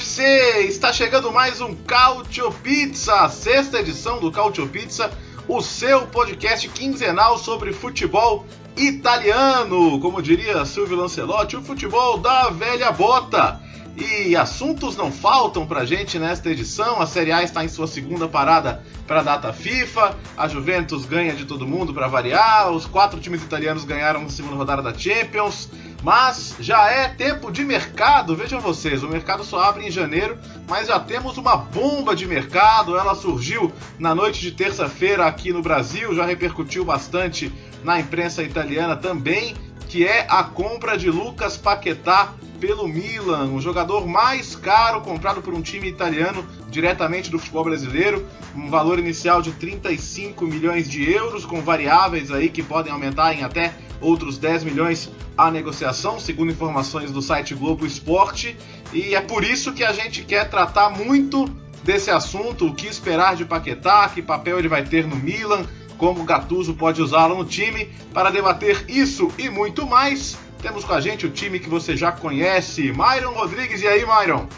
Future 0.00 0.06
FC! 0.10 0.66
Está 0.66 0.92
chegando 0.92 1.30
mais 1.30 1.60
um 1.60 1.74
Cautio 1.74 2.50
Pizza, 2.50 3.28
sexta 3.28 3.80
edição 3.80 4.18
do 4.18 4.32
Cautio 4.32 4.66
Pizza, 4.66 5.10
o 5.46 5.60
seu 5.60 6.06
podcast 6.06 6.68
quinzenal 6.68 7.38
sobre 7.38 7.72
futebol 7.72 8.46
italiano, 8.76 10.00
como 10.00 10.22
diria 10.22 10.64
Silvio 10.64 10.96
Lancelotti, 10.96 11.56
o 11.56 11.62
futebol 11.62 12.18
da 12.18 12.48
velha 12.50 12.90
bota. 12.90 13.60
E 13.96 14.34
assuntos 14.34 14.96
não 14.96 15.12
faltam 15.12 15.66
pra 15.66 15.84
gente 15.84 16.18
nesta 16.18 16.48
edição. 16.48 17.02
A 17.02 17.06
Série 17.06 17.32
A 17.32 17.42
está 17.42 17.62
em 17.62 17.68
sua 17.68 17.86
segunda 17.86 18.26
parada 18.26 18.82
para 19.06 19.20
a 19.20 19.22
data 19.22 19.52
FIFA. 19.52 20.16
A 20.36 20.48
Juventus 20.48 21.04
ganha 21.04 21.34
de 21.34 21.44
todo 21.44 21.66
mundo 21.66 21.92
para 21.92 22.06
variar. 22.06 22.70
Os 22.70 22.86
quatro 22.86 23.20
times 23.20 23.42
italianos 23.42 23.84
ganharam 23.84 24.22
na 24.22 24.30
segunda 24.30 24.56
rodada 24.56 24.80
da 24.80 24.96
Champions. 24.96 25.68
Mas 26.02 26.54
já 26.58 26.88
é 26.90 27.08
tempo 27.08 27.50
de 27.52 27.62
mercado, 27.62 28.34
vejam 28.34 28.60
vocês, 28.60 29.02
o 29.02 29.08
mercado 29.08 29.44
só 29.44 29.62
abre 29.62 29.86
em 29.86 29.90
janeiro, 29.90 30.38
mas 30.68 30.88
já 30.88 30.98
temos 30.98 31.36
uma 31.36 31.56
bomba 31.56 32.16
de 32.16 32.26
mercado. 32.26 32.96
Ela 32.96 33.14
surgiu 33.14 33.72
na 33.98 34.14
noite 34.14 34.40
de 34.40 34.52
terça-feira 34.52 35.26
aqui 35.26 35.52
no 35.52 35.60
Brasil, 35.60 36.14
já 36.14 36.24
repercutiu 36.24 36.84
bastante 36.84 37.52
na 37.84 38.00
imprensa 38.00 38.42
italiana 38.42 38.96
também, 38.96 39.54
que 39.88 40.06
é 40.06 40.26
a 40.28 40.44
compra 40.44 40.96
de 40.96 41.10
Lucas 41.10 41.56
Paquetá 41.56 42.34
pelo 42.60 42.86
Milan, 42.86 43.52
o 43.52 43.60
jogador 43.60 44.06
mais 44.06 44.54
caro 44.54 45.00
comprado 45.00 45.40
por 45.40 45.54
um 45.54 45.62
time 45.62 45.88
italiano 45.88 46.46
diretamente 46.68 47.30
do 47.30 47.38
futebol 47.38 47.64
brasileiro, 47.64 48.26
um 48.54 48.68
valor 48.68 48.98
inicial 48.98 49.40
de 49.40 49.50
35 49.52 50.44
milhões 50.44 50.88
de 50.88 51.10
euros, 51.10 51.46
com 51.46 51.62
variáveis 51.62 52.30
aí 52.30 52.50
que 52.50 52.62
podem 52.62 52.92
aumentar 52.92 53.32
em 53.32 53.42
até 53.42 53.74
outros 54.00 54.36
10 54.36 54.64
milhões 54.64 55.10
a 55.36 55.50
negociação, 55.50 56.20
segundo 56.20 56.52
informações 56.52 57.10
do 57.10 57.22
site 57.22 57.54
Globo 57.54 57.86
Esporte, 57.86 58.56
e 58.92 59.14
é 59.14 59.20
por 59.22 59.42
isso 59.42 59.72
que 59.72 59.82
a 59.82 59.92
gente 59.92 60.22
quer 60.22 60.50
tratar 60.50 60.90
muito 60.90 61.46
desse 61.82 62.10
assunto, 62.10 62.66
o 62.66 62.74
que 62.74 62.86
esperar 62.86 63.36
de 63.36 63.46
Paquetá, 63.46 64.06
que 64.08 64.20
papel 64.20 64.58
ele 64.58 64.68
vai 64.68 64.84
ter 64.84 65.06
no 65.06 65.16
Milan, 65.16 65.64
como 66.00 66.22
o 66.22 66.24
Gattuso 66.24 66.72
pode 66.72 67.02
usá-lo 67.02 67.36
no 67.36 67.44
time. 67.44 67.92
Para 68.14 68.30
debater 68.30 68.86
isso 68.88 69.30
e 69.36 69.50
muito 69.50 69.86
mais, 69.86 70.38
temos 70.62 70.82
com 70.82 70.94
a 70.94 71.00
gente 71.00 71.26
o 71.26 71.30
time 71.30 71.60
que 71.60 71.68
você 71.68 71.94
já 71.94 72.10
conhece, 72.10 72.90
Myron 72.90 73.34
Rodrigues. 73.34 73.82
E 73.82 73.86
aí, 73.86 74.04
Myron? 74.06 74.48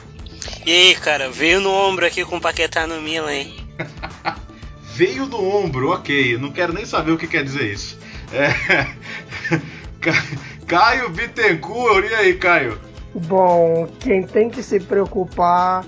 E 0.64 0.70
aí, 0.70 0.94
cara, 0.94 1.28
veio 1.28 1.60
no 1.60 1.72
ombro 1.72 2.06
aqui 2.06 2.24
com 2.24 2.36
o 2.36 2.40
Paquetá 2.40 2.86
no 2.86 3.02
Milan, 3.02 3.32
hein? 3.32 3.56
veio 4.94 5.26
no 5.26 5.44
ombro, 5.44 5.90
ok. 5.90 6.38
Não 6.38 6.52
quero 6.52 6.72
nem 6.72 6.86
saber 6.86 7.10
o 7.10 7.18
que 7.18 7.26
quer 7.26 7.42
dizer 7.42 7.72
isso. 7.72 7.98
É... 8.32 8.86
Caio 10.64 11.10
Bittencourt, 11.10 12.08
e 12.08 12.14
aí, 12.14 12.34
Caio? 12.34 12.80
Bom, 13.14 13.88
quem 13.98 14.22
tem 14.22 14.48
que 14.48 14.62
se 14.62 14.78
preocupar 14.78 15.84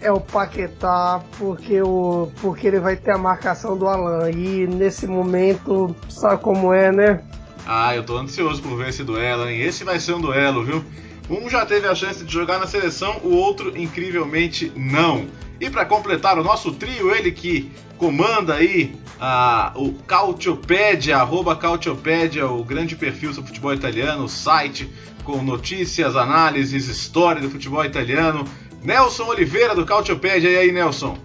é 0.00 0.10
o 0.12 0.20
Paquetá, 0.20 1.22
porque, 1.38 1.80
o, 1.82 2.30
porque 2.40 2.66
ele 2.66 2.80
vai 2.80 2.96
ter 2.96 3.12
a 3.12 3.18
marcação 3.18 3.76
do 3.76 3.86
Alan. 3.86 4.30
E 4.30 4.66
nesse 4.66 5.06
momento, 5.06 5.94
sabe 6.08 6.42
como 6.42 6.72
é, 6.72 6.90
né? 6.92 7.20
Ah, 7.66 7.94
eu 7.94 8.02
tô 8.04 8.16
ansioso 8.16 8.62
por 8.62 8.76
ver 8.76 8.88
esse 8.88 9.04
duelo, 9.04 9.48
hein? 9.48 9.60
Esse 9.60 9.84
vai 9.84 10.00
ser 10.00 10.14
um 10.14 10.20
duelo, 10.20 10.64
viu? 10.64 10.84
Um 11.28 11.50
já 11.50 11.66
teve 11.66 11.86
a 11.86 11.94
chance 11.94 12.24
de 12.24 12.32
jogar 12.32 12.58
na 12.58 12.66
seleção, 12.66 13.20
o 13.22 13.34
outro, 13.34 13.76
incrivelmente, 13.76 14.72
não. 14.74 15.26
E 15.60 15.68
para 15.68 15.84
completar 15.84 16.38
o 16.38 16.44
nosso 16.44 16.72
trio, 16.72 17.14
ele 17.14 17.30
que 17.30 17.70
comanda 17.98 18.54
aí 18.54 18.94
a, 19.20 19.72
o 19.74 19.92
Cautiopédia, 20.06 21.18
arroba 21.18 21.54
Cautiopédia, 21.56 22.46
o 22.46 22.64
grande 22.64 22.96
perfil 22.96 23.34
sobre 23.34 23.48
futebol 23.48 23.74
italiano, 23.74 24.24
o 24.24 24.28
site 24.28 24.90
com 25.24 25.42
notícias, 25.42 26.16
análises, 26.16 26.88
história 26.88 27.42
do 27.42 27.50
futebol 27.50 27.84
italiano. 27.84 28.46
Nelson 28.82 29.24
Oliveira 29.24 29.74
do 29.74 29.84
Cautiopédia. 29.84 30.48
E 30.48 30.56
aí, 30.56 30.72
Nelson? 30.72 31.16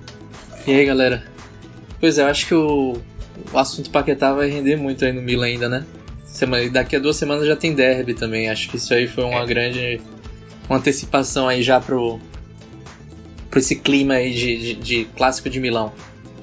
E 0.66 0.72
aí, 0.72 0.86
galera? 0.86 1.24
Pois 2.00 2.18
é, 2.18 2.24
eu 2.24 2.28
acho 2.28 2.47
que 2.47 2.56
o, 2.56 2.97
o 3.52 3.58
assunto 3.58 3.90
Paquetá 3.90 4.34
vai 4.34 4.50
render 4.50 4.75
muito 4.75 5.06
aí 5.06 5.12
no 5.12 5.22
Milan 5.22 5.46
ainda, 5.46 5.69
né? 5.69 5.86
Semana, 6.25 6.69
daqui 6.69 6.96
a 6.96 7.00
duas 7.00 7.16
semanas 7.16 7.47
já 7.47 7.56
tem 7.56 7.74
derby 7.74 8.13
também. 8.13 8.50
Acho 8.50 8.69
que 8.69 8.78
isso 8.78 8.94
aí 8.94 9.08
foi 9.08 9.24
uma 9.24 9.42
é. 9.42 9.46
grande 9.46 10.02
uma 10.69 10.78
antecipação 10.78 11.47
aí 11.47 11.62
já 11.62 11.80
pro, 11.80 12.19
pro 13.50 13.59
esse 13.59 13.75
clima 13.75 14.16
aí 14.16 14.34
de, 14.34 14.58
de, 14.58 14.74
de 14.75 15.06
clássico 15.16 15.50
de 15.50 15.59
Milão. 15.59 15.94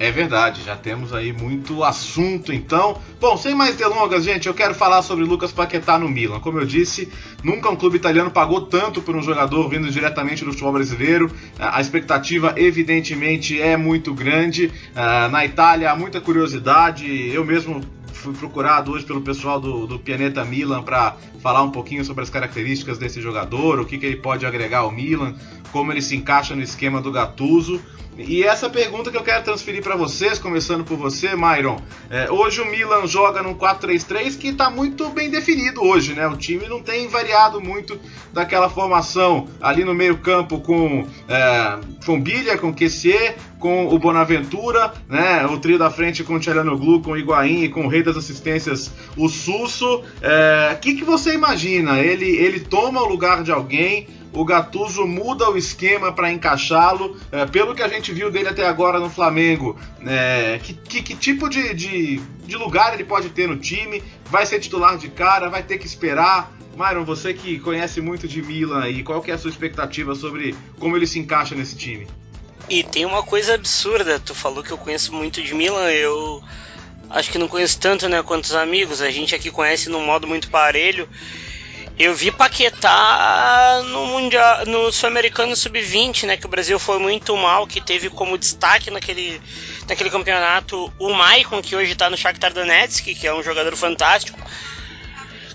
É 0.00 0.10
verdade, 0.10 0.62
já 0.64 0.74
temos 0.74 1.12
aí 1.12 1.30
muito 1.30 1.84
assunto 1.84 2.54
então. 2.54 2.98
Bom, 3.20 3.36
sem 3.36 3.54
mais 3.54 3.76
delongas, 3.76 4.24
gente, 4.24 4.48
eu 4.48 4.54
quero 4.54 4.74
falar 4.74 5.02
sobre 5.02 5.26
Lucas 5.26 5.52
Paquetá 5.52 5.98
no 5.98 6.08
Milan. 6.08 6.40
Como 6.40 6.58
eu 6.58 6.64
disse, 6.64 7.12
nunca 7.44 7.68
um 7.68 7.76
clube 7.76 7.98
italiano 7.98 8.30
pagou 8.30 8.62
tanto 8.62 9.02
por 9.02 9.14
um 9.14 9.20
jogador 9.20 9.68
vindo 9.68 9.90
diretamente 9.90 10.42
do 10.42 10.52
futebol 10.52 10.72
brasileiro. 10.72 11.30
A 11.58 11.82
expectativa, 11.82 12.54
evidentemente, 12.56 13.60
é 13.60 13.76
muito 13.76 14.14
grande. 14.14 14.72
Ah, 14.96 15.28
na 15.28 15.44
Itália 15.44 15.90
há 15.90 15.94
muita 15.94 16.18
curiosidade. 16.18 17.30
Eu 17.30 17.44
mesmo 17.44 17.82
fui 18.20 18.34
procurado 18.34 18.92
hoje 18.92 19.04
pelo 19.04 19.22
pessoal 19.22 19.58
do, 19.60 19.86
do 19.86 19.98
Pianeta 19.98 20.44
Milan 20.44 20.82
para 20.82 21.16
falar 21.42 21.62
um 21.62 21.70
pouquinho 21.70 22.04
sobre 22.04 22.22
as 22.22 22.30
características 22.30 22.98
desse 22.98 23.20
jogador, 23.20 23.80
o 23.80 23.86
que, 23.86 23.98
que 23.98 24.06
ele 24.06 24.16
pode 24.16 24.44
agregar 24.44 24.80
ao 24.80 24.92
Milan, 24.92 25.34
como 25.72 25.90
ele 25.90 26.02
se 26.02 26.14
encaixa 26.14 26.54
no 26.54 26.62
esquema 26.62 27.00
do 27.00 27.10
Gattuso. 27.10 27.80
E 28.18 28.42
essa 28.42 28.68
pergunta 28.68 29.10
que 29.10 29.16
eu 29.16 29.22
quero 29.22 29.42
transferir 29.44 29.82
para 29.82 29.96
vocês, 29.96 30.38
começando 30.38 30.84
por 30.84 30.98
você, 30.98 31.34
Myron. 31.34 31.80
É, 32.10 32.30
hoje 32.30 32.60
o 32.60 32.66
Milan 32.66 33.06
joga 33.06 33.42
num 33.42 33.54
4-3-3 33.54 34.36
que 34.36 34.48
está 34.48 34.68
muito 34.68 35.08
bem 35.08 35.30
definido 35.30 35.82
hoje, 35.82 36.12
né? 36.12 36.26
O 36.26 36.36
time 36.36 36.68
não 36.68 36.82
tem 36.82 37.08
variado 37.08 37.60
muito 37.60 37.98
daquela 38.30 38.68
formação 38.68 39.48
ali 39.60 39.84
no 39.84 39.94
meio-campo 39.94 40.60
com, 40.60 41.06
é, 41.28 41.78
com 42.04 42.22
com 42.60 42.74
Kessier, 42.74 43.36
com 43.60 43.86
o 43.86 43.98
Bonaventura, 43.98 44.92
né? 45.08 45.46
O 45.46 45.58
trio 45.58 45.78
da 45.78 45.90
frente 45.90 46.24
com 46.24 46.34
o 46.34 46.40
Tchalanoglu, 46.40 47.00
com 47.02 47.12
o 47.12 47.16
Higuaín 47.16 47.64
e 47.64 47.68
com 47.68 47.84
o 47.84 47.88
rei 47.88 48.02
das 48.02 48.16
assistências, 48.16 48.90
o 49.16 49.28
Susso. 49.28 49.98
O 49.98 50.04
é, 50.22 50.76
que, 50.80 50.94
que 50.94 51.04
você 51.04 51.34
imagina? 51.34 52.00
Ele, 52.00 52.26
ele 52.26 52.60
toma 52.60 53.02
o 53.02 53.08
lugar 53.08 53.44
de 53.44 53.52
alguém? 53.52 54.08
o 54.32 54.44
Gattuso 54.44 55.06
muda 55.06 55.50
o 55.50 55.56
esquema 55.56 56.12
para 56.12 56.30
encaixá-lo. 56.30 57.16
É, 57.32 57.46
pelo 57.46 57.74
que 57.74 57.82
a 57.82 57.88
gente 57.88 58.12
viu 58.12 58.30
dele 58.30 58.48
até 58.48 58.66
agora 58.66 58.98
no 58.98 59.10
Flamengo, 59.10 59.76
é, 60.06 60.60
que, 60.62 60.74
que, 60.74 61.02
que, 61.02 61.16
tipo 61.16 61.48
de, 61.48 61.74
de, 61.74 62.20
de, 62.46 62.56
lugar 62.56 62.94
ele 62.94 63.04
pode 63.04 63.30
ter 63.30 63.48
no 63.48 63.56
time? 63.56 64.02
Vai 64.26 64.46
ser 64.46 64.60
titular 64.60 64.96
de 64.96 65.08
cara? 65.08 65.48
Vai 65.48 65.62
ter 65.62 65.78
que 65.78 65.86
esperar? 65.86 66.52
Myron, 66.76 67.04
você 67.04 67.34
que 67.34 67.58
conhece 67.58 68.00
muito 68.00 68.28
de 68.28 68.40
Milan 68.40 68.88
e 68.88 69.02
qual 69.02 69.20
que 69.20 69.30
é 69.30 69.34
a 69.34 69.38
sua 69.38 69.50
expectativa 69.50 70.14
sobre 70.14 70.54
como 70.78 70.96
ele 70.96 71.06
se 71.06 71.18
encaixa 71.18 71.54
nesse 71.54 71.76
time? 71.76 72.06
E 72.68 72.82
tem 72.82 73.04
uma 73.04 73.22
coisa 73.22 73.54
absurda, 73.54 74.20
tu 74.20 74.34
falou 74.34 74.62
que 74.62 74.70
eu 74.70 74.78
conheço 74.78 75.12
muito 75.12 75.42
de 75.42 75.54
Milan, 75.54 75.90
eu 75.90 76.42
acho 77.08 77.30
que 77.30 77.38
não 77.38 77.48
conheço 77.48 77.78
tanto, 77.80 78.08
né, 78.08 78.22
quanto 78.22 78.44
os 78.44 78.54
amigos, 78.54 79.02
a 79.02 79.10
gente 79.10 79.34
aqui 79.34 79.50
conhece 79.50 79.88
num 79.88 80.04
modo 80.04 80.26
muito 80.26 80.48
parelho. 80.48 81.08
Eu 81.98 82.14
vi 82.14 82.30
Paquetá 82.30 83.82
no 83.84 84.06
Mundial, 84.06 84.64
no 84.64 84.90
Sul-Americano 84.90 85.54
Sub-20, 85.54 86.26
né? 86.26 86.34
Que 86.38 86.46
o 86.46 86.48
Brasil 86.48 86.78
foi 86.78 86.98
muito 86.98 87.36
mal, 87.36 87.66
que 87.66 87.78
teve 87.78 88.08
como 88.08 88.38
destaque 88.38 88.90
naquele, 88.90 89.38
naquele 89.86 90.08
campeonato 90.08 90.90
o 90.98 91.12
Maicon, 91.12 91.60
que 91.60 91.76
hoje 91.76 91.94
tá 91.94 92.08
no 92.08 92.16
Shakhtar 92.16 92.54
Donetsk, 92.54 93.04
que 93.14 93.26
é 93.26 93.34
um 93.34 93.42
jogador 93.42 93.76
fantástico. 93.76 94.38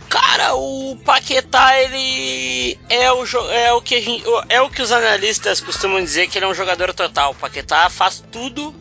Cara, 0.09 0.55
o 0.55 0.97
Paquetá, 1.03 1.81
ele 1.81 2.79
é 2.89 3.11
o, 3.11 3.25
é 3.51 3.73
o 3.73 3.81
que 3.81 4.01
gente, 4.01 4.23
é 4.49 4.61
o 4.61 4.69
que 4.69 4.81
os 4.81 4.91
analistas 4.91 5.59
costumam 5.59 6.03
dizer 6.03 6.27
que 6.27 6.37
ele 6.37 6.45
é 6.45 6.47
um 6.47 6.53
jogador 6.53 6.93
total. 6.93 7.31
O 7.31 7.35
Paquetá 7.35 7.89
faz 7.89 8.23
tudo 8.31 8.73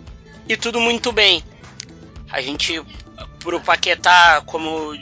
e 0.49 0.57
tudo 0.57 0.81
muito 0.81 1.13
bem. 1.13 1.43
A 2.31 2.41
gente 2.41 2.83
pro 3.45 3.61
Paquetá, 3.61 4.43
como 4.47 4.95
uh, 4.95 4.99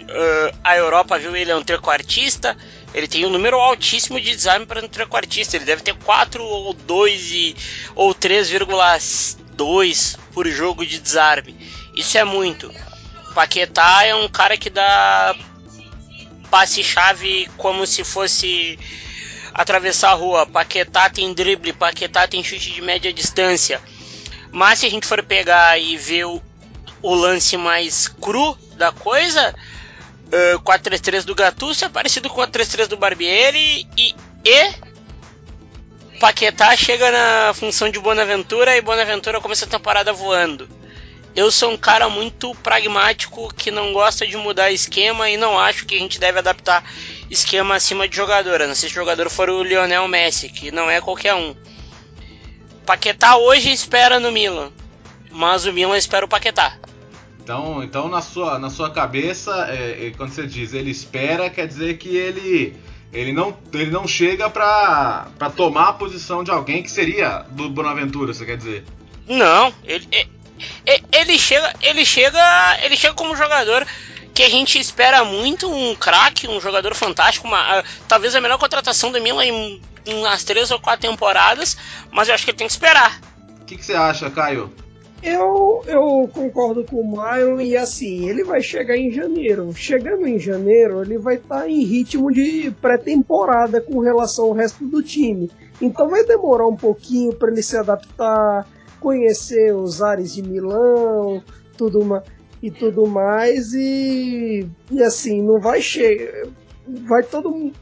a 0.65 0.77
Europa 0.77 1.17
viu 1.19 1.37
ele 1.37 1.53
é 1.53 1.57
um 1.57 1.63
trequartista, 1.63 2.57
ele 2.93 3.07
tem 3.07 3.25
um 3.25 3.31
número 3.31 3.57
altíssimo 3.57 4.21
de 4.21 4.35
desarme 4.35 4.67
para 4.67 4.85
um 4.85 4.89
trequartista. 4.89 5.57
Ele 5.57 5.65
deve 5.65 5.83
ter 5.83 5.95
4 5.95 6.45
ou 6.45 6.75
2 6.75 7.31
e, 7.31 7.57
ou 7.95 8.13
3,2 8.15 10.19
por 10.33 10.47
jogo 10.49 10.85
de 10.85 10.99
desarme. 10.99 11.57
Isso 11.95 12.19
é 12.19 12.25
muito. 12.25 12.69
Paquetá 13.35 14.05
é 14.05 14.15
um 14.15 14.29
cara 14.29 14.59
que 14.59 14.69
dá 14.69 15.35
passe-chave 16.53 17.49
como 17.57 17.87
se 17.87 18.05
fosse 18.05 18.79
atravessar 19.55 20.11
a 20.11 20.15
rua. 20.15 20.45
Paquetá 20.45 21.09
tem 21.09 21.33
drible, 21.33 21.73
Paquetá 21.73 22.29
tem 22.29 22.45
chute 22.45 22.71
de 22.71 22.83
média 22.83 23.11
distância. 23.11 23.81
Mas 24.51 24.81
se 24.81 24.87
a 24.87 24.91
gente 24.91 25.07
for 25.07 25.23
pegar 25.23 25.79
e 25.79 25.97
ver 25.97 26.27
o, 26.27 26.43
o 27.01 27.15
lance 27.15 27.57
mais 27.57 28.07
cru 28.07 28.55
da 28.77 28.93
coisa, 28.93 29.55
uh, 30.55 30.61
4-3-3 30.61 31.25
do 31.25 31.35
Gattuso 31.35 31.87
é 31.87 31.89
parecido 31.89 32.29
com 32.29 32.43
o 32.43 32.47
4-3-3 32.47 32.87
do 32.87 32.99
Barbieri 32.99 33.89
e, 33.97 34.15
e 34.45 34.93
Paquetá 36.21 36.77
chega 36.77 37.11
na 37.11 37.55
função 37.55 37.89
de 37.89 37.99
Bonaventura 37.99 38.77
e 38.77 38.83
Bonaventura 38.83 39.41
começa 39.41 39.65
a 39.65 39.69
temporada 39.69 40.13
voando. 40.13 40.69
Eu 41.35 41.51
sou 41.51 41.73
um 41.73 41.77
cara 41.79 42.11
muito 42.11 42.55
pragmático 42.57 43.53
que 43.55 43.71
não 43.71 43.93
gosta 43.93 44.27
de 44.27 44.37
mudar 44.37 44.71
esquema 44.71 45.31
e 45.31 45.37
não 45.39 45.59
acho 45.59 45.87
que 45.87 45.95
a 45.95 45.99
gente 45.99 46.21
deve 46.21 46.39
adaptar 46.39 46.85
esquema 47.31 47.77
acima 47.77 48.07
de 48.07 48.15
jogador. 48.15 48.61
Não 48.61 48.75
sei 48.75 48.91
se 48.91 48.95
o 48.95 49.01
jogador 49.01 49.31
for 49.31 49.49
o 49.49 49.63
Lionel 49.63 50.07
Messi, 50.09 50.51
que 50.51 50.71
não 50.71 50.91
é 50.91 51.01
qualquer 51.01 51.35
um. 51.35 51.57
Paquetá 52.85 53.37
hoje 53.37 53.73
espera 53.73 54.21
no 54.21 54.31
Milan, 54.31 54.71
mas 55.31 55.65
o 55.65 55.73
Milan 55.73 55.97
espera 55.97 56.27
o 56.27 56.29
Paquetá. 56.29 56.77
Então, 57.43 57.83
então 57.83 58.09
na, 58.09 58.21
sua, 58.21 58.59
na 58.59 58.69
sua 58.69 58.91
cabeça, 58.91 59.69
é, 59.71 60.09
é, 60.09 60.11
quando 60.11 60.33
você 60.33 60.47
diz 60.47 60.75
ele 60.75 60.91
espera, 60.91 61.49
quer 61.49 61.67
dizer 61.67 61.97
que 61.97 62.15
ele 62.15 62.77
ele 63.13 63.33
não, 63.33 63.55
ele 63.73 63.91
não 63.91 64.07
chega 64.07 64.49
para 64.49 65.27
tomar 65.55 65.89
a 65.89 65.93
posição 65.93 66.43
de 66.43 66.51
alguém 66.51 66.83
que 66.83 66.91
seria 66.91 67.45
do 67.51 67.69
Bonaventura, 67.69 68.33
você 68.33 68.47
quer 68.47 68.57
dizer? 68.57 68.85
Não, 69.29 69.73
ele, 69.85 70.09
ele, 71.13 71.39
chega, 71.39 71.75
ele 71.83 72.05
chega, 72.05 72.79
ele 72.83 72.97
chega 72.97 73.15
como 73.15 73.37
jogador 73.37 73.87
que 74.35 74.43
a 74.43 74.49
gente 74.49 74.79
espera 74.79 75.25
muito, 75.25 75.71
um 75.71 75.95
craque, 75.95 76.49
um 76.49 76.61
jogador 76.61 76.95
fantástico, 76.95 77.47
uma, 77.47 77.85
talvez 78.09 78.35
a 78.35 78.41
melhor 78.41 78.59
contratação 78.59 79.13
do 79.13 79.21
Milan 79.21 79.45
em, 79.45 79.83
em 80.07 80.15
umas 80.15 80.43
três 80.45 80.71
ou 80.71 80.81
quatro 80.81 81.09
temporadas, 81.09 81.77
mas 82.11 82.29
eu 82.29 82.35
acho 82.35 82.45
que 82.45 82.51
ele 82.51 82.59
tem 82.59 82.67
que 82.67 82.73
esperar. 82.73 83.21
O 83.61 83.65
que, 83.65 83.77
que 83.77 83.85
você 83.85 83.95
acha, 83.95 84.31
Caio? 84.31 84.73
Eu, 85.23 85.85
eu 85.87 86.29
concordo 86.33 86.83
com 86.83 86.97
o 86.97 87.09
Myron 87.09 87.61
e 87.61 87.77
assim, 87.77 88.29
ele 88.29 88.43
vai 88.43 88.61
chegar 88.61 88.97
em 88.97 89.13
janeiro. 89.13 89.73
Chegando 89.73 90.27
em 90.27 90.37
janeiro, 90.37 91.03
ele 91.03 91.17
vai 91.17 91.37
estar 91.37 91.61
tá 91.61 91.69
em 91.69 91.85
ritmo 91.85 92.33
de 92.33 92.73
pré-temporada 92.81 93.81
com 93.81 94.01
relação 94.01 94.47
ao 94.47 94.53
resto 94.53 94.85
do 94.85 95.01
time. 95.01 95.49
Então 95.81 96.09
vai 96.09 96.25
demorar 96.25 96.67
um 96.67 96.75
pouquinho 96.75 97.33
para 97.33 97.53
ele 97.53 97.63
se 97.63 97.77
adaptar, 97.77 98.67
conhecer 99.03 99.75
os 99.75 100.01
ares 100.01 100.33
de 100.35 100.43
Milão, 100.43 101.43
tudo 101.77 102.05
mais 102.05 102.25
e 102.63 102.71
tudo 102.71 103.09
mais 103.09 103.73
e, 103.75 104.69
e 104.89 105.03
assim, 105.03 105.43
não 105.43 105.61
vai 105.61 105.83
chegar, 105.83 106.49
vai 107.09 107.25
todo 107.25 107.73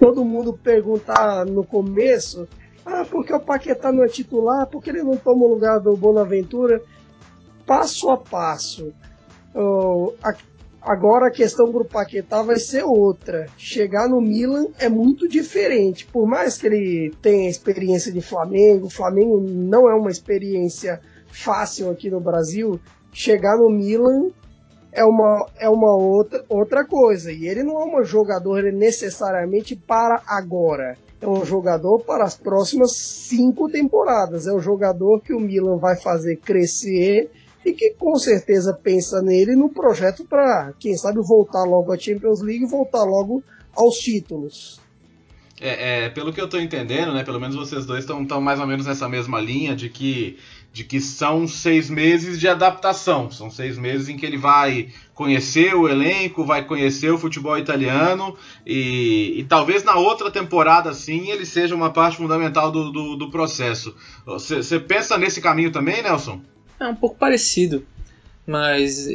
todo 0.00 0.24
mundo 0.24 0.52
perguntar 0.52 1.46
no 1.46 1.64
começo 1.64 2.48
ah, 2.86 3.04
porque 3.04 3.32
o 3.32 3.40
Paquetá 3.40 3.90
não 3.90 4.04
é 4.04 4.08
titular, 4.08 4.64
porque 4.68 4.90
ele 4.90 5.02
não 5.02 5.16
toma 5.16 5.44
o 5.44 5.48
lugar 5.48 5.80
do 5.80 5.96
Bonaventura. 5.96 6.80
Passo 7.66 8.08
a 8.10 8.16
passo. 8.16 8.94
Oh, 9.52 10.12
agora 10.86 11.26
a 11.26 11.30
questão 11.30 11.70
do 11.70 11.84
Paquetá 11.84 12.42
vai 12.42 12.58
ser 12.58 12.84
outra. 12.84 13.46
Chegar 13.58 14.08
no 14.08 14.20
Milan 14.20 14.68
é 14.78 14.88
muito 14.88 15.28
diferente. 15.28 16.06
Por 16.06 16.26
mais 16.26 16.56
que 16.56 16.66
ele 16.66 17.14
tenha 17.20 17.50
experiência 17.50 18.12
de 18.12 18.20
Flamengo, 18.20 18.86
o 18.86 18.90
Flamengo 18.90 19.40
não 19.40 19.90
é 19.90 19.94
uma 19.94 20.10
experiência 20.10 21.00
fácil 21.26 21.90
aqui 21.90 22.08
no 22.08 22.20
Brasil. 22.20 22.80
Chegar 23.12 23.56
no 23.56 23.68
Milan 23.68 24.30
é 24.92 25.04
uma, 25.04 25.46
é 25.58 25.68
uma 25.68 25.96
outra, 25.96 26.44
outra 26.48 26.84
coisa. 26.86 27.32
E 27.32 27.48
ele 27.48 27.64
não 27.64 27.80
é 27.80 28.00
um 28.00 28.04
jogador 28.04 28.62
necessariamente 28.72 29.74
para 29.74 30.22
agora 30.26 30.96
é 31.20 31.26
um 31.26 31.44
jogador 31.44 32.00
para 32.00 32.24
as 32.24 32.36
próximas 32.36 32.92
cinco 32.92 33.68
temporadas. 33.70 34.46
É 34.46 34.52
um 34.52 34.60
jogador 34.60 35.20
que 35.20 35.32
o 35.32 35.40
Milan 35.40 35.78
vai 35.78 35.96
fazer 35.96 36.36
crescer 36.36 37.30
e 37.66 37.72
que 37.72 37.90
com 37.98 38.14
certeza 38.16 38.72
pensa 38.72 39.20
nele 39.20 39.56
no 39.56 39.68
projeto 39.68 40.24
para, 40.24 40.72
quem 40.78 40.96
sabe, 40.96 41.20
voltar 41.20 41.64
logo 41.64 41.92
à 41.92 41.98
Champions 41.98 42.40
League 42.40 42.62
e 42.62 42.68
voltar 42.68 43.02
logo 43.02 43.42
aos 43.74 43.96
títulos. 43.96 44.80
É, 45.60 46.04
é, 46.04 46.08
pelo 46.10 46.32
que 46.32 46.40
eu 46.40 46.44
estou 46.44 46.60
entendendo, 46.60 47.12
né, 47.12 47.24
pelo 47.24 47.40
menos 47.40 47.56
vocês 47.56 47.84
dois 47.84 48.04
estão 48.04 48.40
mais 48.40 48.60
ou 48.60 48.66
menos 48.66 48.86
nessa 48.86 49.08
mesma 49.08 49.40
linha 49.40 49.74
de 49.74 49.88
que 49.88 50.38
de 50.72 50.84
que 50.84 51.00
são 51.00 51.48
seis 51.48 51.88
meses 51.88 52.38
de 52.38 52.46
adaptação. 52.46 53.30
São 53.30 53.50
seis 53.50 53.78
meses 53.78 54.10
em 54.10 54.16
que 54.18 54.26
ele 54.26 54.36
vai 54.36 54.90
conhecer 55.14 55.74
o 55.74 55.88
elenco, 55.88 56.44
vai 56.44 56.66
conhecer 56.66 57.10
o 57.10 57.16
futebol 57.16 57.56
italiano 57.56 58.36
e, 58.66 59.40
e 59.40 59.44
talvez 59.44 59.82
na 59.82 59.94
outra 59.94 60.30
temporada, 60.30 60.92
sim, 60.92 61.30
ele 61.30 61.46
seja 61.46 61.74
uma 61.74 61.88
parte 61.88 62.18
fundamental 62.18 62.70
do, 62.70 62.92
do, 62.92 63.16
do 63.16 63.30
processo. 63.30 63.96
Você 64.26 64.78
pensa 64.78 65.16
nesse 65.16 65.40
caminho 65.40 65.72
também, 65.72 66.02
Nelson? 66.02 66.42
É 66.78 66.86
um 66.86 66.94
pouco 66.94 67.16
parecido, 67.16 67.84
mas 68.46 69.08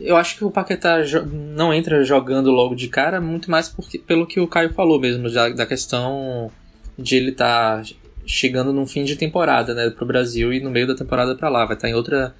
eu 0.00 0.16
acho 0.16 0.36
que 0.36 0.44
o 0.44 0.50
Paquetá 0.50 0.98
não 1.32 1.72
entra 1.72 2.04
jogando 2.04 2.50
logo 2.50 2.74
de 2.74 2.88
cara, 2.88 3.20
muito 3.20 3.50
mais 3.50 3.68
porque, 3.68 3.98
pelo 3.98 4.26
que 4.26 4.38
o 4.38 4.46
Caio 4.46 4.72
falou 4.74 5.00
mesmo, 5.00 5.28
já, 5.28 5.48
da 5.48 5.64
questão 5.64 6.50
de 6.98 7.16
ele 7.16 7.30
estar 7.30 7.82
tá 7.82 7.90
chegando 8.26 8.72
num 8.72 8.86
fim 8.86 9.04
de 9.04 9.16
temporada, 9.16 9.72
né, 9.74 9.88
pro 9.90 10.04
Brasil 10.04 10.52
e 10.52 10.60
no 10.60 10.70
meio 10.70 10.86
da 10.86 10.94
temporada 10.94 11.34
para 11.34 11.48
lá, 11.48 11.64
vai 11.64 11.76
estar 11.76 11.88
tá 11.88 11.90
em 11.90 11.94
outra 11.94 12.34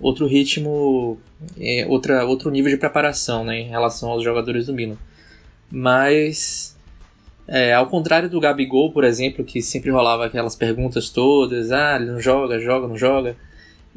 outro 0.00 0.26
ritmo, 0.26 1.18
é, 1.58 1.86
outra 1.88 2.24
outro 2.24 2.50
nível 2.50 2.70
de 2.70 2.76
preparação, 2.76 3.44
né, 3.44 3.60
em 3.60 3.68
relação 3.68 4.10
aos 4.10 4.24
jogadores 4.24 4.66
do 4.66 4.74
Milan. 4.74 4.96
Mas 5.70 6.76
é, 7.46 7.72
ao 7.72 7.86
contrário 7.86 8.28
do 8.28 8.40
Gabigol, 8.40 8.92
por 8.92 9.04
exemplo, 9.04 9.44
que 9.44 9.62
sempre 9.62 9.90
rolava 9.90 10.26
aquelas 10.26 10.56
perguntas 10.56 11.08
todas, 11.08 11.70
ah, 11.72 11.96
ele 11.96 12.10
não 12.10 12.20
joga, 12.20 12.58
joga, 12.58 12.88
não 12.88 12.96
joga. 12.96 13.36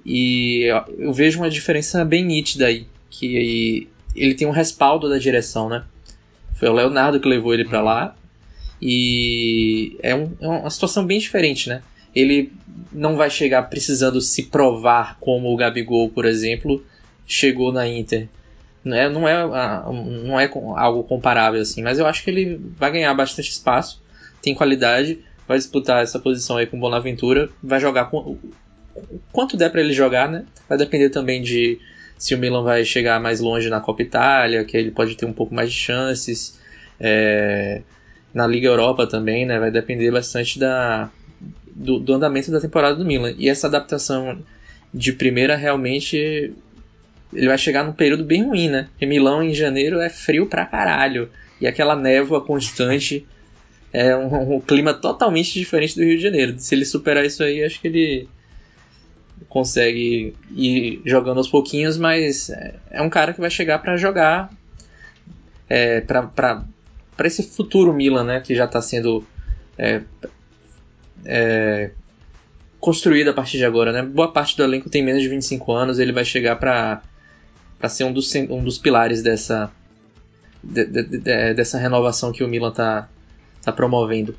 E 0.06 0.66
eu 1.00 1.12
vejo 1.12 1.40
uma 1.40 1.50
diferença 1.50 2.06
bem 2.06 2.24
nítida 2.24 2.68
aí, 2.68 2.86
que 3.10 3.88
ele 4.16 4.36
tem 4.36 4.48
um 4.48 4.52
respaldo 4.52 5.10
da 5.10 5.18
direção, 5.18 5.68
né? 5.68 5.84
Foi 6.54 6.70
o 6.70 6.74
Leonardo 6.74 7.20
que 7.20 7.28
levou 7.28 7.54
ele 7.54 7.66
para 7.66 7.82
lá 7.82 8.16
e 8.82 9.98
é, 10.04 10.14
um, 10.16 10.32
é 10.40 10.48
uma 10.48 10.70
situação 10.70 11.06
bem 11.06 11.20
diferente, 11.20 11.68
né? 11.68 11.82
Ele 12.14 12.54
não 12.92 13.16
vai 13.16 13.30
chegar 13.30 13.64
precisando 13.64 14.22
se 14.22 14.44
provar 14.44 15.18
como 15.20 15.52
o 15.52 15.58
Gabigol, 15.58 16.10
por 16.10 16.26
exemplo, 16.26 16.86
chegou 17.26 17.74
na 17.74 17.88
Inter. 17.88 18.30
Não 18.84 18.96
é, 18.96 19.10
não 19.10 19.28
é, 19.28 19.44
não 19.44 20.40
é 20.40 20.50
algo 20.78 21.04
comparável 21.04 21.60
assim, 21.60 21.82
mas 21.82 21.98
eu 21.98 22.06
acho 22.06 22.24
que 22.24 22.30
ele 22.30 22.62
vai 22.78 22.92
ganhar 22.92 23.14
bastante 23.16 23.50
espaço, 23.50 24.02
tem 24.42 24.54
qualidade, 24.54 25.20
vai 25.48 25.58
disputar 25.58 26.04
essa 26.04 26.20
posição 26.20 26.58
aí 26.58 26.68
com 26.68 26.78
o 26.78 26.80
Bonaventura, 26.80 27.50
vai 27.64 27.80
jogar 27.80 28.06
com, 28.06 28.38
quanto 29.32 29.58
der 29.58 29.70
para 29.70 29.82
ele 29.82 29.94
jogar, 29.94 30.30
né? 30.30 30.46
Vai 30.68 30.78
depender 30.78 31.10
também 31.10 31.42
de 31.42 31.80
se 32.18 32.34
o 32.34 32.38
Milan 32.38 32.64
vai 32.64 32.84
chegar 32.86 33.20
mais 33.20 33.40
longe 33.40 33.70
na 33.70 33.82
Copa 33.82 34.02
Itália, 34.02 34.64
que 34.64 34.78
ele 34.78 34.92
pode 34.92 35.16
ter 35.16 35.26
um 35.26 35.34
pouco 35.34 35.54
mais 35.54 35.72
de 35.72 35.78
chances. 35.78 36.60
É, 37.00 37.82
na 38.34 38.46
Liga 38.46 38.68
Europa 38.68 39.08
também, 39.08 39.46
né? 39.46 39.60
Vai 39.60 39.72
depender 39.72 40.12
bastante 40.12 40.60
da, 40.60 41.10
do, 41.74 42.00
do, 42.00 42.14
andamento 42.14 42.52
da 42.52 42.60
temporada 42.60 42.96
do 42.96 43.06
Milan. 43.06 43.34
E 43.38 43.50
essa 43.50 43.68
adaptação 43.68 44.44
de 44.94 45.14
primeira 45.14 45.56
realmente 45.56 46.54
ele 47.34 47.48
vai 47.48 47.58
chegar 47.58 47.84
num 47.84 47.94
período 47.94 48.24
bem 48.24 48.44
ruim, 48.44 48.70
né? 48.70 48.88
Porque 48.92 49.06
Milão 49.06 49.44
em 49.44 49.54
janeiro 49.54 50.00
é 50.00 50.10
frio 50.10 50.48
pra 50.48 50.66
caralho. 50.66 51.30
E 51.60 51.68
aquela 51.68 51.96
névoa 51.96 52.42
constante 52.42 53.26
é 53.92 54.16
um, 54.16 54.56
um, 54.56 54.62
clima 54.62 54.94
totalmente 54.94 55.54
diferente 55.54 55.96
do 55.96 56.04
Rio 56.04 56.18
de 56.18 56.24
Janeiro. 56.24 56.56
Se 56.58 56.76
ele 56.76 56.86
superar 56.86 57.26
isso 57.26 57.44
aí, 57.44 57.64
acho 57.64 57.80
que 57.80 57.88
ele 57.88 58.28
consegue 59.56 60.36
ir 60.52 61.02
jogando 61.06 61.38
aos 61.38 61.48
pouquinhos, 61.48 61.98
mas 61.98 62.50
é 62.92 63.02
um 63.02 63.10
cara 63.10 63.34
que 63.34 63.40
vai 63.40 63.50
chegar 63.50 63.80
para 63.80 63.96
jogar, 63.96 64.52
é, 65.70 66.02
para 66.02 66.66
esse 67.24 67.42
futuro 67.42 67.94
Milan, 67.94 68.26
né, 68.26 68.42
que 68.42 68.54
já 68.54 68.66
está 68.66 68.82
sendo 68.82 69.26
é, 69.78 70.02
é, 71.24 71.92
construído 72.82 73.30
a 73.30 73.34
partir 73.34 73.58
de 73.58 73.64
agora, 73.64 73.94
né? 73.94 74.02
Boa 74.02 74.30
parte 74.30 74.58
do 74.58 74.64
elenco 74.64 74.90
tem 74.90 75.02
menos 75.02 75.22
de 75.22 75.30
25 75.30 75.72
anos, 75.72 76.00
ele 76.00 76.12
vai 76.12 76.26
chegar 76.26 76.58
para 76.58 77.02
ser 77.88 78.04
um 78.04 78.12
dos, 78.12 78.36
um 78.36 78.62
dos 78.62 78.78
pilares 78.78 79.22
dessa 79.24 79.72
de, 80.62 80.84
de, 80.84 81.04
de, 81.04 81.54
dessa 81.54 81.78
renovação 81.78 82.34
que 82.34 82.44
o 82.44 82.48
Milan 82.50 82.72
está 82.72 83.08
tá 83.62 83.72
promovendo. 83.72 84.36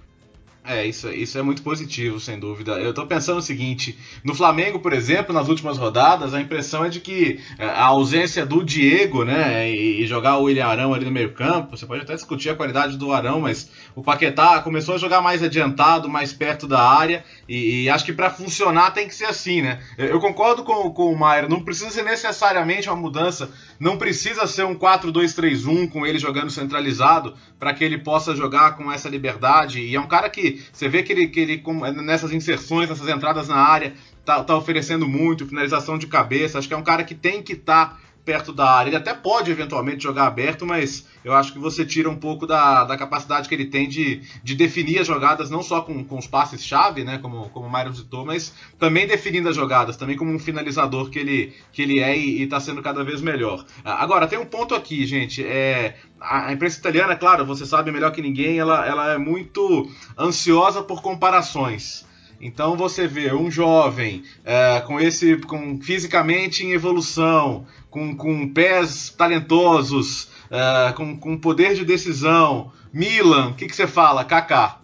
É, 0.67 0.85
isso, 0.85 1.09
isso 1.13 1.39
é 1.39 1.43
muito 1.43 1.63
positivo, 1.63 2.19
sem 2.19 2.41
dúvida. 2.41 2.73
Eu 2.73 2.93
tô 2.93 3.07
pensando 3.07 3.39
o 3.39 3.43
seguinte: 3.43 3.97
no 4.25 4.35
Flamengo, 4.35 4.81
por 4.81 4.93
exemplo, 4.93 5.33
nas 5.33 5.49
últimas 5.49 5.79
rodadas, 5.79 6.35
a 6.35 6.41
impressão 6.41 6.85
é 6.85 6.89
de 6.89 6.99
que 6.99 7.39
é, 7.57 7.67
a 7.67 7.85
ausência 7.85 8.45
do 8.45 8.65
Diego, 8.65 9.25
né, 9.25 9.71
e 9.71 10.05
jogar 10.07 10.39
o 10.39 10.45
William 10.45 10.67
Arão 10.67 10.93
ali 10.93 11.05
no 11.05 11.11
meio-campo, 11.13 11.77
você 11.77 11.87
pode 11.87 12.03
até 12.03 12.15
discutir 12.15 12.51
a 12.51 12.57
qualidade 12.57 12.97
do 12.97 13.13
Arão, 13.13 13.41
mas 13.41 13.71
o 13.95 14.03
Paquetá 14.03 14.61
começou 14.61 14.97
a 14.97 14.99
jogar 14.99 15.23
mais 15.23 15.41
adiantado, 15.41 16.09
mais 16.09 16.33
perto 16.33 16.67
da 16.67 16.83
área, 16.83 17.25
e, 17.49 17.85
e 17.85 17.91
acho 17.91 18.05
que 18.05 18.13
para 18.13 18.31
funcionar 18.31 18.91
tem 18.91 19.07
que 19.07 19.15
ser 19.15 19.27
assim, 19.27 19.63
né? 19.63 19.81
Eu, 19.97 20.07
eu 20.09 20.21
concordo 20.21 20.65
com, 20.65 20.91
com 20.91 21.13
o 21.13 21.19
Maier, 21.19 21.49
não 21.49 21.63
precisa 21.63 21.91
ser 21.91 22.03
necessariamente 22.03 22.89
uma 22.89 22.97
mudança, 22.97 23.51
não 23.79 23.97
precisa 23.97 24.47
ser 24.47 24.65
um 24.65 24.75
4-2-3-1 24.75 25.89
com 25.91 26.07
ele 26.07 26.19
jogando 26.19 26.51
centralizado 26.51 27.35
para 27.59 27.73
que 27.73 27.85
ele 27.85 27.99
possa 27.99 28.35
jogar 28.35 28.77
com 28.77 28.91
essa 28.91 29.09
liberdade. 29.09 29.81
E 29.81 29.95
é 29.95 30.01
um 30.01 30.09
cara 30.09 30.29
que 30.29 30.65
você 30.73 30.89
vê 30.89 31.03
que 31.03 31.13
ele, 31.13 31.29
que 31.29 31.41
ele 31.41 31.63
nessas 32.03 32.33
inserções, 32.33 32.89
nessas 32.89 33.09
entradas 33.09 33.49
na 33.49 33.57
área, 33.57 33.95
tá, 34.25 34.43
tá 34.43 34.57
oferecendo 34.57 35.09
muito, 35.09 35.47
finalização 35.47 35.97
de 35.97 36.07
cabeça. 36.07 36.59
Acho 36.59 36.69
que 36.69 36.75
é 36.75 36.77
um 36.77 36.83
cara 36.83 37.05
que 37.05 37.15
tem 37.15 37.43
que 37.43 37.53
estar. 37.53 37.91
Tá 37.91 38.06
perto 38.27 38.53
da 38.53 38.69
área. 38.69 38.91
Ele 38.91 38.97
até 38.97 39.15
pode 39.15 39.53
eventualmente 39.53 40.03
jogar 40.03 40.27
aberto, 40.27 40.67
mas 40.67 41.07
eu 41.25 41.33
acho 41.33 41.53
que 41.53 41.59
você 41.61 41.87
tira 41.87 42.11
um 42.11 42.17
pouco 42.17 42.45
da, 42.45 42.83
da 42.83 42.97
capacidade 42.97 43.49
que 43.49 43.55
ele 43.55 43.67
tem 43.67 43.89
de, 43.89 44.21
de 44.43 44.57
definir 44.57 44.99
as 44.99 45.07
jogadas, 45.07 45.49
não 45.49 45.63
só 45.63 45.81
com, 45.81 46.05
com 46.05 46.19
os 46.19 46.27
passes-chave, 46.27 47.05
né, 47.05 47.19
como, 47.19 47.49
como 47.51 47.67
o 47.67 47.73
Myron 47.73 47.95
citou, 47.95 48.27
mas 48.27 48.53
também 48.79 49.07
definindo 49.07 49.49
as 49.49 49.55
jogadas, 49.55 49.97
também 49.97 50.17
como 50.17 50.33
um 50.33 50.39
finalizador 50.41 51.09
que 51.09 51.21
ele, 51.21 51.55
que 51.73 51.81
ele 51.81 52.01
é 52.01 52.19
e 52.19 52.43
está 52.43 52.59
sendo 52.59 52.83
cada 52.83 53.05
vez 53.05 53.23
melhor. 53.23 53.65
Agora, 53.85 54.27
tem 54.27 54.39
um 54.39 54.45
ponto 54.45 54.75
aqui, 54.75 55.07
gente. 55.07 55.45
É, 55.45 55.97
a 56.21 56.53
imprensa 56.53 56.81
italiana, 56.81 57.15
claro, 57.15 57.47
você 57.47 57.65
sabe 57.65 57.93
melhor 57.93 58.11
que 58.11 58.21
ninguém, 58.21 58.59
ela, 58.59 58.85
ela 58.85 59.13
é 59.13 59.19
muito 59.19 59.89
ansiosa 60.19 60.83
por 60.83 61.01
comparações. 61.01 62.05
Então 62.41 62.77
você 62.77 63.07
vê 63.07 63.33
um 63.33 63.51
jovem 63.51 64.23
é, 64.45 64.81
com 64.81 65.01
esse, 65.01 65.37
com 65.39 65.81
fisicamente 65.81 66.65
em 66.65 66.73
evolução, 66.73 67.67
com, 67.97 68.15
com 68.15 68.53
pés 68.53 69.09
talentosos, 69.09 70.25
uh, 70.51 70.93
com, 70.95 71.19
com 71.19 71.39
poder 71.39 71.75
de 71.75 71.83
decisão. 71.83 72.71
Milan, 72.93 73.49
o 73.49 73.55
que, 73.55 73.67
que 73.67 73.75
você 73.75 73.87
fala? 73.87 74.23
Kaká. 74.23 74.81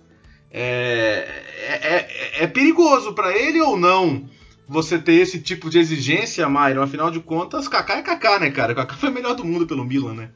É, 0.50 1.42
é, 1.58 1.74
é, 1.74 2.44
é 2.44 2.46
perigoso 2.46 3.12
para 3.12 3.36
ele 3.36 3.60
ou 3.60 3.76
não 3.76 4.26
você 4.66 4.98
ter 4.98 5.14
esse 5.14 5.38
tipo 5.38 5.68
de 5.68 5.78
exigência, 5.78 6.48
Myron? 6.48 6.82
Afinal 6.82 7.10
de 7.10 7.20
contas, 7.20 7.68
Kaká 7.68 7.98
é 7.98 8.02
Kaká, 8.02 8.38
né, 8.38 8.50
cara? 8.50 8.74
Kaká 8.74 8.94
foi 8.96 9.10
o 9.10 9.12
melhor 9.12 9.34
do 9.34 9.44
mundo 9.44 9.66
pelo 9.66 9.84
Milan, 9.84 10.14
né? 10.14 10.30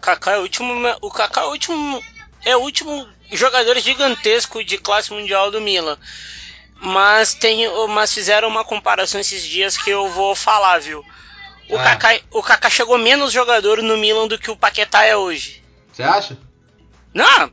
Kaká 0.00 0.32
é 0.32 0.38
o 0.38 0.42
último, 0.42 0.72
o 1.02 1.10
Kaká 1.10 1.42
é 1.42 1.44
o 1.44 1.50
último, 1.50 2.02
é 2.46 2.56
o 2.56 2.60
último 2.60 3.06
jogador 3.30 3.78
gigantesco 3.78 4.64
de 4.64 4.78
classe 4.78 5.12
mundial 5.12 5.50
do 5.50 5.60
Milan. 5.60 5.98
Mas 6.80 7.34
tem, 7.34 7.66
mas 7.90 8.14
fizeram 8.14 8.48
uma 8.48 8.64
comparação 8.64 9.20
esses 9.20 9.42
dias 9.42 9.76
que 9.76 9.90
eu 9.90 10.08
vou 10.08 10.34
falar, 10.34 10.78
viu? 10.78 11.04
O, 11.68 11.76
ah. 11.76 11.82
Kaká, 11.82 12.20
o 12.32 12.42
Kaká 12.42 12.70
chegou 12.70 12.98
menos 12.98 13.32
jogador 13.32 13.82
no 13.82 13.96
Milan 13.96 14.28
do 14.28 14.38
que 14.38 14.50
o 14.50 14.56
Paquetá 14.56 15.04
é 15.04 15.16
hoje. 15.16 15.62
Você 15.92 16.02
acha? 16.02 16.38
Não! 17.12 17.50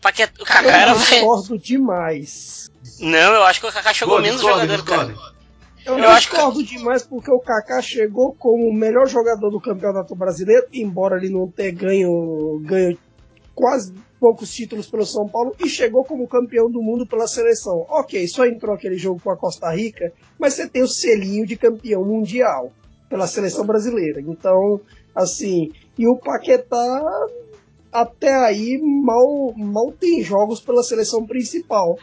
Paquetá, 0.00 0.32
o 0.40 0.44
Kaká 0.44 0.70
era. 0.70 0.92
Eu 0.92 0.98
discordo 0.98 1.58
demais. 1.58 2.70
Não, 3.00 3.34
eu 3.34 3.44
acho 3.44 3.60
que 3.60 3.66
o 3.66 3.72
Kaká 3.72 3.92
chegou 3.92 4.20
menos 4.20 4.40
jogador. 4.40 4.66
Discordo. 4.66 5.34
Eu, 5.84 5.98
eu 5.98 6.14
discordo 6.14 6.64
que... 6.64 6.76
demais 6.76 7.02
porque 7.02 7.30
o 7.30 7.40
Kaká 7.40 7.82
chegou 7.82 8.34
como 8.34 8.68
o 8.68 8.72
melhor 8.72 9.06
jogador 9.06 9.50
do 9.50 9.60
Campeonato 9.60 10.14
Brasileiro, 10.14 10.66
embora 10.72 11.18
ele 11.18 11.28
não 11.28 11.50
tenha 11.50 11.72
ganho, 11.72 12.58
ganho 12.64 12.98
quase 13.54 13.94
poucos 14.18 14.52
títulos 14.52 14.86
pelo 14.86 15.04
São 15.04 15.28
Paulo 15.28 15.54
e 15.62 15.68
chegou 15.68 16.02
como 16.04 16.26
campeão 16.26 16.70
do 16.70 16.82
mundo 16.82 17.06
pela 17.06 17.26
seleção. 17.26 17.84
Ok, 17.90 18.26
só 18.28 18.46
entrou 18.46 18.74
aquele 18.74 18.96
jogo 18.96 19.20
com 19.22 19.30
a 19.30 19.36
Costa 19.36 19.70
Rica, 19.74 20.10
mas 20.38 20.54
você 20.54 20.66
tem 20.66 20.82
o 20.82 20.88
selinho 20.88 21.46
de 21.46 21.56
campeão 21.56 22.02
mundial 22.02 22.72
pela 23.14 23.28
seleção 23.28 23.64
brasileira. 23.64 24.20
Então, 24.20 24.80
assim, 25.14 25.70
e 25.96 26.04
o 26.04 26.16
Paquetá 26.16 27.00
até 27.92 28.34
aí 28.34 28.76
mal, 28.82 29.54
mal 29.56 29.92
tem 29.92 30.20
jogos 30.20 30.60
pela 30.60 30.82
seleção 30.82 31.24
principal. 31.24 31.96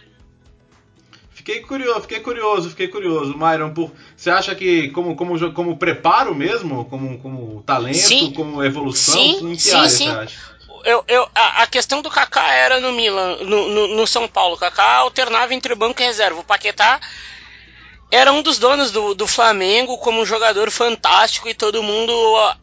Fiquei 1.32 1.60
curioso, 1.60 2.00
fiquei 2.04 2.22
curioso, 2.22 2.70
fiquei 2.70 2.88
curioso, 2.88 3.38
Myron. 3.38 3.74
Por, 3.74 3.92
você 4.16 4.30
acha 4.30 4.56
que 4.56 4.88
como, 4.92 5.14
como, 5.18 5.52
como 5.52 5.76
preparo 5.76 6.34
mesmo, 6.34 6.86
como, 6.86 7.18
como 7.18 7.62
talento, 7.64 7.98
sim. 7.98 8.32
como 8.34 8.64
evolução, 8.64 9.14
sim, 9.14 9.52
em 9.52 9.56
que 9.58 9.64
sim, 9.64 9.76
área 9.76 9.90
sim. 9.90 10.06
você 10.06 10.12
acha? 10.12 10.52
Eu, 10.86 11.04
eu, 11.10 11.28
a, 11.36 11.64
a, 11.64 11.68
questão 11.68 12.02
do 12.02 12.10
Kaká 12.10 12.54
era 12.54 12.80
no 12.80 12.94
Milan, 12.94 13.36
no, 13.44 13.68
no, 13.68 13.88
no 13.96 14.08
São 14.08 14.30
Paulo. 14.30 14.56
O 14.56 14.58
Kaká 14.58 15.00
alternava 15.00 15.54
entre 15.54 15.76
banco 15.76 16.02
e 16.02 16.06
reserva. 16.06 16.40
O 16.40 16.44
Paquetá 16.44 17.02
era 18.12 18.34
um 18.34 18.42
dos 18.42 18.60
donos 18.60 18.92
do, 18.92 19.16
do 19.16 19.26
Flamengo 19.26 19.98
como 19.98 20.22
um 20.22 20.26
jogador 20.26 20.70
fantástico 20.70 21.48
e 21.48 21.54
todo 21.54 21.82
mundo 21.82 22.14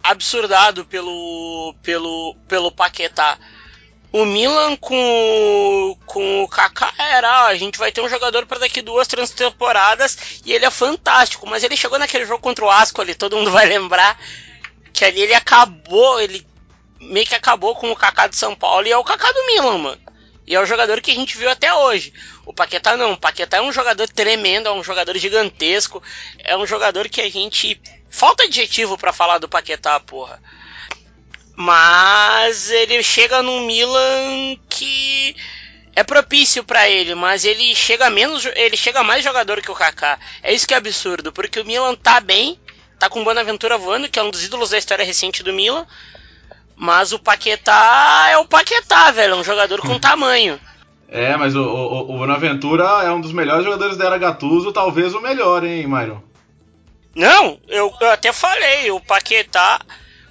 absurdado 0.05 0.85
pelo, 0.85 1.75
pelo, 1.83 2.37
pelo 2.47 2.71
Paquetá. 2.71 3.38
O 4.12 4.26
Milan 4.26 4.76
com, 4.76 5.99
com 6.05 6.43
o 6.45 6.49
Kaká 6.49 6.93
era, 6.99 7.47
a 7.47 7.55
gente 7.57 7.78
vai 7.78 7.90
ter 7.90 8.02
um 8.02 8.09
jogador 8.09 8.47
para 8.47 8.59
daqui 8.59 8.83
duas, 8.83 9.09
três 9.09 9.31
temporadas 9.31 10.40
e 10.45 10.52
ele 10.52 10.67
é 10.67 10.71
fantástico, 10.71 11.47
mas 11.47 11.62
ele 11.62 11.76
chegou 11.76 11.99
naquele 11.99 12.26
jogo 12.26 12.43
contra 12.43 12.64
o 12.64 12.71
Asco 12.71 13.00
ali, 13.00 13.14
todo 13.14 13.37
mundo 13.37 13.50
vai 13.50 13.67
lembrar 13.67 14.19
que 14.93 15.05
ali 15.05 15.21
ele 15.21 15.35
acabou, 15.35 16.21
ele 16.21 16.47
meio 17.00 17.26
que 17.26 17.35
acabou 17.35 17.75
com 17.75 17.90
o 17.90 17.97
Kaká 17.97 18.26
de 18.26 18.37
São 18.37 18.55
Paulo 18.55 18.87
e 18.87 18.93
é 18.93 18.97
o 18.97 19.05
Kaká 19.05 19.31
do 19.33 19.47
Milan, 19.47 19.78
mano. 19.78 20.08
E 20.49 20.55
é 20.55 20.61
o 20.61 20.64
jogador 20.64 21.02
que 21.02 21.11
a 21.11 21.14
gente 21.14 21.37
viu 21.37 21.50
até 21.50 21.75
hoje. 21.75 22.11
O 22.47 22.55
Paquetá 22.55 22.97
não. 22.97 23.12
O 23.12 23.19
Paquetá 23.19 23.59
é 23.59 23.61
um 23.61 23.71
jogador 23.71 24.09
tremendo, 24.09 24.67
é 24.67 24.73
um 24.73 24.83
jogador 24.83 25.17
gigantesco. 25.19 26.02
É 26.38 26.57
um 26.57 26.67
jogador 26.67 27.07
que 27.11 27.21
a 27.21 27.31
gente. 27.31 27.78
Falta 28.09 28.45
adjetivo 28.45 28.97
para 28.97 29.12
falar 29.12 29.37
do 29.37 29.47
Paquetá, 29.47 30.00
porra. 30.00 30.43
Mas 31.55 32.71
ele 32.71 33.02
chega 33.02 33.43
num 33.43 33.67
Milan 33.67 34.57
que 34.71 35.37
é 35.95 36.02
propício 36.02 36.64
para 36.64 36.88
ele, 36.88 37.14
mas 37.14 37.45
ele 37.45 37.75
chega 37.75 38.09
menos, 38.09 38.47
ele 38.55 38.76
chega 38.76 39.02
mais 39.02 39.23
jogador 39.23 39.61
que 39.61 39.71
o 39.71 39.75
Kaká. 39.75 40.19
É 40.43 40.55
isso 40.55 40.67
que 40.67 40.73
é 40.73 40.78
absurdo, 40.78 41.31
porque 41.31 41.61
o 41.61 41.64
Milan 41.67 41.95
tá 41.95 42.21
bem, 42.21 42.59
tá 42.99 43.11
com 43.11 43.21
o 43.21 43.25
Bonaventura 43.25 43.76
voando, 43.76 44.09
que 44.09 44.19
é 44.19 44.23
um 44.23 44.31
dos 44.31 44.45
ídolos 44.45 44.71
da 44.71 44.78
história 44.78 45.05
recente 45.05 45.43
do 45.43 45.52
Milan, 45.52 45.87
mas 46.78 47.12
o 47.12 47.18
Paquetá 47.18 48.28
é 48.30 48.38
o 48.38 48.47
Paquetá, 48.47 49.11
velho. 49.11 49.35
É 49.35 49.37
um 49.37 49.44
jogador 49.44 49.80
com 49.80 49.99
tamanho. 49.99 50.58
É, 51.08 51.37
mas 51.37 51.56
o, 51.56 51.62
o, 51.62 52.14
o 52.14 52.18
Bonaventura 52.18 52.85
é 53.02 53.11
um 53.11 53.20
dos 53.20 53.32
melhores 53.32 53.64
jogadores 53.64 53.97
da 53.97 54.06
Era 54.06 54.18
Gattuso, 54.18 54.73
talvez 54.73 55.14
o 55.14 55.20
melhor, 55.20 55.64
hein, 55.64 55.87
Myron? 55.87 56.23
Não, 57.14 57.58
eu, 57.66 57.92
eu 58.00 58.11
até 58.11 58.32
falei, 58.32 58.90
o 58.90 59.00
Paquetá. 59.00 59.80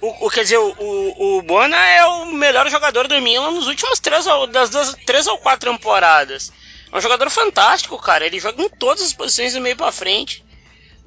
O, 0.00 0.26
o, 0.26 0.30
quer 0.30 0.42
dizer, 0.44 0.58
o, 0.58 1.38
o, 1.38 1.42
Bona 1.42 1.76
é 1.76 2.06
o 2.06 2.26
melhor 2.26 2.70
jogador 2.70 3.08
do 3.08 3.20
Milan 3.20 3.50
nos 3.50 3.66
últimos 3.66 3.98
três, 3.98 4.24
das 4.50 4.70
duas, 4.70 4.94
três 5.04 5.26
ou 5.26 5.36
quatro 5.38 5.70
temporadas. 5.70 6.52
É 6.90 6.96
um 6.96 7.00
jogador 7.00 7.28
fantástico, 7.28 7.98
cara. 7.98 8.24
Ele 8.24 8.38
joga 8.38 8.62
em 8.62 8.68
todas 8.68 9.02
as 9.02 9.12
posições 9.12 9.54
do 9.54 9.60
meio 9.60 9.76
pra 9.76 9.92
frente. 9.92 10.44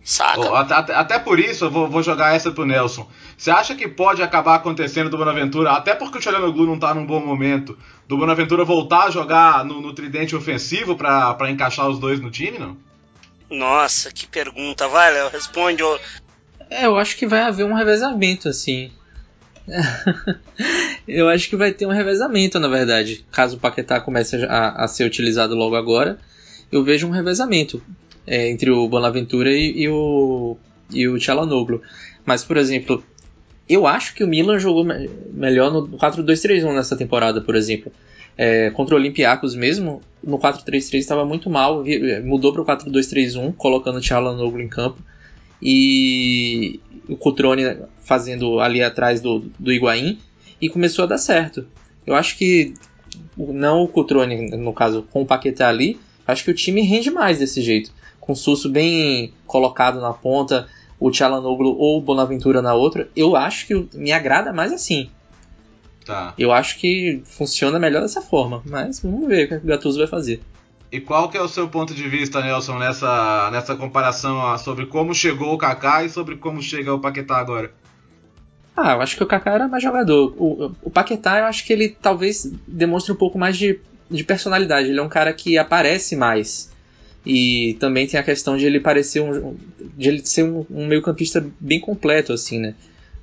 Saca? 0.03 0.39
Oh, 0.41 0.55
até, 0.55 0.93
até, 0.93 1.19
por 1.19 1.39
isso 1.39 1.65
eu 1.65 1.71
vou, 1.71 1.87
vou 1.87 2.03
jogar 2.03 2.35
essa 2.35 2.51
pro 2.51 2.65
Nelson. 2.65 3.07
Você 3.41 3.49
acha 3.49 3.73
que 3.73 3.87
pode 3.87 4.21
acabar 4.21 4.53
acontecendo 4.53 5.09
do 5.09 5.17
Bonaventura, 5.17 5.71
até 5.71 5.95
porque 5.95 6.19
o 6.19 6.21
Tchalanoglu 6.21 6.63
não 6.67 6.77
tá 6.77 6.93
num 6.93 7.07
bom 7.07 7.19
momento, 7.25 7.75
do 8.07 8.15
Bonaventura 8.15 8.63
voltar 8.63 9.05
a 9.05 9.09
jogar 9.09 9.65
no, 9.65 9.81
no 9.81 9.95
tridente 9.95 10.35
ofensivo 10.35 10.95
para 10.95 11.49
encaixar 11.49 11.89
os 11.89 11.97
dois 11.97 12.19
no 12.19 12.29
time, 12.29 12.59
não? 12.59 12.77
Nossa, 13.49 14.11
que 14.11 14.27
pergunta. 14.27 14.87
Vai, 14.87 15.11
Léo, 15.11 15.29
responde. 15.29 15.81
É, 16.69 16.85
eu 16.85 16.95
acho 16.99 17.17
que 17.17 17.25
vai 17.25 17.41
haver 17.41 17.65
um 17.65 17.73
revezamento, 17.73 18.47
assim. 18.47 18.91
eu 21.07 21.27
acho 21.27 21.49
que 21.49 21.55
vai 21.55 21.71
ter 21.71 21.87
um 21.87 21.91
revezamento, 21.91 22.59
na 22.59 22.67
verdade. 22.67 23.25
Caso 23.31 23.57
o 23.57 23.59
Paquetá 23.59 23.99
comece 23.99 24.45
a, 24.45 24.83
a 24.83 24.87
ser 24.87 25.05
utilizado 25.05 25.55
logo 25.55 25.75
agora, 25.75 26.19
eu 26.71 26.83
vejo 26.83 27.07
um 27.07 27.11
revezamento 27.11 27.81
é, 28.27 28.51
entre 28.51 28.69
o 28.69 28.87
Bonaventura 28.87 29.51
e, 29.51 29.81
e 29.81 29.89
o, 29.89 30.57
e 30.91 31.07
o 31.07 31.17
Tchalanoglu. 31.17 31.81
Mas, 32.23 32.43
por 32.43 32.57
exemplo, 32.57 33.03
eu 33.73 33.87
acho 33.87 34.13
que 34.13 34.23
o 34.23 34.27
Milan 34.27 34.59
jogou 34.59 34.83
melhor 34.83 35.71
no 35.71 35.87
4-2-3-1 35.97 36.73
nessa 36.73 36.95
temporada, 36.95 37.41
por 37.41 37.55
exemplo. 37.55 37.91
É, 38.37 38.69
contra 38.71 38.95
o 38.95 38.97
Olympiacos 38.97 39.55
mesmo, 39.55 40.01
no 40.23 40.39
4-3-3 40.39 40.95
estava 40.95 41.25
muito 41.25 41.49
mal, 41.49 41.83
mudou 42.23 42.53
para 42.53 42.61
o 42.61 42.65
4-2-3-1, 42.65 43.53
colocando 43.55 43.97
o 43.97 44.01
Tchalanoglu 44.01 44.61
em 44.61 44.67
campo 44.67 45.01
e 45.61 46.79
o 47.07 47.15
Cutrone 47.15 47.77
fazendo 47.99 48.59
ali 48.59 48.81
atrás 48.81 49.21
do, 49.21 49.39
do 49.59 49.71
Higuaín 49.71 50.17
e 50.59 50.69
começou 50.69 51.03
a 51.03 51.07
dar 51.07 51.17
certo. 51.17 51.65
Eu 52.05 52.15
acho 52.15 52.37
que, 52.37 52.73
não 53.37 53.83
o 53.83 53.87
Cutrone, 53.87 54.49
no 54.57 54.73
caso, 54.73 55.05
com 55.11 55.21
o 55.21 55.25
Paquetá 55.25 55.69
ali, 55.69 55.99
acho 56.25 56.43
que 56.43 56.51
o 56.51 56.55
time 56.55 56.81
rende 56.81 57.11
mais 57.11 57.39
desse 57.39 57.61
jeito. 57.61 57.91
Com 58.19 58.33
o 58.33 58.35
Susso 58.35 58.69
bem 58.69 59.33
colocado 59.45 59.99
na 59.99 60.13
ponta, 60.13 60.67
o, 61.01 61.09
Tchalanoglu 61.09 61.75
ou 61.77 61.97
o 61.97 62.01
Bonaventura 62.01 62.61
na 62.61 62.75
outra, 62.75 63.09
eu 63.15 63.35
acho 63.35 63.65
que 63.65 63.89
me 63.95 64.11
agrada 64.11 64.53
mais 64.53 64.71
assim. 64.71 65.09
Tá. 66.05 66.33
Eu 66.37 66.51
acho 66.51 66.77
que 66.77 67.21
funciona 67.25 67.79
melhor 67.79 68.01
dessa 68.01 68.21
forma, 68.21 68.61
mas 68.65 68.99
vamos 68.99 69.27
ver 69.27 69.45
o 69.45 69.47
que 69.47 69.55
o 69.55 69.67
Gattuso 69.67 69.97
vai 69.97 70.07
fazer. 70.07 70.41
E 70.91 70.99
qual 70.99 71.29
que 71.29 71.37
é 71.37 71.41
o 71.41 71.47
seu 71.47 71.67
ponto 71.67 71.95
de 71.95 72.07
vista, 72.07 72.41
Nelson, 72.41 72.77
nessa, 72.77 73.49
nessa 73.51 73.75
comparação 73.75 74.57
sobre 74.59 74.85
como 74.85 75.15
chegou 75.15 75.53
o 75.53 75.57
Kaká 75.57 76.03
e 76.03 76.09
sobre 76.09 76.35
como 76.35 76.61
chega 76.61 76.93
o 76.93 76.99
Paquetá 76.99 77.37
agora? 77.37 77.73
Ah, 78.75 78.93
eu 78.93 79.01
acho 79.01 79.17
que 79.17 79.23
o 79.23 79.27
Kaká 79.27 79.53
era 79.53 79.67
mais 79.67 79.81
jogador. 79.81 80.35
O, 80.37 80.71
o 80.83 80.89
Paquetá, 80.91 81.39
eu 81.39 81.45
acho 81.45 81.65
que 81.65 81.73
ele 81.73 81.89
talvez 81.89 82.45
demonstre 82.67 83.11
um 83.11 83.15
pouco 83.15 83.39
mais 83.39 83.57
de, 83.57 83.79
de 84.09 84.23
personalidade. 84.23 84.89
Ele 84.89 84.99
é 84.99 85.03
um 85.03 85.09
cara 85.09 85.33
que 85.33 85.57
aparece 85.57 86.15
mais. 86.15 86.70
E 87.25 87.75
também 87.79 88.07
tem 88.07 88.19
a 88.19 88.23
questão 88.23 88.57
de 88.57 88.65
ele 88.65 88.79
parecer 88.79 89.21
um. 89.21 89.55
de 89.95 90.09
ele 90.09 90.25
ser 90.25 90.43
um, 90.43 90.65
um 90.69 90.87
meio-campista 90.87 91.45
bem 91.59 91.79
completo, 91.79 92.33
assim, 92.33 92.59
né? 92.59 92.75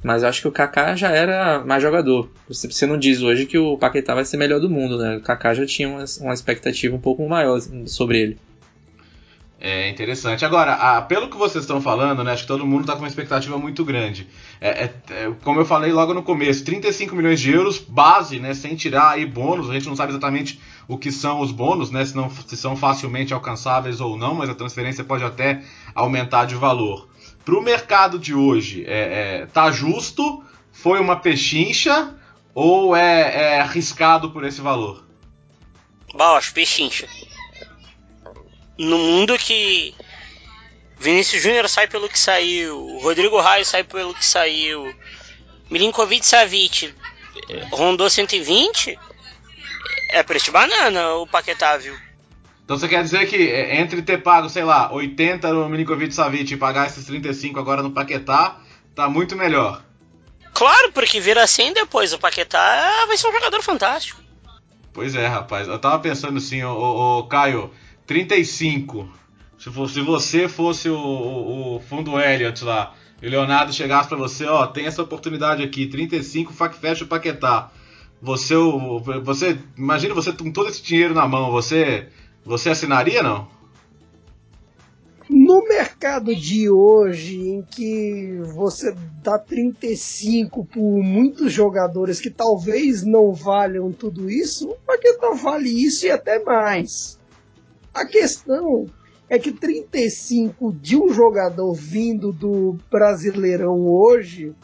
Mas 0.02 0.22
eu 0.22 0.28
acho 0.28 0.42
que 0.42 0.48
o 0.48 0.52
Kaká 0.52 0.94
já 0.94 1.10
era 1.10 1.64
mais 1.64 1.82
jogador. 1.82 2.30
Você 2.48 2.86
não 2.86 2.96
diz 2.96 3.20
hoje 3.20 3.46
que 3.46 3.58
o 3.58 3.76
Paquetá 3.76 4.14
vai 4.14 4.24
ser 4.24 4.36
melhor 4.36 4.60
do 4.60 4.70
mundo, 4.70 4.96
né? 4.96 5.16
O 5.16 5.20
Kaká 5.20 5.54
já 5.54 5.66
tinha 5.66 5.88
uma, 5.88 6.04
uma 6.20 6.34
expectativa 6.34 6.94
um 6.94 7.00
pouco 7.00 7.28
maior 7.28 7.60
sobre 7.86 8.20
ele. 8.20 8.38
É 9.60 9.88
interessante. 9.88 10.44
Agora, 10.44 10.74
a, 10.74 11.02
pelo 11.02 11.28
que 11.28 11.36
vocês 11.36 11.64
estão 11.64 11.80
falando, 11.80 12.22
né, 12.22 12.32
acho 12.32 12.42
que 12.42 12.48
todo 12.48 12.64
mundo 12.64 12.82
está 12.82 12.92
com 12.92 13.00
uma 13.00 13.08
expectativa 13.08 13.58
muito 13.58 13.84
grande. 13.84 14.28
É, 14.60 14.84
é, 14.84 14.94
é, 15.10 15.32
como 15.42 15.60
eu 15.60 15.64
falei 15.64 15.92
logo 15.92 16.14
no 16.14 16.22
começo, 16.22 16.64
35 16.64 17.16
milhões 17.16 17.40
de 17.40 17.50
euros, 17.50 17.76
base, 17.76 18.38
né, 18.38 18.54
sem 18.54 18.76
tirar 18.76 19.10
aí 19.10 19.26
bônus. 19.26 19.68
A 19.68 19.72
gente 19.72 19.88
não 19.88 19.96
sabe 19.96 20.12
exatamente 20.12 20.60
o 20.86 20.96
que 20.96 21.10
são 21.10 21.40
os 21.40 21.50
bônus, 21.50 21.90
né, 21.90 22.04
se, 22.04 22.14
não, 22.14 22.30
se 22.30 22.56
são 22.56 22.76
facilmente 22.76 23.34
alcançáveis 23.34 24.00
ou 24.00 24.16
não, 24.16 24.32
mas 24.32 24.48
a 24.48 24.54
transferência 24.54 25.02
pode 25.02 25.24
até 25.24 25.60
aumentar 25.92 26.44
de 26.44 26.54
valor. 26.54 27.08
Para 27.44 27.58
o 27.58 27.62
mercado 27.62 28.16
de 28.16 28.34
hoje, 28.34 28.84
é, 28.86 29.40
é, 29.40 29.46
tá 29.46 29.72
justo? 29.72 30.44
Foi 30.70 31.00
uma 31.00 31.16
pechincha? 31.16 32.14
Ou 32.54 32.94
é, 32.94 33.54
é 33.54 33.60
arriscado 33.60 34.30
por 34.30 34.44
esse 34.44 34.60
valor? 34.60 35.04
Bom, 36.14 36.36
acho 36.36 36.54
pechincha 36.54 37.08
no 38.78 38.96
mundo 38.96 39.36
que 39.36 39.94
Vinícius 40.98 41.42
Júnior 41.42 41.68
sai 41.68 41.88
pelo 41.88 42.08
que 42.08 42.18
saiu, 42.18 42.98
Rodrigo 43.00 43.40
Raio 43.40 43.64
sai 43.64 43.84
pelo 43.84 44.14
que 44.14 44.24
saiu, 44.24 44.94
Milinkovic 45.70 46.26
Savic 46.26 46.94
rondou 47.70 48.08
120, 48.08 48.98
é 50.10 50.22
preço 50.22 50.46
de 50.46 50.50
banana 50.52 51.14
o 51.14 51.26
Paquetá, 51.26 51.76
viu? 51.76 51.94
Então 52.64 52.78
você 52.78 52.88
quer 52.88 53.02
dizer 53.02 53.26
que 53.26 53.50
é, 53.50 53.80
entre 53.80 54.02
ter 54.02 54.22
pago, 54.22 54.48
sei 54.48 54.62
lá, 54.62 54.92
80 54.92 55.52
no 55.52 55.68
Milinkovic 55.68 56.14
Savic 56.14 56.52
e 56.52 56.56
pagar 56.56 56.86
esses 56.86 57.04
35 57.04 57.58
agora 57.58 57.82
no 57.82 57.90
Paquetá, 57.90 58.58
tá 58.94 59.08
muito 59.08 59.34
melhor. 59.36 59.82
Claro, 60.52 60.92
porque 60.92 61.20
vira 61.20 61.42
assim 61.42 61.72
depois, 61.72 62.12
o 62.12 62.18
Paquetá 62.18 63.04
vai 63.06 63.16
ser 63.16 63.28
um 63.28 63.32
jogador 63.32 63.62
fantástico. 63.62 64.20
Pois 64.92 65.14
é, 65.14 65.26
rapaz. 65.26 65.68
Eu 65.68 65.78
tava 65.78 65.98
pensando 66.00 66.38
assim, 66.38 66.62
o, 66.64 67.22
Caio, 67.30 67.72
35. 68.08 69.06
Se, 69.58 69.70
fosse, 69.70 69.94
se 69.94 70.00
você 70.00 70.48
fosse 70.48 70.88
o, 70.88 70.96
o, 70.96 71.80
fundo 71.80 72.18
Elliott 72.18 72.64
lá, 72.64 72.94
e 73.20 73.26
o 73.26 73.30
Leonardo 73.30 73.72
chegasse 73.72 74.08
para 74.08 74.16
você, 74.16 74.46
ó, 74.46 74.66
tem 74.66 74.86
essa 74.86 75.02
oportunidade 75.02 75.62
aqui, 75.62 75.86
35, 75.86 76.52
fecha 76.72 77.04
o 77.04 77.06
Paquetá. 77.06 77.70
Você, 78.22 78.54
você, 79.22 79.58
imagina 79.76 80.14
você 80.14 80.32
com 80.32 80.50
todo 80.50 80.70
esse 80.70 80.82
dinheiro 80.82 81.14
na 81.14 81.28
mão, 81.28 81.50
você, 81.50 82.08
você 82.44 82.70
assinaria 82.70 83.22
não? 83.22 83.46
No 85.28 85.62
mercado 85.68 86.34
de 86.34 86.70
hoje, 86.70 87.38
em 87.38 87.62
que 87.62 88.40
você 88.54 88.94
dá 89.22 89.38
35 89.38 90.64
por 90.64 91.02
muitos 91.02 91.52
jogadores 91.52 92.18
que 92.18 92.30
talvez 92.30 93.04
não 93.04 93.34
valham 93.34 93.92
tudo 93.92 94.30
isso, 94.30 94.70
o 94.70 94.76
Paquetá 94.86 95.30
vale 95.32 95.68
isso 95.68 96.06
e 96.06 96.10
até 96.10 96.42
mais. 96.42 97.17
A 97.98 98.06
questão 98.06 98.86
é 99.28 99.40
que 99.40 99.50
35 99.50 100.72
de 100.72 100.96
um 100.96 101.12
jogador 101.12 101.74
vindo 101.74 102.32
do 102.32 102.78
Brasileirão 102.88 103.88
hoje 103.88 104.54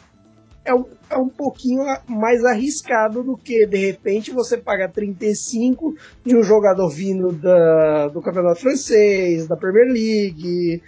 é 0.63 0.73
um, 0.73 0.85
é 1.09 1.17
um 1.17 1.27
pouquinho 1.27 1.83
mais 2.07 2.45
arriscado 2.45 3.21
do 3.21 3.35
que, 3.35 3.67
de 3.67 3.77
repente, 3.77 4.31
você 4.31 4.57
paga 4.57 4.87
35 4.87 5.97
de 6.25 6.33
um 6.33 6.43
jogador 6.43 6.87
vindo 6.87 7.33
da, 7.33 8.07
do 8.07 8.21
Campeonato 8.21 8.61
Francês, 8.61 9.47
da 9.47 9.57
Premier 9.57 9.91
League, 9.91 10.81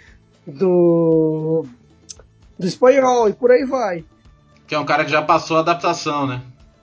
do, 0.46 1.66
do 2.58 2.66
Espanhol 2.66 3.28
e 3.28 3.34
por 3.34 3.50
aí 3.50 3.66
vai. 3.66 4.06
Que 4.66 4.74
é 4.74 4.78
um 4.78 4.86
cara 4.86 5.04
que 5.04 5.10
já 5.10 5.20
passou 5.20 5.58
a 5.58 5.60
adaptação, 5.60 6.26
né? 6.26 6.42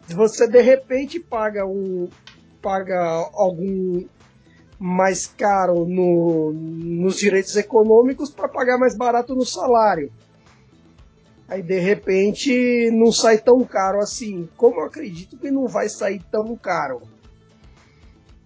Você, 0.09 0.47
de 0.47 0.61
repente, 0.61 1.19
paga 1.19 1.65
um 1.65 2.07
paga 2.61 3.29
algum 3.33 4.05
mais 4.85 5.25
caro 5.25 5.83
no, 5.83 6.53
nos 6.53 7.17
direitos 7.17 7.55
econômicos 7.55 8.29
para 8.29 8.47
pagar 8.47 8.77
mais 8.77 8.95
barato 8.95 9.33
no 9.33 9.43
salário. 9.43 10.11
Aí 11.47 11.63
de 11.63 11.79
repente 11.79 12.91
não 12.91 13.11
sai 13.11 13.39
tão 13.39 13.63
caro 13.63 13.99
assim. 13.99 14.47
Como 14.55 14.79
eu 14.79 14.85
acredito 14.85 15.37
que 15.37 15.49
não 15.49 15.67
vai 15.67 15.89
sair 15.89 16.21
tão 16.31 16.55
caro. 16.55 17.01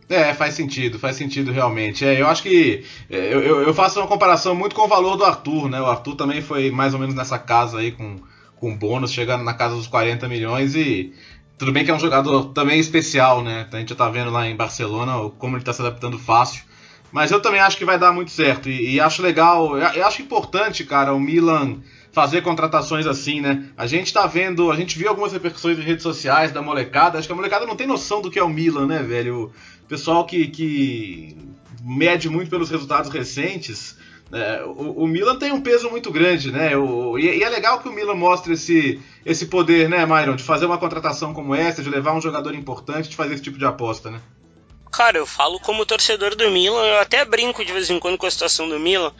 É, 0.07 0.33
faz 0.33 0.53
sentido, 0.53 0.97
faz 0.97 1.17
sentido 1.17 1.51
realmente. 1.51 2.05
É, 2.05 2.21
eu 2.21 2.27
acho 2.27 2.41
que 2.41 2.85
é, 3.09 3.33
eu, 3.33 3.61
eu 3.61 3.73
faço 3.73 3.99
uma 3.99 4.07
comparação 4.07 4.55
muito 4.55 4.73
com 4.73 4.83
o 4.83 4.87
valor 4.87 5.17
do 5.17 5.25
Arthur, 5.25 5.69
né? 5.69 5.81
O 5.81 5.87
Arthur 5.87 6.15
também 6.15 6.41
foi 6.41 6.71
mais 6.71 6.93
ou 6.93 7.01
menos 7.01 7.13
nessa 7.13 7.37
casa 7.37 7.79
aí 7.79 7.91
com, 7.91 8.15
com 8.55 8.77
bônus, 8.77 9.11
chegando 9.11 9.43
na 9.43 9.53
casa 9.53 9.75
dos 9.75 9.87
40 9.87 10.25
milhões 10.29 10.73
e 10.73 11.13
tudo 11.59 11.73
bem 11.73 11.83
que 11.83 11.91
é 11.91 11.93
um 11.93 11.99
jogador 11.99 12.53
também 12.53 12.79
especial, 12.79 13.43
né? 13.43 13.67
A 13.69 13.77
gente 13.77 13.89
já 13.89 13.95
tá 13.95 14.09
vendo 14.09 14.31
lá 14.31 14.47
em 14.47 14.55
Barcelona 14.55 15.29
como 15.37 15.57
ele 15.57 15.63
tá 15.63 15.73
se 15.73 15.81
adaptando 15.81 16.17
fácil. 16.17 16.63
Mas 17.11 17.31
eu 17.31 17.41
também 17.41 17.59
acho 17.59 17.77
que 17.77 17.83
vai 17.83 17.99
dar 17.99 18.13
muito 18.13 18.31
certo. 18.31 18.69
E, 18.69 18.95
e 18.95 18.99
acho 18.99 19.21
legal, 19.21 19.77
eu 19.77 20.07
acho 20.07 20.21
importante, 20.21 20.85
cara, 20.85 21.13
o 21.13 21.19
Milan 21.19 21.79
fazer 22.13 22.41
contratações 22.41 23.05
assim, 23.05 23.41
né? 23.41 23.65
A 23.75 23.85
gente 23.87 24.13
tá 24.13 24.25
vendo, 24.25 24.71
a 24.71 24.75
gente 24.77 24.97
viu 24.97 25.09
algumas 25.09 25.33
repercussões 25.33 25.77
em 25.77 25.81
redes 25.81 26.01
sociais 26.01 26.53
da 26.53 26.61
molecada. 26.61 27.17
Acho 27.17 27.27
que 27.27 27.33
a 27.33 27.35
molecada 27.35 27.65
não 27.65 27.75
tem 27.75 27.85
noção 27.85 28.21
do 28.21 28.31
que 28.31 28.39
é 28.39 28.43
o 28.43 28.49
Milan, 28.49 28.87
né, 28.87 29.03
velho? 29.03 29.51
O 29.83 29.87
pessoal 29.87 30.25
que, 30.25 30.47
que 30.47 31.35
mede 31.83 32.29
muito 32.29 32.49
pelos 32.49 32.69
resultados 32.69 33.11
recentes. 33.11 33.97
É, 34.31 34.63
o, 34.63 35.03
o, 35.03 35.07
Milan 35.07 35.37
tem 35.37 35.51
um 35.51 35.61
peso 35.61 35.89
muito 35.89 36.11
grande, 36.11 36.51
né? 36.51 36.77
O, 36.77 37.17
e, 37.17 37.39
e, 37.39 37.43
é 37.43 37.49
legal 37.49 37.79
que 37.79 37.89
o 37.89 37.91
Milan 37.91 38.13
mostre 38.13 38.53
esse, 38.53 39.01
esse 39.25 39.47
poder, 39.47 39.89
né, 39.89 40.05
Myron? 40.05 40.35
De 40.35 40.43
fazer 40.43 40.65
uma 40.65 40.77
contratação 40.77 41.33
como 41.33 41.55
essa, 41.55 41.81
de 41.81 41.89
levar 41.89 42.13
um 42.13 42.21
jogador 42.21 42.53
importante, 42.53 43.09
de 43.09 43.15
fazer 43.15 43.33
esse 43.33 43.43
tipo 43.43 43.57
de 43.57 43.65
aposta, 43.65 44.11
né? 44.11 44.21
Cara, 44.91 45.17
eu 45.17 45.25
falo 45.25 45.59
como 45.59 45.85
torcedor 45.85 46.35
do 46.35 46.49
Milan, 46.49 46.83
eu 46.83 46.99
até 46.99 47.25
brinco 47.25 47.65
de 47.65 47.73
vez 47.73 47.89
em 47.89 47.99
quando 47.99 48.17
com 48.17 48.25
a 48.25 48.31
situação 48.31 48.67
do 48.69 48.79
Milan, 48.79 49.13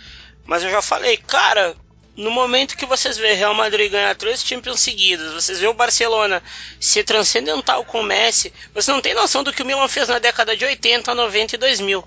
mas 0.45 0.63
eu 0.63 0.69
já 0.69 0.81
falei, 0.81 1.17
cara, 1.17 1.75
no 2.15 2.29
momento 2.29 2.75
que 2.75 2.85
vocês 2.85 3.17
vê 3.17 3.33
Real 3.33 3.53
Madrid 3.53 3.91
ganhar 3.91 4.15
três 4.15 4.43
Champions 4.43 4.81
seguidos, 4.81 5.33
vocês 5.33 5.59
vê 5.59 5.67
o 5.67 5.73
Barcelona 5.73 6.43
ser 6.79 7.03
transcendental 7.03 7.85
com 7.85 8.01
o 8.01 8.03
Messi, 8.03 8.53
você 8.73 8.91
não 8.91 9.01
tem 9.01 9.13
noção 9.13 9.43
do 9.43 9.53
que 9.53 9.61
o 9.61 9.65
Milan 9.65 9.87
fez 9.87 10.07
na 10.07 10.19
década 10.19 10.55
de 10.55 10.65
80, 10.65 11.15
90 11.15 11.55
e 11.55 11.57
2000. 11.57 12.03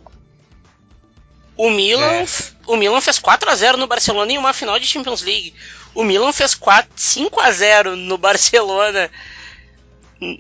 O 1.56 1.70
Milan, 1.70 2.22
é. 2.22 2.26
o 2.66 2.76
Milan 2.76 3.00
fez 3.00 3.18
4 3.18 3.50
a 3.50 3.54
0 3.54 3.76
no 3.76 3.86
Barcelona 3.86 4.32
em 4.32 4.38
uma 4.38 4.52
final 4.52 4.78
de 4.78 4.86
Champions 4.86 5.22
League. 5.22 5.54
O 5.94 6.02
Milan 6.02 6.32
fez 6.32 6.54
4, 6.54 6.90
5 6.96 7.40
a 7.40 7.50
0 7.50 7.96
no 7.96 8.16
Barcelona. 8.16 9.10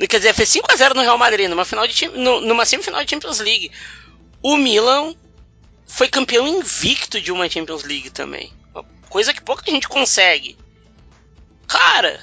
Quer 0.08 0.18
dizer, 0.18 0.34
fez 0.34 0.48
5 0.48 0.72
a 0.72 0.76
0 0.76 0.94
no 0.94 1.02
Real 1.02 1.18
Madrid 1.18 1.48
numa 1.48 1.64
final 1.64 1.86
de 1.86 2.08
numa 2.08 2.64
semifinal 2.64 3.04
de 3.04 3.10
Champions 3.10 3.40
League. 3.40 3.70
O 4.42 4.56
Milan 4.56 5.14
foi 5.86 6.08
campeão 6.08 6.46
invicto 6.46 7.20
de 7.20 7.30
uma 7.30 7.48
Champions 7.48 7.84
League 7.84 8.10
também. 8.10 8.52
Coisa 9.08 9.34
que 9.34 9.42
pouca 9.42 9.70
gente 9.70 9.88
consegue. 9.88 10.56
Cara, 11.66 12.18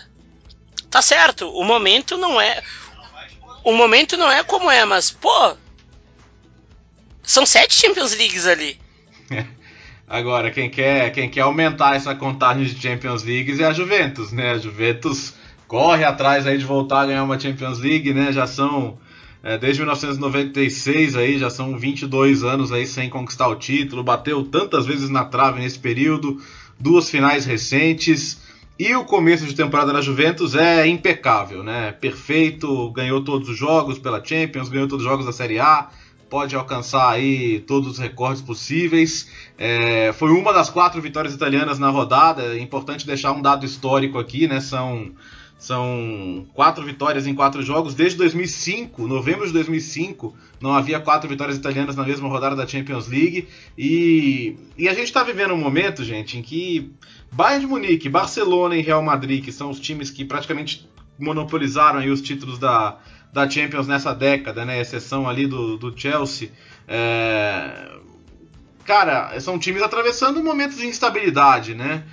tá 0.90 1.02
certo, 1.02 1.50
o 1.50 1.64
momento 1.64 2.18
não 2.18 2.42
é 2.42 2.64
o 3.64 3.74
momento 3.74 4.18
não 4.18 4.32
é 4.32 4.44
como 4.44 4.72
é, 4.72 4.86
mas 4.86 5.12
pô, 5.12 5.56
são 7.30 7.46
sete 7.46 7.76
Champions 7.76 8.18
Leagues 8.18 8.48
ali. 8.48 8.76
Agora, 10.08 10.50
quem 10.50 10.68
quer, 10.68 11.12
quem 11.12 11.30
quer 11.30 11.42
aumentar 11.42 11.96
essa 11.96 12.16
contagem 12.16 12.64
de 12.64 12.82
Champions 12.82 13.22
Leagues 13.22 13.60
é 13.60 13.66
a 13.66 13.72
Juventus, 13.74 14.32
né? 14.32 14.54
A 14.54 14.58
Juventus 14.58 15.36
corre 15.68 16.04
atrás 16.04 16.48
aí 16.48 16.58
de 16.58 16.66
voltar 16.66 17.02
a 17.02 17.06
ganhar 17.06 17.24
uma 17.24 17.40
Champions 17.40 17.78
League, 17.78 18.12
né? 18.16 18.32
Já 18.32 18.48
são 18.48 18.98
é, 19.44 19.60
desde 19.60 19.80
1996 19.82 21.16
aí, 21.16 21.38
já 21.38 21.52
são 21.52 21.78
22 21.78 22.44
anos 22.44 22.72
aí 22.72 22.88
sem 22.88 23.12
conquistar 23.12 23.48
o 23.48 23.56
título, 23.56 24.04
bateu 24.04 24.44
tantas 24.44 24.88
vezes 24.88 25.12
na 25.12 25.24
trave 25.24 25.60
nesse 25.60 25.78
período, 25.78 26.42
duas 26.80 27.12
finais 27.12 27.46
recentes. 27.46 28.42
E 28.80 28.96
o 28.96 29.06
começo 29.06 29.46
de 29.46 29.54
temporada 29.54 29.94
da 29.94 30.02
Juventus 30.02 30.56
é 30.56 30.88
impecável, 30.88 31.62
né? 31.64 31.92
Perfeito, 31.92 32.90
ganhou 32.90 33.24
todos 33.24 33.50
os 33.50 33.58
jogos 33.58 34.00
pela 34.00 34.24
Champions, 34.26 34.68
ganhou 34.68 34.88
todos 34.88 35.06
os 35.06 35.12
jogos 35.12 35.28
da 35.28 35.32
Série 35.32 35.60
A, 35.60 35.90
pode 36.30 36.56
alcançar 36.56 37.10
aí 37.10 37.60
todos 37.62 37.90
os 37.90 37.98
recordes 37.98 38.42
possíveis. 38.42 39.30
É, 39.58 40.14
foi 40.14 40.32
uma 40.32 40.54
das 40.54 40.70
quatro 40.70 41.02
vitórias 41.02 41.34
italianas 41.34 41.80
na 41.80 41.90
rodada. 41.90 42.56
É 42.56 42.60
importante 42.60 43.06
deixar 43.06 43.32
um 43.32 43.42
dado 43.42 43.66
histórico 43.66 44.20
aqui, 44.20 44.48
né? 44.48 44.62
São 44.62 45.12
São 45.58 46.48
quatro 46.54 46.86
vitórias 46.86 47.28
em 47.28 47.36
quatro 47.36 47.62
jogos. 47.62 47.94
Desde 47.94 48.18
2005, 48.18 49.06
novembro 49.08 49.46
de 49.46 49.52
2005, 49.52 50.34
não 50.62 50.74
havia 50.74 51.02
quatro 51.02 51.28
vitórias 51.28 51.58
italianas 51.58 51.98
na 51.98 52.06
mesma 52.06 52.30
rodada 52.30 52.56
da 52.56 52.66
Champions 52.66 53.10
League. 53.10 53.48
E, 53.78 54.56
e 54.78 54.88
a 54.88 54.94
gente 54.94 55.08
está 55.08 55.22
vivendo 55.22 55.54
um 55.54 55.58
momento, 55.58 56.02
gente, 56.04 56.38
em 56.38 56.42
que 56.42 56.92
Bayern 57.32 57.66
de 57.66 57.68
Munique, 57.68 58.08
Barcelona 58.08 58.78
e 58.78 58.82
Real 58.82 59.04
Madrid, 59.04 59.44
que 59.44 59.52
são 59.52 59.70
os 59.70 59.80
times 59.80 60.10
que 60.10 60.24
praticamente 60.24 60.88
monopolizaram 61.20 62.00
aí 62.00 62.10
os 62.10 62.22
títulos 62.22 62.58
da, 62.58 62.98
da 63.32 63.50
Champions 63.50 63.88
nessa 63.88 64.14
década, 64.14 64.66
né? 64.66 64.80
Exceção 64.82 65.28
ali 65.28 65.48
do, 65.48 65.78
do 65.78 65.98
Chelsea. 65.98 66.52
É... 66.88 68.00
Cara, 68.86 69.40
são 69.40 69.60
times 69.60 69.84
atravessando 69.84 70.44
momentos 70.44 70.78
de 70.78 70.88
instabilidade, 70.88 71.76
né? 71.76 72.04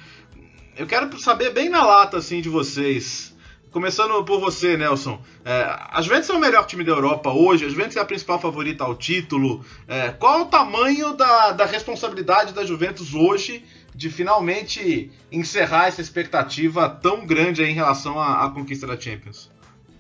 Eu 0.77 0.87
quero 0.87 1.19
saber 1.19 1.51
bem 1.51 1.71
na 1.71 1.83
lata 1.83 2.19
assim 2.19 2.43
de 2.43 2.51
vocês. 2.51 3.35
Começando 3.71 4.23
por 4.25 4.41
você, 4.41 4.77
Nelson. 4.77 5.21
É, 5.45 5.67
a 5.91 6.01
Juventus 6.01 6.31
é 6.31 6.33
o 6.33 6.39
melhor 6.39 6.67
time 6.67 6.85
da 6.85 6.93
Europa 6.93 7.31
hoje, 7.31 7.65
a 7.65 7.69
Juventus 7.69 7.97
é 7.97 8.01
a 8.01 8.05
principal 8.05 8.41
favorita 8.41 8.85
ao 8.85 8.95
título. 8.95 9.65
É, 9.87 10.11
qual 10.11 10.39
é 10.39 10.43
o 10.43 10.47
tamanho 10.47 11.15
da, 11.15 11.53
da 11.53 11.67
responsabilidade 11.67 12.53
da 12.55 12.65
Juventus 12.65 13.15
hoje 13.15 13.65
de 13.95 14.11
finalmente 14.11 15.11
encerrar 15.33 15.89
essa 15.89 16.01
expectativa 16.01 16.89
tão 16.89 17.27
grande 17.27 17.63
em 17.63 17.75
relação 17.75 18.21
à, 18.21 18.45
à 18.45 18.51
conquista 18.51 18.87
da 18.87 18.99
Champions? 18.99 19.51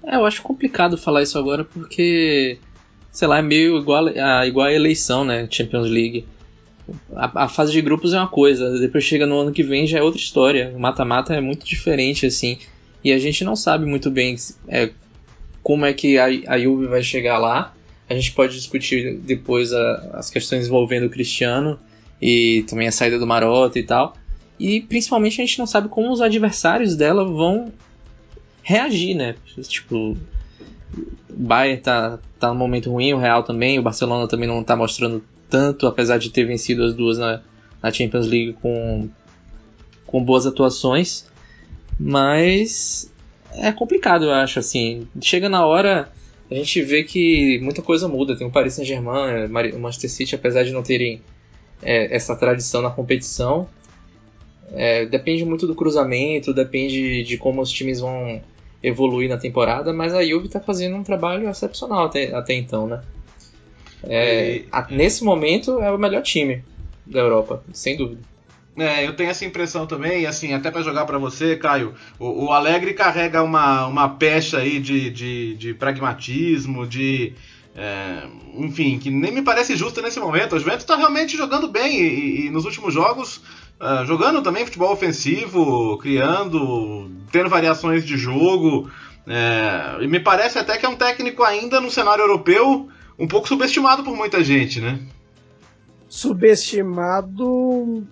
É, 0.04 0.16
eu 0.16 0.24
acho 0.24 0.42
complicado 0.42 0.96
falar 0.96 1.22
isso 1.22 1.38
agora 1.38 1.64
porque, 1.64 2.58
sei 3.12 3.28
lá, 3.28 3.38
é 3.38 3.42
meio 3.42 3.78
igual 3.78 4.06
a, 4.06 4.46
igual 4.46 4.66
a 4.66 4.72
eleição, 4.72 5.24
né? 5.24 5.46
Champions 5.50 5.88
League. 5.88 6.26
A, 7.14 7.44
a, 7.44 7.48
fase 7.48 7.72
de 7.72 7.80
grupos 7.80 8.12
é 8.14 8.18
uma 8.18 8.28
coisa, 8.28 8.78
depois 8.78 9.02
chega 9.02 9.26
no 9.26 9.40
ano 9.40 9.52
que 9.52 9.62
vem 9.62 9.86
já 9.86 9.98
é 9.98 10.02
outra 10.02 10.20
história. 10.20 10.72
O 10.74 10.80
mata-mata 10.80 11.34
é 11.34 11.40
muito 11.40 11.66
diferente, 11.66 12.26
assim. 12.26 12.58
E 13.02 13.12
a 13.12 13.18
gente 13.18 13.44
não 13.44 13.56
sabe 13.56 13.84
muito 13.86 14.10
bem 14.10 14.36
é, 14.68 14.90
como 15.62 15.84
é 15.84 15.92
que 15.92 16.18
a, 16.18 16.26
a 16.48 16.58
Juve 16.58 16.86
vai 16.86 17.02
chegar 17.02 17.38
lá. 17.38 17.74
A 18.08 18.14
gente 18.14 18.32
pode 18.32 18.54
discutir 18.54 19.16
depois 19.18 19.72
a, 19.72 20.10
as 20.14 20.30
questões 20.30 20.66
envolvendo 20.66 21.06
o 21.06 21.10
Cristiano 21.10 21.78
e 22.22 22.64
também 22.68 22.86
a 22.86 22.92
saída 22.92 23.18
do 23.18 23.26
Marotta 23.26 23.78
e 23.78 23.82
tal. 23.82 24.16
E 24.58 24.80
principalmente 24.80 25.40
a 25.40 25.44
gente 25.44 25.58
não 25.58 25.66
sabe 25.66 25.88
como 25.88 26.12
os 26.12 26.20
adversários 26.20 26.96
dela 26.96 27.24
vão 27.24 27.72
reagir, 28.66 29.14
né? 29.14 29.36
Tipo, 29.62 30.16
o 30.16 30.16
Bayern 31.30 31.80
tá, 31.80 32.18
tá 32.36 32.48
num 32.48 32.56
momento 32.56 32.90
ruim, 32.90 33.12
o 33.12 33.18
Real 33.18 33.44
também, 33.44 33.78
o 33.78 33.82
Barcelona 33.82 34.26
também 34.26 34.48
não 34.48 34.64
tá 34.64 34.74
mostrando 34.74 35.22
tanto, 35.48 35.86
apesar 35.86 36.18
de 36.18 36.30
ter 36.30 36.44
vencido 36.44 36.82
as 36.82 36.92
duas 36.92 37.16
na, 37.16 37.40
na 37.80 37.92
Champions 37.92 38.26
League 38.26 38.54
com, 38.54 39.08
com 40.04 40.24
boas 40.24 40.46
atuações. 40.46 41.26
Mas 41.98 43.08
é 43.52 43.70
complicado, 43.70 44.24
eu 44.24 44.32
acho, 44.32 44.58
assim. 44.58 45.06
Chega 45.22 45.48
na 45.48 45.64
hora, 45.64 46.10
a 46.50 46.54
gente 46.54 46.82
vê 46.82 47.04
que 47.04 47.60
muita 47.60 47.82
coisa 47.82 48.08
muda. 48.08 48.36
Tem 48.36 48.48
o 48.48 48.50
Paris 48.50 48.74
Saint-Germain, 48.74 49.46
o 49.46 49.78
Manchester 49.78 50.10
City, 50.10 50.34
apesar 50.34 50.64
de 50.64 50.72
não 50.72 50.82
terem 50.82 51.22
é, 51.80 52.12
essa 52.12 52.34
tradição 52.34 52.82
na 52.82 52.90
competição, 52.90 53.68
é, 54.72 55.06
depende 55.06 55.44
muito 55.44 55.68
do 55.68 55.74
cruzamento, 55.76 56.52
depende 56.52 57.22
de 57.22 57.38
como 57.38 57.62
os 57.62 57.70
times 57.70 58.00
vão 58.00 58.42
evoluir 58.82 59.28
na 59.28 59.36
temporada, 59.36 59.92
mas 59.92 60.14
a 60.14 60.24
Juve 60.24 60.46
está 60.46 60.60
fazendo 60.60 60.96
um 60.96 61.02
trabalho 61.02 61.48
excepcional 61.48 62.06
até, 62.06 62.34
até 62.34 62.54
então, 62.54 62.86
né? 62.86 63.02
É, 64.02 64.56
e... 64.56 64.68
a, 64.70 64.86
nesse 64.90 65.24
momento 65.24 65.80
é 65.80 65.90
o 65.90 65.98
melhor 65.98 66.22
time 66.22 66.62
da 67.06 67.20
Europa, 67.20 67.62
sem 67.72 67.96
dúvida. 67.96 68.20
É, 68.78 69.06
eu 69.06 69.16
tenho 69.16 69.30
essa 69.30 69.44
impressão 69.44 69.86
também, 69.86 70.26
assim, 70.26 70.52
até 70.52 70.70
para 70.70 70.82
jogar 70.82 71.06
para 71.06 71.16
você, 71.16 71.56
Caio, 71.56 71.94
o, 72.18 72.44
o, 72.44 72.52
Alegre 72.52 72.92
carrega 72.92 73.42
uma, 73.42 73.86
uma 73.86 74.08
pecha 74.10 74.58
aí 74.58 74.78
de, 74.78 75.10
de, 75.10 75.54
de 75.54 75.74
pragmatismo, 75.74 76.86
de. 76.86 77.32
É, 77.74 78.26
enfim, 78.54 78.98
que 78.98 79.10
nem 79.10 79.32
me 79.32 79.42
parece 79.42 79.76
justa 79.76 80.02
nesse 80.02 80.20
momento. 80.20 80.54
O 80.54 80.58
Juventus 80.58 80.82
está 80.82 80.96
realmente 80.96 81.36
jogando 81.36 81.68
bem 81.68 82.00
e, 82.00 82.46
e 82.46 82.50
nos 82.50 82.66
últimos 82.66 82.92
jogos, 82.92 83.40
uh, 83.80 84.04
jogando 84.06 84.42
também 84.42 84.64
futebol 84.64 84.92
ofensivo, 84.92 85.98
criando, 85.98 87.10
tendo 87.30 87.48
variações 87.48 88.04
de 88.04 88.16
jogo. 88.16 88.90
É, 89.26 90.04
e 90.04 90.06
me 90.06 90.20
parece 90.20 90.58
até 90.58 90.78
que 90.78 90.86
é 90.86 90.88
um 90.88 90.94
técnico 90.96 91.42
ainda 91.42 91.80
no 91.80 91.90
cenário 91.90 92.22
europeu 92.22 92.88
um 93.18 93.26
pouco 93.26 93.48
subestimado 93.48 94.04
por 94.04 94.14
muita 94.14 94.44
gente, 94.44 94.80
né? 94.80 95.00
Subestimado 96.08 98.06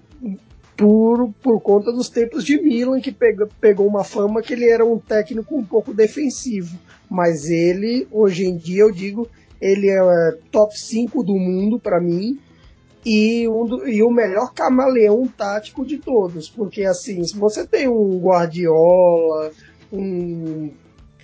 por, 0.77 1.33
por 1.43 1.61
conta 1.61 1.93
dos 1.93 2.09
tempos 2.09 2.45
de 2.45 2.61
Milan, 2.61 3.01
que 3.01 3.13
pegou, 3.13 3.49
pegou 3.61 3.87
uma 3.87 4.03
fama 4.03 4.43
que 4.43 4.53
ele 4.53 4.69
era 4.69 4.85
um 4.85 4.99
técnico 4.99 5.57
um 5.57 5.65
pouco 5.65 5.95
defensivo. 5.95 6.77
Mas 7.09 7.49
ele, 7.49 8.09
hoje 8.11 8.45
em 8.45 8.57
dia, 8.57 8.83
eu 8.83 8.91
digo, 8.91 9.29
ele 9.61 9.89
é 9.89 10.33
top 10.51 10.77
5 10.77 11.23
do 11.23 11.35
mundo 11.35 11.79
para 11.79 12.01
mim 12.01 12.39
e, 13.05 13.47
um 13.49 13.67
do, 13.67 13.87
e 13.87 14.03
o 14.03 14.11
melhor 14.11 14.53
camaleão 14.55 15.27
tático 15.27 15.85
de 15.85 15.99
todos. 15.99 16.49
Porque, 16.49 16.85
assim, 16.85 17.23
se 17.25 17.37
você 17.37 17.67
tem 17.67 17.89
um 17.89 18.19
Guardiola, 18.19 19.51
um 19.93 20.71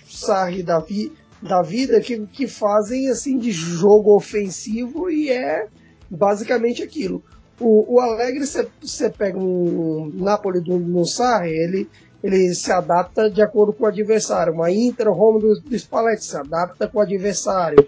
Sarri 0.07 0.61
da, 0.61 0.79
vi, 0.79 1.11
da 1.41 1.61
vida 1.61 1.99
que, 2.01 2.25
que 2.27 2.47
fazem 2.47 3.09
assim 3.09 3.37
de 3.37 3.51
jogo 3.51 4.15
ofensivo 4.15 5.09
e 5.09 5.29
é 5.29 5.67
basicamente 6.09 6.83
aquilo. 6.83 7.23
O, 7.59 7.95
o 7.95 7.99
Alegre, 7.99 8.45
você 8.45 9.09
pega 9.09 9.37
um 9.37 10.11
Napoli 10.13 10.61
do, 10.61 10.77
no 10.79 11.05
Sarri, 11.05 11.51
ele, 11.51 11.89
ele 12.23 12.53
se 12.53 12.71
adapta 12.71 13.29
de 13.29 13.41
acordo 13.41 13.73
com 13.73 13.83
o 13.85 13.87
adversário. 13.87 14.53
Uma 14.53 14.71
Inter, 14.71 15.11
Roma 15.11 15.39
do, 15.39 15.59
do 15.61 15.75
Spalletti 15.75 16.25
se 16.25 16.37
adapta 16.37 16.87
com 16.87 16.99
o 16.99 17.01
adversário. 17.01 17.87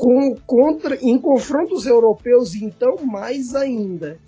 Com, 0.00 0.34
contra, 0.46 0.96
em 0.96 1.18
confrontos 1.18 1.84
europeus, 1.84 2.54
então, 2.54 2.96
mais 3.04 3.54
ainda. 3.54 4.18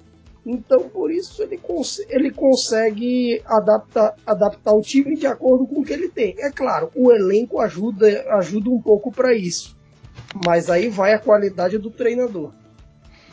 Então, 0.45 0.89
por 0.89 1.11
isso, 1.11 1.43
ele, 1.43 1.57
cons 1.57 1.99
ele 2.11 2.31
consegue 2.31 3.41
adaptar, 3.47 4.15
adaptar 4.27 4.75
o 4.75 4.83
time 4.83 5.17
de 5.17 5.27
acordo 5.27 5.67
com 5.67 5.81
o 5.81 5.85
que 5.85 5.95
ele 5.95 6.11
tem. 6.11 6.35
É 6.39 6.51
claro, 6.51 6.91
o 6.95 7.11
elenco 7.11 7.59
ajuda, 7.59 8.07
ajuda 8.33 8.69
um 8.69 8.83
pouco 8.83 9.11
para 9.11 9.35
isso. 9.35 9.75
Mas 10.45 10.69
aí 10.69 10.91
vai 10.91 11.15
a 11.15 11.19
qualidade 11.19 11.79
do 11.79 11.91
treinador. 11.91 12.53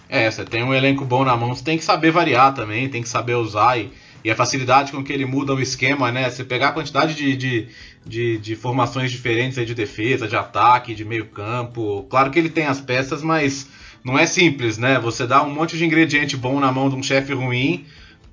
É, 0.08 0.32
você 0.32 0.45
tem 0.45 0.63
um 0.63 0.73
elenco 0.73 1.04
bom 1.04 1.25
na 1.25 1.36
mão, 1.36 1.54
você 1.54 1.63
tem 1.63 1.78
que 1.78 1.84
saber 1.84 2.10
variar 2.10 2.54
também, 2.54 2.89
tem 2.89 3.02
que 3.02 3.10
saber 3.10 3.36
usar 3.36 3.78
e, 3.78 3.91
e 4.24 4.30
a 4.30 4.36
facilidade 4.36 4.92
com 4.92 5.04
que 5.04 5.14
ele 5.14 5.26
muda 5.26 5.54
o 5.54 5.62
esquema, 5.62 6.12
né? 6.12 6.30
Você 6.30 6.44
pegar 6.44 6.70
a 6.70 6.72
quantidade 6.72 7.16
de, 7.16 7.36
de, 7.36 7.68
de, 8.06 8.38
de 8.38 8.56
formações 8.56 9.12
diferentes 9.12 9.66
de 9.66 9.74
defesa, 9.74 10.28
de 10.28 10.36
ataque, 10.36 10.94
de 10.94 11.06
meio 11.06 11.26
campo. 11.28 12.06
Claro 12.10 12.32
que 12.32 12.40
ele 12.40 12.50
tem 12.50 12.66
as 12.66 12.82
peças, 12.82 13.22
mas 13.22 13.68
não 14.04 14.18
é 14.18 14.26
simples, 14.26 14.78
né? 14.78 15.00
Você 15.00 15.26
dá 15.26 15.44
um 15.44 15.54
monte 15.54 15.78
de 15.78 15.86
ingrediente 15.86 16.36
bom 16.38 16.60
na 16.60 16.72
mão 16.72 16.90
de 16.90 16.96
um 16.96 17.04
chefe 17.04 17.34
ruim 17.34 17.86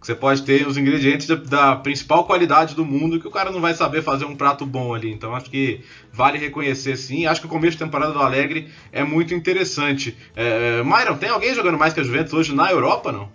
você 0.07 0.15
pode 0.15 0.43
ter 0.43 0.67
os 0.69 0.77
ingredientes 0.77 1.27
da, 1.27 1.35
da, 1.35 1.77
principal 1.77 2.25
qualidade 2.25 2.77
do 2.77 2.85
mundo 2.85 3.19
que 3.19 3.27
o 3.27 3.31
cara 3.31 3.51
não 3.51 3.61
vai 3.61 3.75
saber 3.75 4.03
fazer 4.03 4.25
um 4.25 4.37
prato 4.37 4.65
bom 4.65 4.95
ali. 4.95 5.11
Então 5.11 5.35
acho 5.35 5.51
que 5.51 5.81
vale 6.13 6.39
reconhecer 6.39 6.97
sim. 6.97 7.27
Acho 7.27 7.41
que 7.41 7.49
o 7.49 7.51
começo 7.51 7.73
de 7.73 7.85
temporada 7.85 8.13
do 8.13 8.21
Alegre 8.21 8.71
é 8.93 9.03
muito 9.03 9.35
interessante. 9.35 10.17
É, 10.37 10.81
Myron, 10.85 11.17
tem 11.17 11.29
alguém 11.29 11.53
jogando 11.53 11.77
mais 11.77 11.93
que 11.93 11.99
a 11.99 12.05
Juventus 12.05 12.33
hoje 12.33 12.55
na 12.55 12.71
Europa, 12.71 13.11
não? 13.11 13.29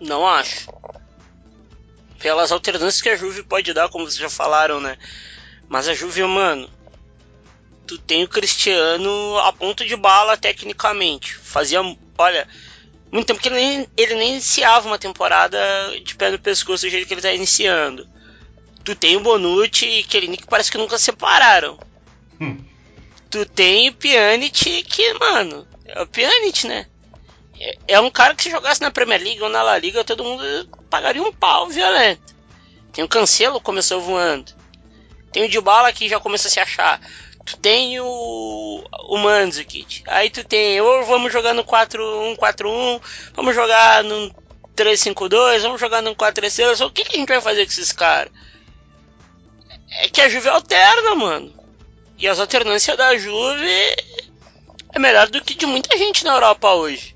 Não 0.00 0.24
acho. 0.24 0.70
Pelas 2.22 2.52
alternâncias 2.52 3.02
que 3.02 3.08
a 3.08 3.16
Juve 3.16 3.42
pode 3.42 3.74
dar, 3.74 3.88
como 3.88 4.04
vocês 4.04 4.16
já 4.16 4.30
falaram, 4.30 4.80
né? 4.80 4.96
Mas 5.68 5.88
a 5.88 5.94
Juve, 5.94 6.22
mano, 6.22 6.70
tu 7.86 7.98
tem 7.98 8.22
o 8.22 8.28
Cristiano 8.28 9.36
a 9.38 9.52
ponto 9.52 9.84
de 9.84 9.96
bala 9.96 10.36
tecnicamente. 10.36 11.34
Fazia, 11.34 11.80
olha, 12.16 12.48
muito 13.10 13.26
tempo 13.26 13.40
que 13.40 13.48
ele 13.48 13.56
nem, 13.56 13.88
ele 13.96 14.14
nem 14.14 14.30
iniciava 14.30 14.86
uma 14.86 14.98
temporada 14.98 15.58
de 16.02 16.14
pé 16.14 16.30
no 16.30 16.38
pescoço 16.38 16.86
do 16.86 16.90
jeito 16.90 17.06
que 17.06 17.12
ele 17.12 17.18
está 17.18 17.32
iniciando. 17.32 18.08
Tu 18.84 18.94
tem 18.94 19.16
o 19.16 19.20
Bonucci 19.20 19.86
e 19.86 20.04
Kelini 20.04 20.36
que 20.36 20.46
parece 20.46 20.70
que 20.70 20.78
nunca 20.78 20.98
separaram. 20.98 21.78
Hum. 22.40 22.64
Tu 23.30 23.44
tem 23.46 23.88
o 23.88 23.94
Pjanic 23.94 24.84
que, 24.84 25.14
mano, 25.14 25.66
é 25.84 26.00
o 26.02 26.06
Pjanic, 26.06 26.66
né? 26.66 26.86
É, 27.62 27.76
é 27.94 28.00
um 28.00 28.10
cara 28.10 28.34
que 28.34 28.42
se 28.42 28.50
jogasse 28.50 28.80
na 28.80 28.90
Premier 28.90 29.22
League 29.22 29.42
ou 29.42 29.48
na 29.48 29.62
La 29.62 29.78
Liga, 29.78 30.04
todo 30.04 30.24
mundo 30.24 30.42
pagaria 30.90 31.22
um 31.22 31.32
pau 31.32 31.68
violento. 31.68 32.34
Tem 32.92 33.04
o 33.04 33.08
Cancelo 33.08 33.60
começou 33.60 34.00
voando. 34.00 34.52
Tem 35.32 35.44
o 35.44 35.48
Dybala 35.48 35.92
que 35.92 36.08
já 36.08 36.20
começou 36.20 36.48
a 36.48 36.52
se 36.52 36.60
achar 36.60 37.00
tu 37.44 37.56
tem 37.58 38.00
o, 38.00 38.84
o 39.08 39.18
Mandzukic. 39.18 40.02
Aí 40.06 40.30
tu 40.30 40.44
tem, 40.44 40.80
ou 40.80 41.04
vamos 41.04 41.32
jogar 41.32 41.54
no 41.54 41.64
4-1-4-1, 41.64 43.00
vamos 43.34 43.54
jogar 43.54 44.04
no 44.04 44.34
3-5-2, 44.76 45.60
vamos 45.60 45.80
jogar 45.80 46.02
no 46.02 46.14
4-3-3. 46.14 46.86
O 46.86 46.90
que, 46.90 47.04
que 47.04 47.16
a 47.16 47.18
gente 47.18 47.28
vai 47.28 47.40
fazer 47.40 47.64
com 47.64 47.72
esses 47.72 47.92
caras? 47.92 48.32
É 49.90 50.08
que 50.08 50.20
a 50.20 50.28
Juve 50.28 50.48
alterna, 50.48 51.14
mano. 51.14 51.52
E 52.18 52.28
as 52.28 52.38
alternâncias 52.38 52.96
da 52.96 53.16
Juve 53.16 53.96
é 54.94 54.98
melhor 54.98 55.28
do 55.28 55.42
que 55.42 55.54
de 55.54 55.66
muita 55.66 55.96
gente 55.98 56.24
na 56.24 56.34
Europa 56.34 56.72
hoje. 56.74 57.11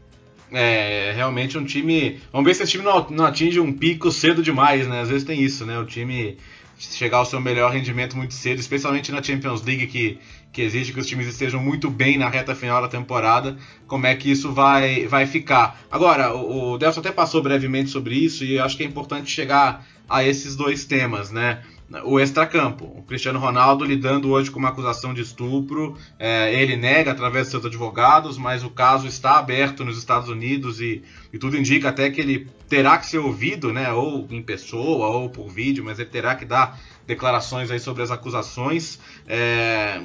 É, 0.53 1.13
realmente 1.15 1.59
um 1.59 1.65
time. 1.65 2.21
Vamos 2.33 2.47
ver 2.47 2.55
se 2.55 2.63
esse 2.63 2.73
time 2.73 2.85
não, 2.85 3.07
não 3.11 3.27
atinge 3.27 3.59
um 3.59 3.73
pico 3.73 4.11
cedo 4.13 4.43
demais, 4.43 4.87
né? 4.87 5.01
Às 5.01 5.09
vezes 5.09 5.25
tem 5.25 5.43
isso, 5.43 5.67
né? 5.67 5.79
O 5.79 5.85
time 5.85 6.37
chegar 6.79 7.19
ao 7.19 7.25
seu 7.25 7.41
melhor 7.41 7.73
rendimento 7.73 8.17
muito 8.17 8.35
cedo, 8.35 8.61
especialmente 8.61 9.11
na 9.11 9.23
Champions 9.23 9.63
League, 9.63 9.87
que, 9.87 10.19
que 10.53 10.63
exige 10.63 10.93
que 10.93 11.01
os 11.01 11.07
times 11.07 11.27
estejam 11.27 11.61
muito 11.61 11.89
bem 11.89 12.19
na 12.19 12.29
reta 12.29 12.55
final 12.55 12.83
da 12.83 12.89
temporada, 12.89 13.57
como 13.87 14.07
é 14.07 14.15
que 14.15 14.31
isso 14.31 14.53
vai, 14.53 15.07
vai 15.07 15.27
ficar. 15.27 15.81
Agora, 15.91 16.35
o, 16.35 16.73
o 16.73 16.75
até 16.75 17.11
passou 17.11 17.43
brevemente 17.43 17.91
sobre 17.91 18.15
isso 18.15 18.45
e 18.45 18.57
eu 18.57 18.65
acho 18.65 18.77
que 18.77 18.83
é 18.83 18.87
importante 18.87 19.31
chegar 19.31 19.87
a 20.09 20.23
esses 20.25 20.55
dois 20.55 20.85
temas, 20.85 21.31
né? 21.31 21.63
O 22.05 22.19
extracampo. 22.19 22.85
O 22.85 23.03
Cristiano 23.03 23.39
Ronaldo 23.39 23.85
lidando 23.85 24.31
hoje 24.31 24.51
com 24.51 24.59
uma 24.59 24.71
acusação 24.71 25.15
de 25.15 25.23
estupro, 25.23 25.97
é, 26.19 26.53
ele 26.61 26.77
nega 26.77 27.13
através 27.13 27.47
de 27.47 27.53
seus 27.53 27.65
advogados, 27.65 28.37
mas 28.37 28.65
o 28.65 28.71
caso 28.71 29.07
está 29.07 29.39
aberto 29.39 29.85
nos 29.85 29.97
Estados 29.97 30.29
Unidos 30.29 30.81
e, 30.81 31.03
e, 31.33 31.39
tudo 31.39 31.57
indica 31.57 31.89
até 31.89 32.11
que 32.11 32.21
ele 32.21 32.49
terá 32.69 32.99
que 32.99 33.07
ser 33.07 33.19
ouvido, 33.19 33.73
né, 33.73 33.93
ou 33.93 34.27
em 34.31 34.43
pessoa 34.43 35.07
ou 35.09 35.31
por 35.31 35.49
vídeo, 35.49 35.85
mas 35.85 35.99
ele 35.99 36.11
terá 36.11 36.35
que 36.35 36.45
dar 36.45 36.81
declarações 37.07 37.71
aí 37.71 37.79
sobre 37.79 38.03
as 38.03 38.11
acusações. 38.11 38.99
É, 39.27 40.01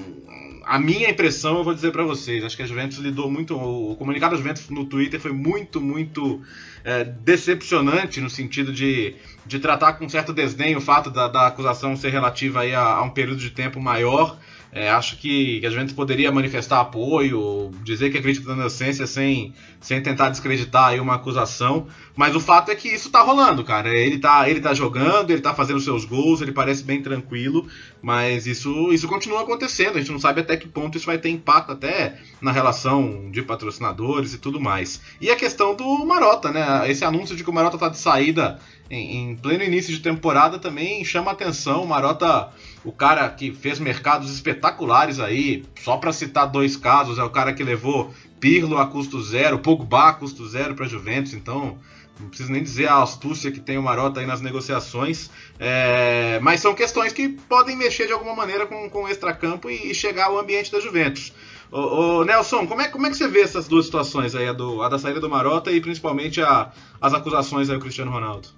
a 0.64 0.80
minha 0.80 1.10
impressão, 1.10 1.58
eu 1.58 1.64
vou 1.64 1.74
dizer 1.74 1.92
para 1.92 2.04
vocês, 2.04 2.44
acho 2.44 2.56
que 2.56 2.64
a 2.64 2.66
Juventus 2.66 2.98
lidou 3.00 3.30
muito, 3.30 3.56
o 3.56 3.96
comunicado 3.96 4.36
da 4.36 4.38
Juventus 4.38 4.70
no 4.70 4.86
Twitter 4.86 5.20
foi 5.20 5.32
muito, 5.32 5.82
muito 5.82 6.42
é, 6.84 7.04
decepcionante 7.04 8.22
no 8.22 8.30
sentido 8.30 8.72
de, 8.72 9.16
de 9.46 9.60
tratar 9.60 9.94
com 9.94 10.08
certo 10.08 10.32
desdém 10.32 10.76
o 10.76 10.82
fato 10.82 11.10
da, 11.10 11.28
da 11.28 11.48
acusação 11.48 11.96
ser 11.96 12.10
relativa 12.10 12.62
aí 12.62 12.74
a, 12.74 12.82
a 12.82 13.02
um 13.02 13.10
período 13.10 13.40
de 13.40 13.50
tempo 13.50 13.80
maior. 13.80 14.38
É, 14.74 14.90
acho 14.90 15.18
que, 15.18 15.60
que, 15.60 15.66
a 15.66 15.70
gente 15.70 15.94
poderia 15.94 16.32
manifestar 16.32 16.80
apoio, 16.80 17.72
dizer 17.84 18.10
que 18.10 18.18
acredita 18.18 18.48
na 18.50 18.62
inocência 18.62 19.06
sem, 19.06 19.54
sem 19.82 20.02
tentar 20.02 20.30
descreditar 20.30 20.88
aí 20.88 21.00
uma 21.00 21.16
acusação, 21.16 21.88
mas 22.16 22.36
o 22.36 22.40
fato 22.40 22.72
é 22.72 22.76
que 22.76 22.88
isso 22.88 23.10
tá 23.10 23.22
rolando, 23.22 23.66
cara. 23.66 23.90
Ele 23.94 24.18
tá, 24.18 24.50
ele 24.50 24.62
tá 24.62 24.74
jogando, 24.74 25.32
ele 25.32 25.42
tá 25.42 25.54
fazendo 25.54 25.80
seus 25.82 26.06
gols, 26.06 26.42
ele 26.42 26.54
parece 26.54 26.86
bem 26.86 27.02
tranquilo, 27.02 27.68
mas 28.02 28.48
isso, 28.48 28.94
isso 28.94 29.10
continua 29.10 29.42
acontecendo. 29.42 29.98
A 29.98 30.00
gente 30.00 30.12
não 30.12 30.20
sabe 30.20 30.40
até 30.40 30.56
que 30.56 30.70
ponto 30.70 30.98
isso 30.98 31.06
vai 31.06 31.18
ter 31.18 31.30
impacto 31.30 31.74
até 31.74 32.18
na 32.40 32.54
relação 32.54 33.30
de 33.30 33.42
patrocinadores 33.42 34.34
e 34.34 34.38
tudo 34.38 34.60
mais. 34.60 35.02
E 35.20 35.30
a 35.30 35.36
questão 35.36 35.76
do 35.76 36.06
Marota, 36.06 36.50
né? 36.50 36.90
Esse 36.90 37.04
anúncio 37.04 37.36
de 37.36 37.44
que 37.44 37.50
o 37.50 37.54
Marota 37.54 37.78
tá 37.78 37.90
de 37.90 37.98
saída 37.98 38.58
em, 38.90 39.32
em 39.32 39.36
pleno 39.36 39.64
início 39.64 39.94
de 39.94 40.00
temporada 40.00 40.60
também 40.60 41.04
chama 41.04 41.32
atenção. 41.32 41.84
O 41.84 41.88
Marota 41.88 42.50
o 42.84 42.92
cara 42.92 43.30
que 43.30 43.54
fez 43.54 43.80
mercados 43.80 44.34
espetaculares 44.34 45.20
aí, 45.20 45.64
só 45.80 45.98
para 45.98 46.12
citar 46.12 46.48
dois 46.48 46.76
casos, 46.76 47.20
é 47.20 47.24
o 47.24 47.30
cara 47.30 47.54
que 47.54 47.64
levou 47.64 48.14
Pirlo 48.40 48.78
a 48.80 48.88
custo 48.88 49.22
zero, 49.22 49.60
Pogba 49.60 50.10
a 50.10 50.14
custo 50.14 50.48
zero 50.48 50.74
para 50.74 50.88
Juventus, 50.88 51.34
então 51.34 51.78
não 52.20 52.30
preciso 52.30 52.52
nem 52.52 52.62
dizer 52.62 52.88
a 52.88 53.02
astúcia 53.02 53.52
que 53.52 53.60
tem 53.60 53.78
o 53.78 53.84
Marota 53.84 54.20
aí 54.20 54.26
nas 54.26 54.42
negociações, 54.42 55.30
é, 55.60 56.40
mas 56.42 56.60
são 56.60 56.74
questões 56.74 57.14
que 57.14 57.30
podem 57.30 57.76
mexer 57.76 58.08
de 58.08 58.14
alguma 58.14 58.36
maneira 58.36 58.66
com, 58.66 58.90
com 58.90 59.04
o 59.04 59.10
extracampo 59.10 59.70
e, 59.70 59.92
e 59.92 59.96
chegar 59.96 60.26
ao 60.26 60.40
ambiente 60.40 60.72
da 60.72 60.80
Juventus. 60.80 61.34
Ô, 61.72 61.80
ô, 62.20 62.24
Nelson, 62.26 62.68
como 62.68 62.82
é, 62.82 62.88
como 62.88 63.08
é 63.08 63.10
que 63.10 63.16
você 63.16 63.28
vê 63.28 63.42
essas 63.42 63.68
duas 63.68 63.86
situações 63.86 64.36
aí, 64.36 64.48
a, 64.48 64.54
do, 64.54 64.82
a 64.82 64.90
da 64.90 65.00
saída 65.00 65.20
do 65.20 65.30
Marota 65.30 65.72
e 65.72 65.80
principalmente 65.80 66.42
a, 66.42 66.72
as 67.00 67.14
acusações 67.14 67.70
aí 67.70 67.76
ao 67.76 67.82
Cristiano 67.82 68.12
Ronaldo? 68.12 68.50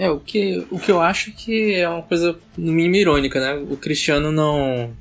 É, 0.00 0.08
o 0.08 0.18
que, 0.18 0.66
o 0.70 0.78
que 0.78 0.90
eu 0.90 0.98
acho 0.98 1.30
que 1.30 1.74
é 1.74 1.86
uma 1.86 2.00
coisa 2.00 2.34
no 2.56 2.72
mínimo 2.72 2.96
irônica, 2.96 3.38
né? 3.38 3.62
O 3.70 3.76
Cristiano 3.76 4.32
não 4.32 4.96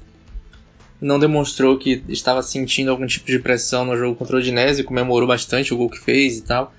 não 0.99 1.17
demonstrou 1.17 1.77
que 1.77 2.03
estava 2.09 2.43
sentindo 2.43 2.91
algum 2.91 3.07
tipo 3.07 3.25
de 3.27 3.39
pressão 3.39 3.85
no 3.85 3.95
jogo 3.95 4.17
contra 4.17 4.35
o 4.35 4.39
Udinese, 4.39 4.83
comemorou 4.83 5.25
bastante 5.25 5.73
o 5.73 5.77
gol 5.77 5.89
que 5.89 5.97
fez 5.97 6.39
e 6.39 6.41
tal, 6.41 6.73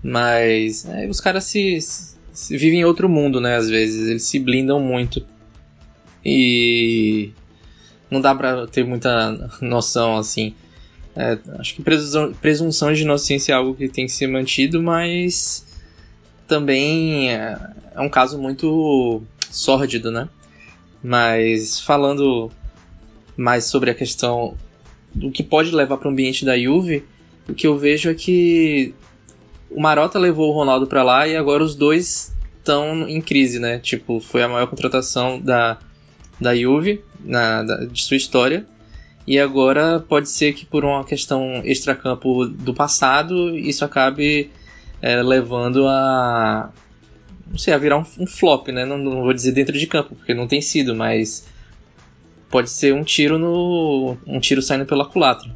mas 0.00 0.88
é, 0.88 1.08
os 1.08 1.20
caras 1.20 1.42
se, 1.42 1.80
se, 1.80 2.56
vivem 2.56 2.78
em 2.78 2.84
outro 2.84 3.08
mundo, 3.08 3.40
né? 3.40 3.56
Às 3.56 3.68
vezes 3.68 4.08
eles 4.08 4.22
se 4.22 4.38
blindam 4.38 4.78
muito 4.78 5.26
e 6.24 7.32
não 8.08 8.20
dá 8.20 8.32
pra 8.36 8.68
ter 8.68 8.84
muita 8.84 9.50
noção 9.60 10.16
assim. 10.16 10.54
É, 11.16 11.36
acho 11.58 11.74
que 11.74 11.82
presunção, 11.82 12.32
presunção 12.34 12.92
de 12.92 13.02
inocência 13.02 13.52
é 13.52 13.56
algo 13.56 13.74
que 13.74 13.88
tem 13.88 14.06
que 14.06 14.12
ser 14.12 14.28
mantido, 14.28 14.80
mas 14.80 15.73
também 16.46 17.32
é, 17.32 17.58
é 17.94 18.00
um 18.00 18.08
caso 18.08 18.38
muito 18.38 19.22
sórdido, 19.50 20.10
né? 20.10 20.28
Mas 21.02 21.80
falando 21.80 22.50
mais 23.36 23.64
sobre 23.64 23.90
a 23.90 23.94
questão 23.94 24.56
do 25.14 25.30
que 25.30 25.42
pode 25.42 25.70
levar 25.70 25.96
para 25.96 26.08
o 26.08 26.10
ambiente 26.10 26.44
da 26.44 26.58
Juve, 26.58 27.04
o 27.48 27.54
que 27.54 27.66
eu 27.66 27.78
vejo 27.78 28.10
é 28.10 28.14
que 28.14 28.94
o 29.70 29.80
Marota 29.80 30.18
levou 30.18 30.50
o 30.50 30.54
Ronaldo 30.54 30.86
para 30.86 31.02
lá 31.02 31.26
e 31.26 31.36
agora 31.36 31.62
os 31.62 31.74
dois 31.74 32.32
estão 32.58 33.08
em 33.08 33.20
crise, 33.20 33.58
né? 33.58 33.78
Tipo, 33.78 34.20
foi 34.20 34.42
a 34.42 34.48
maior 34.48 34.66
contratação 34.66 35.40
da, 35.40 35.78
da 36.40 36.56
Juve 36.56 37.02
na, 37.20 37.62
da, 37.62 37.84
de 37.84 38.02
sua 38.02 38.16
história. 38.16 38.66
E 39.26 39.38
agora 39.38 40.00
pode 40.00 40.28
ser 40.28 40.52
que 40.52 40.66
por 40.66 40.84
uma 40.84 41.04
questão 41.04 41.62
extracampo 41.64 42.46
do 42.46 42.74
passado, 42.74 43.56
isso 43.56 43.84
acabe 43.84 44.50
é, 45.00 45.22
levando 45.22 45.86
a. 45.86 46.70
Não 47.46 47.58
sei, 47.58 47.74
a 47.74 47.78
virar 47.78 47.98
um, 47.98 48.04
um 48.18 48.26
flop, 48.26 48.68
né? 48.68 48.84
Não, 48.84 48.98
não, 48.98 49.22
vou 49.22 49.32
dizer 49.32 49.52
dentro 49.52 49.76
de 49.78 49.86
campo, 49.86 50.14
porque 50.14 50.34
não 50.34 50.48
tem 50.48 50.60
sido, 50.60 50.94
mas 50.94 51.46
pode 52.50 52.70
ser 52.70 52.94
um 52.94 53.04
tiro 53.04 53.38
no. 53.38 54.16
um 54.26 54.40
tiro 54.40 54.62
saindo 54.62 54.86
pela 54.86 55.04
culatra. 55.04 55.50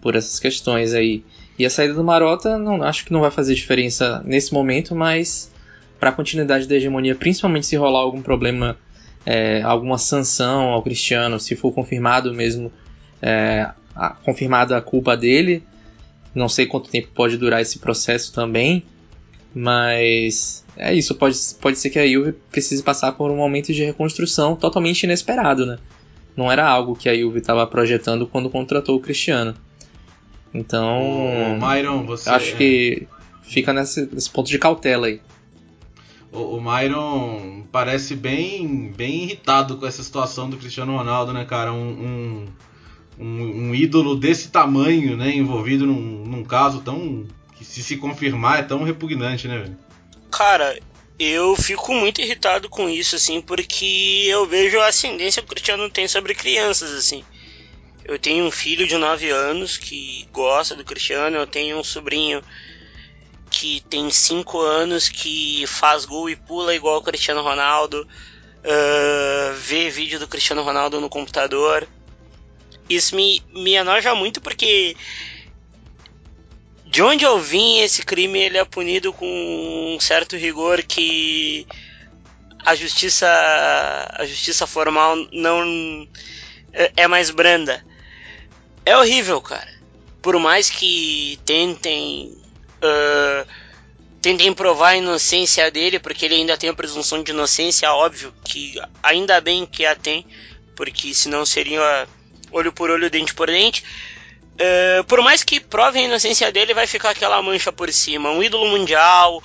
Por 0.00 0.16
essas 0.16 0.38
questões 0.38 0.94
aí. 0.94 1.24
E 1.58 1.66
a 1.66 1.68
saída 1.68 1.92
do 1.92 2.02
Marota, 2.02 2.56
não, 2.56 2.82
acho 2.82 3.04
que 3.04 3.12
não 3.12 3.20
vai 3.20 3.30
fazer 3.30 3.54
diferença 3.54 4.22
nesse 4.24 4.54
momento, 4.54 4.94
mas 4.94 5.52
para 5.98 6.08
a 6.08 6.12
continuidade 6.12 6.66
da 6.66 6.74
hegemonia, 6.74 7.14
principalmente 7.14 7.66
se 7.66 7.76
rolar 7.76 7.98
algum 7.98 8.22
problema, 8.22 8.78
é, 9.26 9.60
alguma 9.60 9.98
sanção 9.98 10.70
ao 10.70 10.82
Cristiano, 10.82 11.38
se 11.38 11.54
for 11.54 11.70
confirmado 11.70 12.32
mesmo, 12.32 12.72
é, 13.20 13.68
a, 13.94 14.08
confirmada 14.08 14.78
a 14.78 14.80
culpa 14.80 15.14
dele, 15.14 15.62
não 16.34 16.48
sei 16.48 16.66
quanto 16.66 16.90
tempo 16.90 17.08
pode 17.14 17.36
durar 17.36 17.60
esse 17.60 17.78
processo 17.78 18.32
também, 18.32 18.84
mas 19.54 20.64
é 20.76 20.94
isso. 20.94 21.14
Pode, 21.14 21.36
pode 21.60 21.78
ser 21.78 21.90
que 21.90 21.98
a 21.98 22.06
Juve 22.06 22.32
precise 22.50 22.82
passar 22.82 23.12
por 23.12 23.30
um 23.30 23.36
momento 23.36 23.72
de 23.72 23.84
reconstrução 23.84 24.56
totalmente 24.56 25.02
inesperado, 25.02 25.66
né? 25.66 25.78
Não 26.36 26.50
era 26.50 26.66
algo 26.66 26.94
que 26.94 27.08
a 27.08 27.16
Juve 27.16 27.40
estava 27.40 27.66
projetando 27.66 28.26
quando 28.26 28.48
contratou 28.48 28.96
o 28.96 29.00
Cristiano. 29.00 29.54
Então, 30.52 31.00
o 31.00 31.58
Myron, 31.60 32.04
você 32.04 32.28
acho 32.28 32.56
que 32.56 33.06
fica 33.42 33.72
nesse, 33.72 34.08
nesse 34.12 34.30
ponto 34.30 34.48
de 34.48 34.58
cautela 34.58 35.06
aí. 35.06 35.20
O, 36.32 36.56
o 36.56 36.60
Myron 36.60 37.64
parece 37.70 38.14
bem, 38.14 38.92
bem 38.96 39.24
irritado 39.24 39.76
com 39.76 39.86
essa 39.86 40.02
situação 40.02 40.48
do 40.48 40.56
Cristiano 40.56 40.96
Ronaldo, 40.96 41.32
né, 41.32 41.44
cara? 41.44 41.72
Um, 41.72 41.88
um 41.88 42.46
um, 43.20 43.68
um, 43.68 43.74
ídolo 43.74 44.16
desse 44.16 44.50
tamanho, 44.50 45.16
né, 45.16 45.30
envolvido 45.30 45.86
num, 45.86 46.24
num, 46.24 46.44
caso 46.44 46.80
tão 46.80 47.26
que 47.56 47.64
se 47.64 47.82
se 47.82 47.96
confirmar 47.96 48.60
é 48.60 48.62
tão 48.62 48.82
repugnante, 48.82 49.46
né, 49.46 49.58
velho? 49.58 49.76
Cara, 50.30 50.78
eu 51.18 51.54
fico 51.54 51.92
muito 51.92 52.20
irritado 52.22 52.68
com 52.68 52.88
isso, 52.88 53.16
assim, 53.16 53.42
porque 53.42 54.26
eu 54.26 54.46
vejo 54.46 54.80
a 54.80 54.86
ascendência 54.86 55.42
que 55.42 55.46
o 55.46 55.50
Cristiano 55.50 55.90
tem 55.90 56.08
sobre 56.08 56.34
crianças, 56.34 56.92
assim. 56.92 57.22
Eu 58.04 58.18
tenho 58.18 58.46
um 58.46 58.50
filho 58.50 58.86
de 58.86 58.96
9 58.96 59.28
anos 59.28 59.76
que 59.76 60.26
gosta 60.32 60.74
do 60.74 60.84
Cristiano, 60.84 61.36
eu 61.36 61.46
tenho 61.46 61.78
um 61.78 61.84
sobrinho 61.84 62.42
que 63.50 63.82
tem 63.90 64.10
5 64.10 64.60
anos 64.60 65.08
que 65.10 65.66
faz 65.66 66.06
gol 66.06 66.30
e 66.30 66.36
pula 66.36 66.74
igual 66.74 66.98
o 66.98 67.02
Cristiano 67.02 67.42
Ronaldo, 67.42 68.08
uh, 68.64 69.54
vê 69.56 69.90
vídeo 69.90 70.18
do 70.18 70.26
Cristiano 70.26 70.62
Ronaldo 70.62 71.00
no 71.00 71.10
computador 71.10 71.86
isso 72.90 73.14
me, 73.14 73.42
me 73.54 73.74
enoja 73.74 74.14
muito 74.14 74.40
porque 74.40 74.96
de 76.90 77.02
onde 77.02 77.24
eu 77.24 77.38
vim 77.38 77.78
esse 77.78 78.04
crime 78.04 78.40
ele 78.40 78.58
é 78.58 78.64
punido 78.64 79.12
com 79.12 79.94
um 79.94 80.00
certo 80.00 80.36
rigor 80.36 80.82
que 80.82 81.64
a 82.64 82.74
justiça 82.74 83.28
a 84.12 84.26
justiça 84.26 84.66
formal 84.66 85.16
não 85.32 86.06
é, 86.72 86.92
é 86.96 87.06
mais 87.06 87.30
branda. 87.30 87.84
É 88.84 88.96
horrível 88.96 89.40
cara. 89.40 89.70
Por 90.20 90.38
mais 90.38 90.68
que 90.68 91.38
tentem 91.44 92.36
uh, 92.82 93.46
tentem 94.20 94.52
provar 94.52 94.90
a 94.90 94.96
inocência 94.96 95.70
dele 95.70 95.98
porque 96.00 96.24
ele 96.24 96.34
ainda 96.34 96.58
tem 96.58 96.70
a 96.70 96.74
presunção 96.74 97.22
de 97.22 97.30
inocência 97.30 97.92
óbvio 97.92 98.34
que 98.44 98.74
ainda 99.02 99.40
bem 99.40 99.64
que 99.64 99.86
a 99.86 99.94
tem 99.94 100.26
porque 100.76 101.14
senão 101.14 101.46
seria 101.46 102.06
olho 102.50 102.72
por 102.72 102.90
olho, 102.90 103.10
dente 103.10 103.34
por 103.34 103.48
dente. 103.48 103.84
Uh, 104.54 105.02
por 105.04 105.22
mais 105.22 105.42
que 105.42 105.58
provem 105.58 106.04
a 106.04 106.08
inocência 106.08 106.52
dele, 106.52 106.74
vai 106.74 106.86
ficar 106.86 107.10
aquela 107.10 107.40
mancha 107.40 107.72
por 107.72 107.90
cima. 107.92 108.30
Um 108.30 108.42
ídolo 108.42 108.68
mundial, 108.68 109.42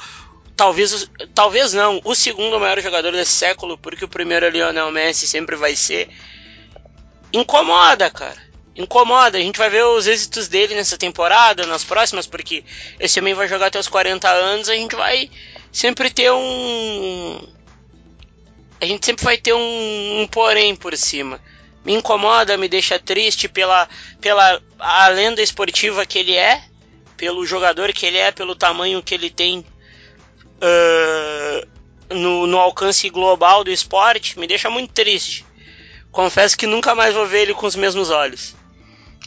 talvez, 0.56 1.10
talvez 1.34 1.74
não, 1.74 2.02
o 2.04 2.14
segundo 2.14 2.60
maior 2.60 2.82
jogador 2.82 3.12
desse 3.12 3.32
século, 3.32 3.78
porque 3.78 4.04
o 4.04 4.10
primeiro 4.10 4.46
é 4.46 4.50
Lionel 4.50 4.92
Messi, 4.92 5.28
sempre 5.28 5.56
vai 5.56 5.76
ser. 5.76 6.10
Incomoda, 7.32 8.10
cara. 8.10 8.44
Incomoda. 8.76 9.38
A 9.38 9.42
gente 9.42 9.58
vai 9.58 9.70
ver 9.70 9.86
os 9.86 10.06
êxitos 10.06 10.50
dele 10.50 10.76
nessa 10.76 10.98
temporada, 10.98 11.66
nas 11.66 11.84
próximas, 11.84 12.28
porque 12.28 12.64
esse 13.00 13.20
homem 13.20 13.34
vai 13.34 13.48
jogar 13.48 13.68
até 13.68 13.80
os 13.80 13.88
40 13.88 14.30
anos, 14.30 14.68
a 14.68 14.76
gente 14.76 14.96
vai 14.96 15.30
sempre 15.72 16.10
ter 16.10 16.32
um 16.32 17.56
a 18.80 18.86
gente 18.86 19.06
sempre 19.06 19.24
vai 19.24 19.38
ter 19.38 19.54
um, 19.54 20.22
um 20.22 20.28
porém 20.28 20.76
por 20.76 20.96
cima. 20.98 21.40
Me 21.86 21.94
incomoda, 21.94 22.58
me 22.58 22.68
deixa 22.68 22.98
triste 22.98 23.48
pela, 23.48 23.88
pela 24.20 24.60
a 24.80 25.08
lenda 25.10 25.42
esportiva 25.42 26.06
que 26.06 26.18
ele 26.18 26.36
é, 26.36 26.64
pelo 27.16 27.46
jogador 27.46 27.94
que 27.94 28.06
ele 28.06 28.18
é, 28.18 28.32
pelo 28.32 28.56
tamanho 28.56 29.04
que 29.04 29.14
ele 29.14 29.30
tem 29.30 29.60
uh, 29.60 31.68
no, 32.14 32.48
no 32.48 32.58
alcance 32.58 33.08
global 33.10 33.64
do 33.64 33.72
esporte, 33.72 34.40
me 34.40 34.48
deixa 34.48 34.70
muito 34.70 34.94
triste. 34.94 35.46
Confesso 36.12 36.58
que 36.58 36.66
nunca 36.66 36.96
mais 36.96 37.14
vou 37.14 37.26
ver 37.26 37.44
ele 37.44 37.54
com 37.54 37.68
os 37.68 37.76
mesmos 37.76 38.10
olhos. 38.10 38.56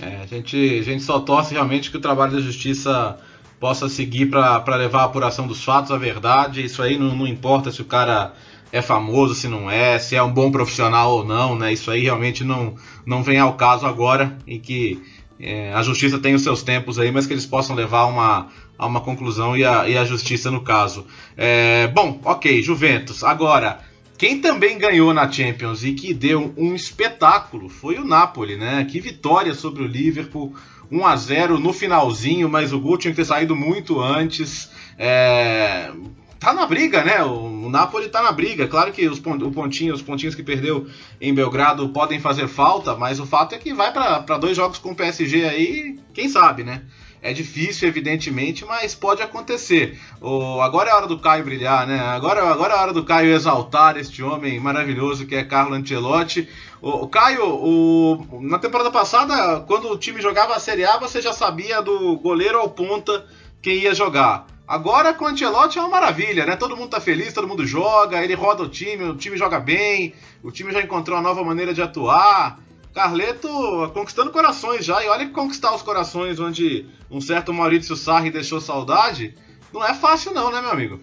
É, 0.00 0.22
a 0.22 0.26
gente, 0.26 0.78
a 0.78 0.82
gente 0.82 1.02
só 1.02 1.20
torce 1.20 1.52
realmente 1.52 1.90
que 1.90 1.96
o 1.96 2.00
trabalho 2.00 2.32
da 2.32 2.40
justiça 2.40 3.18
possa 3.58 3.88
seguir 3.88 4.26
para 4.26 4.76
levar 4.76 5.02
a 5.02 5.04
apuração 5.04 5.46
dos 5.46 5.62
fatos, 5.62 5.90
a 5.90 5.98
verdade. 5.98 6.64
Isso 6.64 6.82
aí 6.82 6.96
não, 6.96 7.14
não 7.14 7.26
importa 7.26 7.70
se 7.70 7.82
o 7.82 7.84
cara 7.84 8.32
é 8.72 8.82
famoso, 8.82 9.34
se 9.34 9.48
não 9.48 9.70
é, 9.70 9.98
se 9.98 10.14
é 10.14 10.22
um 10.22 10.32
bom 10.32 10.50
profissional 10.50 11.12
ou 11.12 11.24
não, 11.24 11.56
né? 11.56 11.72
Isso 11.72 11.90
aí 11.90 12.02
realmente 12.02 12.44
não, 12.44 12.74
não 13.06 13.22
vem 13.22 13.38
ao 13.38 13.54
caso 13.54 13.86
agora, 13.86 14.36
em 14.46 14.60
que 14.60 15.02
é, 15.40 15.72
a 15.72 15.82
justiça 15.82 16.18
tem 16.18 16.34
os 16.34 16.42
seus 16.42 16.62
tempos 16.62 16.98
aí, 16.98 17.10
mas 17.10 17.26
que 17.26 17.32
eles 17.32 17.46
possam 17.46 17.74
levar 17.74 18.06
uma, 18.06 18.48
a 18.76 18.86
uma 18.86 19.00
conclusão 19.00 19.56
e 19.56 19.64
a, 19.64 19.88
e 19.88 19.96
a 19.96 20.04
justiça 20.04 20.50
no 20.50 20.62
caso. 20.62 21.06
É, 21.36 21.86
bom, 21.88 22.20
ok, 22.24 22.62
Juventus. 22.62 23.22
Agora, 23.22 23.80
quem 24.18 24.40
também 24.40 24.76
ganhou 24.76 25.14
na 25.14 25.30
Champions 25.30 25.84
e 25.84 25.92
que 25.92 26.12
deu 26.12 26.52
um 26.56 26.74
espetáculo 26.74 27.68
foi 27.68 27.98
o 27.98 28.04
Napoli, 28.04 28.56
né? 28.56 28.84
Que 28.90 29.00
vitória 29.00 29.54
sobre 29.54 29.82
o 29.82 29.86
Liverpool. 29.86 30.54
1 30.90 31.06
a 31.06 31.16
0 31.16 31.58
no 31.60 31.72
finalzinho, 31.72 32.48
mas 32.48 32.72
o 32.72 32.80
gol 32.80 32.96
tinha 32.96 33.12
que 33.12 33.18
ter 33.18 33.26
saído 33.26 33.54
muito 33.54 34.00
antes. 34.00 34.70
É, 34.98 35.90
tá 36.38 36.52
na 36.52 36.66
briga, 36.66 37.02
né? 37.04 37.22
O, 37.22 37.66
o 37.66 37.70
Napoli 37.70 38.08
tá 38.08 38.22
na 38.22 38.32
briga. 38.32 38.66
Claro 38.66 38.92
que 38.92 39.06
os, 39.08 39.18
o 39.18 39.50
pontinho, 39.50 39.94
os 39.94 40.02
pontinhos 40.02 40.34
que 40.34 40.42
perdeu 40.42 40.86
em 41.20 41.34
Belgrado 41.34 41.88
podem 41.90 42.20
fazer 42.20 42.48
falta, 42.48 42.96
mas 42.96 43.20
o 43.20 43.26
fato 43.26 43.54
é 43.54 43.58
que 43.58 43.74
vai 43.74 43.92
para 43.92 44.38
dois 44.38 44.56
jogos 44.56 44.78
com 44.78 44.92
o 44.92 44.96
PSG 44.96 45.44
aí, 45.44 45.98
quem 46.14 46.28
sabe, 46.28 46.64
né? 46.64 46.82
É 47.20 47.32
difícil, 47.32 47.88
evidentemente, 47.88 48.64
mas 48.64 48.94
pode 48.94 49.20
acontecer. 49.22 49.98
O, 50.20 50.60
agora 50.60 50.88
é 50.88 50.92
a 50.92 50.96
hora 50.96 51.06
do 51.08 51.18
Caio 51.18 51.44
brilhar, 51.44 51.84
né? 51.84 51.98
Agora, 51.98 52.48
agora 52.48 52.74
é 52.74 52.76
a 52.76 52.80
hora 52.80 52.92
do 52.92 53.04
Caio 53.04 53.34
exaltar 53.34 53.96
este 53.96 54.22
homem 54.22 54.60
maravilhoso 54.60 55.26
que 55.26 55.34
é 55.34 55.42
Carlo 55.42 55.74
Ancelotti. 55.74 56.48
O, 56.80 57.08
Caio, 57.08 57.44
o, 57.44 58.40
na 58.40 58.58
temporada 58.58 58.90
passada, 58.90 59.60
quando 59.66 59.90
o 59.90 59.98
time 59.98 60.22
jogava 60.22 60.54
a 60.54 60.60
Série 60.60 60.84
A, 60.84 60.96
você 60.96 61.20
já 61.20 61.32
sabia 61.32 61.82
do 61.82 62.16
goleiro 62.18 62.58
ao 62.58 62.68
ponta 62.68 63.26
quem 63.60 63.78
ia 63.78 63.94
jogar. 63.94 64.46
Agora 64.68 65.14
com 65.14 65.24
o 65.24 65.28
Ancelotti 65.28 65.78
é 65.78 65.80
uma 65.80 65.88
maravilha, 65.88 66.44
né? 66.44 66.54
Todo 66.54 66.76
mundo 66.76 66.90
tá 66.90 67.00
feliz, 67.00 67.32
todo 67.32 67.48
mundo 67.48 67.66
joga, 67.66 68.22
ele 68.22 68.34
roda 68.34 68.62
o 68.62 68.68
time, 68.68 69.04
o 69.04 69.16
time 69.16 69.34
joga 69.34 69.58
bem, 69.58 70.12
o 70.42 70.52
time 70.52 70.70
já 70.70 70.82
encontrou 70.82 71.16
uma 71.16 71.22
nova 71.22 71.42
maneira 71.42 71.72
de 71.72 71.80
atuar. 71.80 72.60
Carleto 72.92 73.48
conquistando 73.94 74.30
corações 74.30 74.84
já, 74.84 75.02
e 75.02 75.08
olha 75.08 75.24
que 75.24 75.32
conquistar 75.32 75.74
os 75.74 75.80
corações 75.80 76.38
onde 76.38 76.84
um 77.10 77.20
certo 77.20 77.52
Maurício 77.52 77.96
Sarri 77.96 78.30
deixou 78.30 78.60
saudade, 78.60 79.34
não 79.72 79.82
é 79.82 79.94
fácil 79.94 80.34
não, 80.34 80.52
né, 80.52 80.60
meu 80.60 80.70
amigo? 80.70 81.00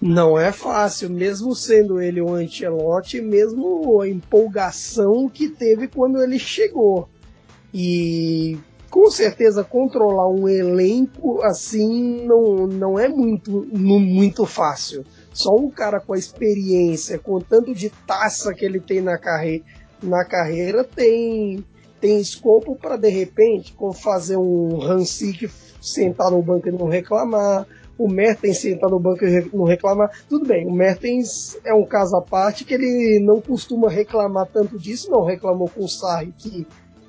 Não 0.00 0.38
é 0.38 0.52
fácil, 0.52 1.08
mesmo 1.08 1.54
sendo 1.54 2.00
ele 2.00 2.20
o 2.20 2.34
Ancelotti, 2.34 3.20
mesmo 3.22 4.02
a 4.02 4.08
empolgação 4.08 5.26
que 5.28 5.48
teve 5.48 5.88
quando 5.88 6.20
ele 6.22 6.38
chegou. 6.38 7.08
E 7.72 8.58
com 8.90 9.10
certeza 9.10 9.64
controlar 9.64 10.28
um 10.28 10.48
elenco 10.48 11.42
assim 11.42 12.24
não, 12.26 12.66
não 12.66 12.98
é 12.98 13.08
muito, 13.08 13.66
muito 13.72 14.46
fácil. 14.46 15.04
Só 15.32 15.54
um 15.54 15.70
cara 15.70 16.00
com 16.00 16.14
a 16.14 16.18
experiência, 16.18 17.18
com 17.18 17.38
tanto 17.40 17.74
de 17.74 17.90
taça 18.06 18.54
que 18.54 18.64
ele 18.64 18.80
tem 18.80 19.00
na, 19.00 19.18
carre 19.18 19.62
na 20.02 20.24
carreira, 20.24 20.82
tem, 20.82 21.64
tem 22.00 22.20
escopo 22.20 22.76
para 22.76 22.96
de 22.96 23.08
repente 23.08 23.76
fazer 24.02 24.36
um 24.36 24.80
Hansik 24.82 25.50
sentar 25.80 26.30
no 26.30 26.42
banco 26.42 26.68
e 26.68 26.72
não 26.72 26.88
reclamar, 26.88 27.66
o 27.98 28.08
Mertens 28.08 28.58
sentar 28.58 28.90
no 28.90 28.98
banco 28.98 29.24
e 29.24 29.50
não 29.52 29.64
reclamar. 29.64 30.10
Tudo 30.28 30.46
bem, 30.46 30.66
o 30.66 30.72
Mertens 30.72 31.58
é 31.64 31.72
um 31.72 31.84
caso 31.84 32.16
à 32.16 32.22
parte 32.22 32.64
que 32.64 32.74
ele 32.74 33.20
não 33.24 33.40
costuma 33.40 33.88
reclamar 33.88 34.46
tanto 34.46 34.78
disso, 34.78 35.10
não 35.10 35.24
reclamou 35.24 35.68
com 35.68 35.84
o 35.84 35.88
Sarri 35.88 36.32
que 36.36 36.66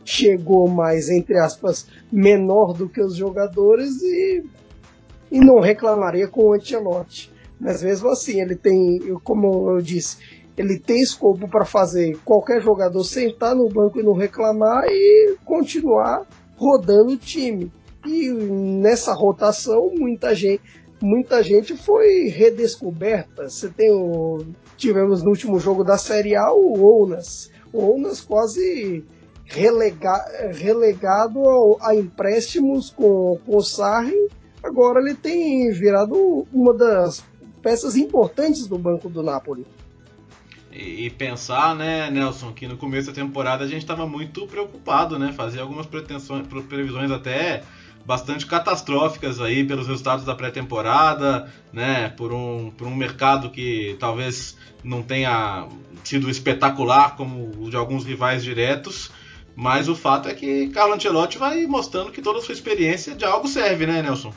chegou 0.08 0.70
mais, 0.70 1.10
entre 1.10 1.38
aspas, 1.38 1.86
menor 2.10 2.72
do 2.72 2.88
que 2.88 3.02
os 3.02 3.14
jogadores 3.14 4.02
e, 4.02 4.42
e 5.30 5.40
não 5.40 5.60
reclamaria 5.60 6.30
com 6.30 6.46
o 6.46 6.54
Ancelotti. 6.54 7.30
Mas 7.60 7.84
mesmo 7.84 8.08
assim, 8.10 8.40
ele 8.40 8.56
tem, 8.56 9.00
como 9.22 9.70
eu 9.72 9.82
disse, 9.82 10.18
ele 10.56 10.80
tem 10.80 11.02
escopo 11.02 11.50
para 11.50 11.66
fazer 11.66 12.18
qualquer 12.24 12.62
jogador 12.62 13.04
sentar 13.04 13.54
no 13.54 13.68
banco 13.68 14.00
e 14.00 14.04
não 14.04 14.14
reclamar 14.14 14.86
e 14.88 15.36
continuar 15.44 16.26
rodando 16.56 17.12
o 17.12 17.18
time. 17.18 17.70
E 18.06 18.32
nessa 18.32 19.14
rotação, 19.14 19.92
muita 19.94 20.34
gente, 20.34 20.64
muita 21.02 21.44
gente 21.44 21.76
foi 21.76 22.30
redescoberta. 22.30 23.50
Você 23.50 23.68
tem 23.68 23.92
o, 23.92 24.46
tivemos 24.78 25.22
no 25.22 25.32
último 25.32 25.60
jogo 25.60 25.84
da 25.84 25.98
Série 25.98 26.34
A 26.34 26.50
o 26.54 26.82
Ounas. 26.82 27.52
O 27.74 27.80
Ounas 27.80 28.22
quase 28.22 29.04
relega, 29.48 30.26
relegado 30.54 31.40
ao, 31.40 31.78
a 31.82 31.96
empréstimos 31.96 32.90
com, 32.90 33.40
com 33.46 33.58
o 33.58 33.64
Sarri, 33.64 34.30
agora 34.62 35.00
ele 35.00 35.16
tem 35.16 35.72
virado 35.72 36.46
uma 36.54 36.74
das 36.74 37.24
peças 37.62 37.96
importantes 37.96 38.68
do 38.68 38.78
banco 38.78 39.10
do 39.10 39.24
Napoli. 39.24 39.66
E, 40.72 41.10
pensar, 41.12 41.76
né, 41.76 42.12
Nelson, 42.12 42.54
que 42.54 42.68
no 42.68 42.78
começo 42.78 43.08
da 43.08 43.14
temporada 43.14 43.64
a 43.64 43.68
gente 43.68 43.82
estava 43.82 44.06
muito 44.06 44.46
preocupado, 44.46 45.18
né? 45.18 45.34
Fazia 45.34 45.62
algumas 45.62 45.88
pretensões, 45.88 46.46
previsões 46.68 47.10
até 47.10 47.64
bastante 48.06 48.46
catastróficas 48.46 49.42
aí 49.42 49.64
pelos 49.66 49.88
resultados 49.88 50.24
da 50.24 50.36
pré-temporada, 50.36 51.52
né? 51.74 52.10
Por 52.10 52.32
um, 52.32 52.70
por 52.70 52.86
um 52.86 52.96
mercado 52.96 53.50
que 53.50 53.98
talvez 54.00 54.56
não 54.84 55.02
tenha 55.02 55.68
sido 56.04 56.30
espetacular 56.30 57.16
como 57.16 57.52
o 57.58 57.70
de 57.72 57.76
alguns 57.76 58.06
rivais 58.06 58.44
diretos. 58.44 59.10
Mas 59.58 59.90
o 59.90 59.96
fato 59.96 60.30
é 60.30 60.36
que 60.36 60.68
Carlo 60.68 60.94
Ancelotti 60.94 61.40
vai 61.40 61.66
mostrando 61.66 62.12
que 62.12 62.22
toda 62.22 62.38
a 62.38 62.42
sua 62.44 62.54
experiência 62.54 63.16
de 63.16 63.26
algo 63.26 63.48
serve, 63.48 63.88
né, 63.88 64.04
Nelson? 64.04 64.32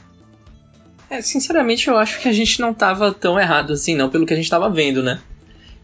É, 1.11 1.21
sinceramente, 1.21 1.89
eu 1.89 1.99
acho 1.99 2.21
que 2.21 2.27
a 2.29 2.33
gente 2.33 2.59
não 2.59 2.71
estava 2.71 3.13
tão 3.13 3.39
errado 3.39 3.75
assim, 3.75 3.95
não, 3.95 4.09
pelo 4.09 4.25
que 4.25 4.33
a 4.33 4.37
gente 4.37 4.47
estava 4.47 4.71
vendo, 4.71 5.03
né? 5.03 5.21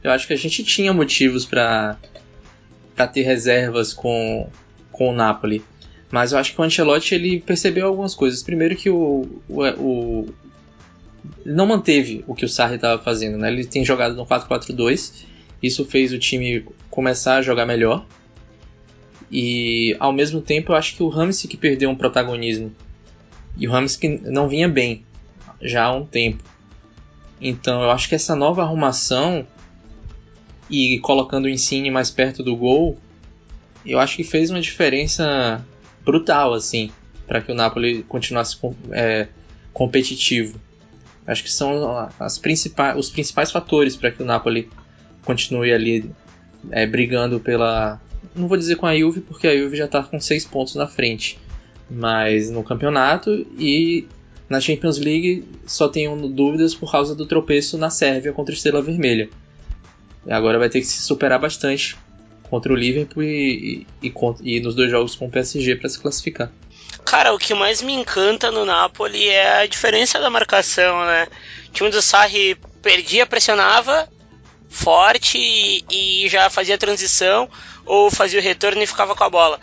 Eu 0.03 0.11
acho 0.11 0.27
que 0.27 0.33
a 0.33 0.38
gente 0.38 0.64
tinha 0.64 0.90
motivos 0.90 1.44
para 1.44 1.99
para 2.94 3.07
ter 3.07 3.25
reservas 3.25 3.92
com, 3.92 4.49
com 4.90 5.11
o 5.11 5.14
Napoli. 5.14 5.62
Mas 6.11 6.33
eu 6.33 6.38
acho 6.38 6.55
que 6.55 6.61
o 6.61 6.64
Ancelotti 6.64 7.14
ele 7.14 7.40
percebeu 7.40 7.88
algumas 7.88 8.14
coisas. 8.14 8.42
Primeiro 8.42 8.75
que 8.75 8.88
o, 8.88 9.29
o, 9.46 9.64
o 9.79 10.35
não 11.44 11.66
manteve 11.66 12.25
o 12.27 12.35
que 12.35 12.46
o 12.46 12.49
Sarri 12.49 12.77
estava 12.77 13.03
fazendo, 13.03 13.37
né? 13.37 13.53
Ele 13.53 13.66
tem 13.66 13.85
jogado 13.85 14.14
no 14.14 14.25
4-4-2. 14.25 15.12
Isso 15.62 15.85
fez 15.85 16.11
o 16.14 16.18
time 16.18 16.64
começar 16.88 17.37
a 17.37 17.42
jogar 17.42 17.66
melhor. 17.66 18.07
E 19.30 19.96
ao 19.98 20.12
mesmo 20.12 20.40
tempo 20.40 20.72
eu 20.72 20.76
acho 20.76 20.96
que 20.96 21.02
o 21.02 21.08
Ramsey 21.08 21.48
que 21.48 21.56
perdeu 21.56 21.90
um 21.90 21.96
protagonismo. 21.96 22.72
E 23.56 23.66
o 23.66 23.70
Ramsey 23.70 23.98
que 23.98 24.08
não 24.30 24.48
vinha 24.48 24.68
bem 24.68 25.04
já 25.60 25.84
há 25.84 25.92
um 25.92 26.04
tempo. 26.04 26.42
Então 27.40 27.82
eu 27.82 27.90
acho 27.90 28.08
que 28.08 28.14
essa 28.14 28.34
nova 28.34 28.62
arrumação 28.62 29.46
e 30.70 30.98
colocando 31.00 31.46
o 31.46 31.48
Insigne 31.48 31.90
mais 31.90 32.10
perto 32.10 32.42
do 32.42 32.56
gol, 32.56 32.98
eu 33.84 33.98
acho 33.98 34.16
que 34.16 34.24
fez 34.24 34.50
uma 34.50 34.60
diferença 34.60 35.64
brutal 36.04 36.54
assim 36.54 36.90
para 37.26 37.40
que 37.40 37.50
o 37.50 37.54
Napoli 37.54 38.02
continuasse 38.04 38.56
é, 38.92 39.28
competitivo. 39.72 40.58
Acho 41.26 41.42
que 41.42 41.50
são 41.50 42.08
as 42.20 42.38
principais, 42.38 42.96
os 42.96 43.10
principais 43.10 43.50
fatores 43.50 43.96
para 43.96 44.12
que 44.12 44.22
o 44.22 44.26
Napoli 44.26 44.70
continue 45.24 45.72
ali 45.72 46.08
é, 46.70 46.86
brigando 46.86 47.40
pela 47.40 48.00
não 48.34 48.48
vou 48.48 48.56
dizer 48.56 48.76
com 48.76 48.86
a 48.86 48.96
Juve, 48.96 49.20
porque 49.20 49.46
a 49.46 49.56
Juve 49.56 49.76
já 49.76 49.84
está 49.86 50.02
com 50.02 50.20
6 50.20 50.44
pontos 50.46 50.74
na 50.74 50.86
frente. 50.86 51.38
Mas 51.90 52.50
no 52.50 52.64
campeonato 52.64 53.46
e 53.58 54.06
na 54.48 54.60
Champions 54.60 54.98
League 54.98 55.44
só 55.66 55.88
tenho 55.88 56.16
dúvidas 56.28 56.74
por 56.74 56.90
causa 56.90 57.14
do 57.14 57.26
tropeço 57.26 57.78
na 57.78 57.90
Sérvia 57.90 58.32
contra 58.32 58.52
a 58.52 58.56
Estrela 58.56 58.82
Vermelha. 58.82 59.28
E 60.26 60.32
agora 60.32 60.58
vai 60.58 60.68
ter 60.68 60.80
que 60.80 60.86
se 60.86 61.02
superar 61.02 61.38
bastante 61.38 61.96
contra 62.42 62.72
o 62.72 62.76
Liverpool 62.76 63.22
e, 63.22 63.86
e, 64.02 64.08
e, 64.08 64.56
e 64.56 64.60
nos 64.60 64.74
dois 64.74 64.90
jogos 64.90 65.14
com 65.14 65.26
o 65.26 65.30
PSG 65.30 65.76
para 65.76 65.88
se 65.88 65.98
classificar. 65.98 66.50
Cara, 67.04 67.32
o 67.32 67.38
que 67.38 67.54
mais 67.54 67.82
me 67.82 67.92
encanta 67.92 68.50
no 68.50 68.64
Napoli 68.64 69.28
é 69.28 69.60
a 69.60 69.66
diferença 69.66 70.18
da 70.18 70.28
marcação, 70.28 71.04
né? 71.04 71.28
O 71.68 71.72
time 71.72 71.90
do 71.90 72.02
Sarri 72.02 72.56
perdia, 72.82 73.26
pressionava 73.26 74.09
forte 74.68 75.38
e, 75.38 75.84
e 76.24 76.28
já 76.28 76.50
fazia 76.50 76.78
transição 76.78 77.48
ou 77.84 78.10
fazia 78.10 78.40
o 78.40 78.42
retorno 78.42 78.82
e 78.82 78.86
ficava 78.86 79.14
com 79.14 79.24
a 79.24 79.30
bola. 79.30 79.60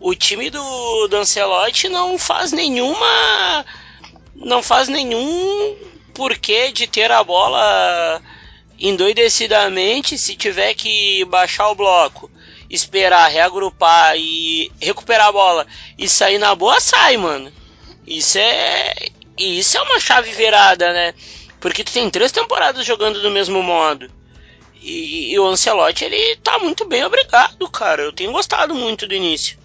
O 0.00 0.14
time 0.14 0.50
do, 0.50 1.08
do 1.08 1.16
Ancelotti 1.16 1.88
não 1.88 2.18
faz 2.18 2.52
nenhuma. 2.52 3.64
Não 4.34 4.62
faz 4.62 4.88
nenhum 4.88 5.76
porquê 6.14 6.70
de 6.72 6.86
ter 6.86 7.10
a 7.10 7.22
bola 7.24 8.20
endoidecidamente, 8.78 10.18
se 10.18 10.36
tiver 10.36 10.74
que 10.74 11.24
baixar 11.26 11.70
o 11.70 11.74
bloco, 11.74 12.30
esperar, 12.68 13.30
reagrupar 13.30 14.16
e 14.16 14.70
recuperar 14.80 15.28
a 15.28 15.32
bola 15.32 15.66
e 15.98 16.08
sair 16.08 16.38
na 16.38 16.54
boa, 16.54 16.80
sai, 16.80 17.16
mano. 17.16 17.50
Isso 18.06 18.38
é. 18.38 18.94
Isso 19.38 19.76
é 19.76 19.82
uma 19.82 20.00
chave 20.00 20.30
virada, 20.32 20.92
né? 20.92 21.14
Porque 21.60 21.84
tu 21.84 21.92
tem 21.92 22.08
três 22.08 22.32
temporadas 22.32 22.86
jogando 22.86 23.20
do 23.20 23.30
mesmo 23.30 23.62
modo. 23.62 24.10
E, 24.82 25.32
e, 25.32 25.38
o 25.38 25.46
Ancelotti, 25.46 26.04
ele 26.04 26.36
tá 26.36 26.58
muito 26.58 26.84
bem 26.86 27.04
obrigado, 27.04 27.68
cara. 27.70 28.02
Eu 28.02 28.12
tenho 28.12 28.32
gostado 28.32 28.74
muito 28.74 29.06
do 29.06 29.14
início. 29.14 29.58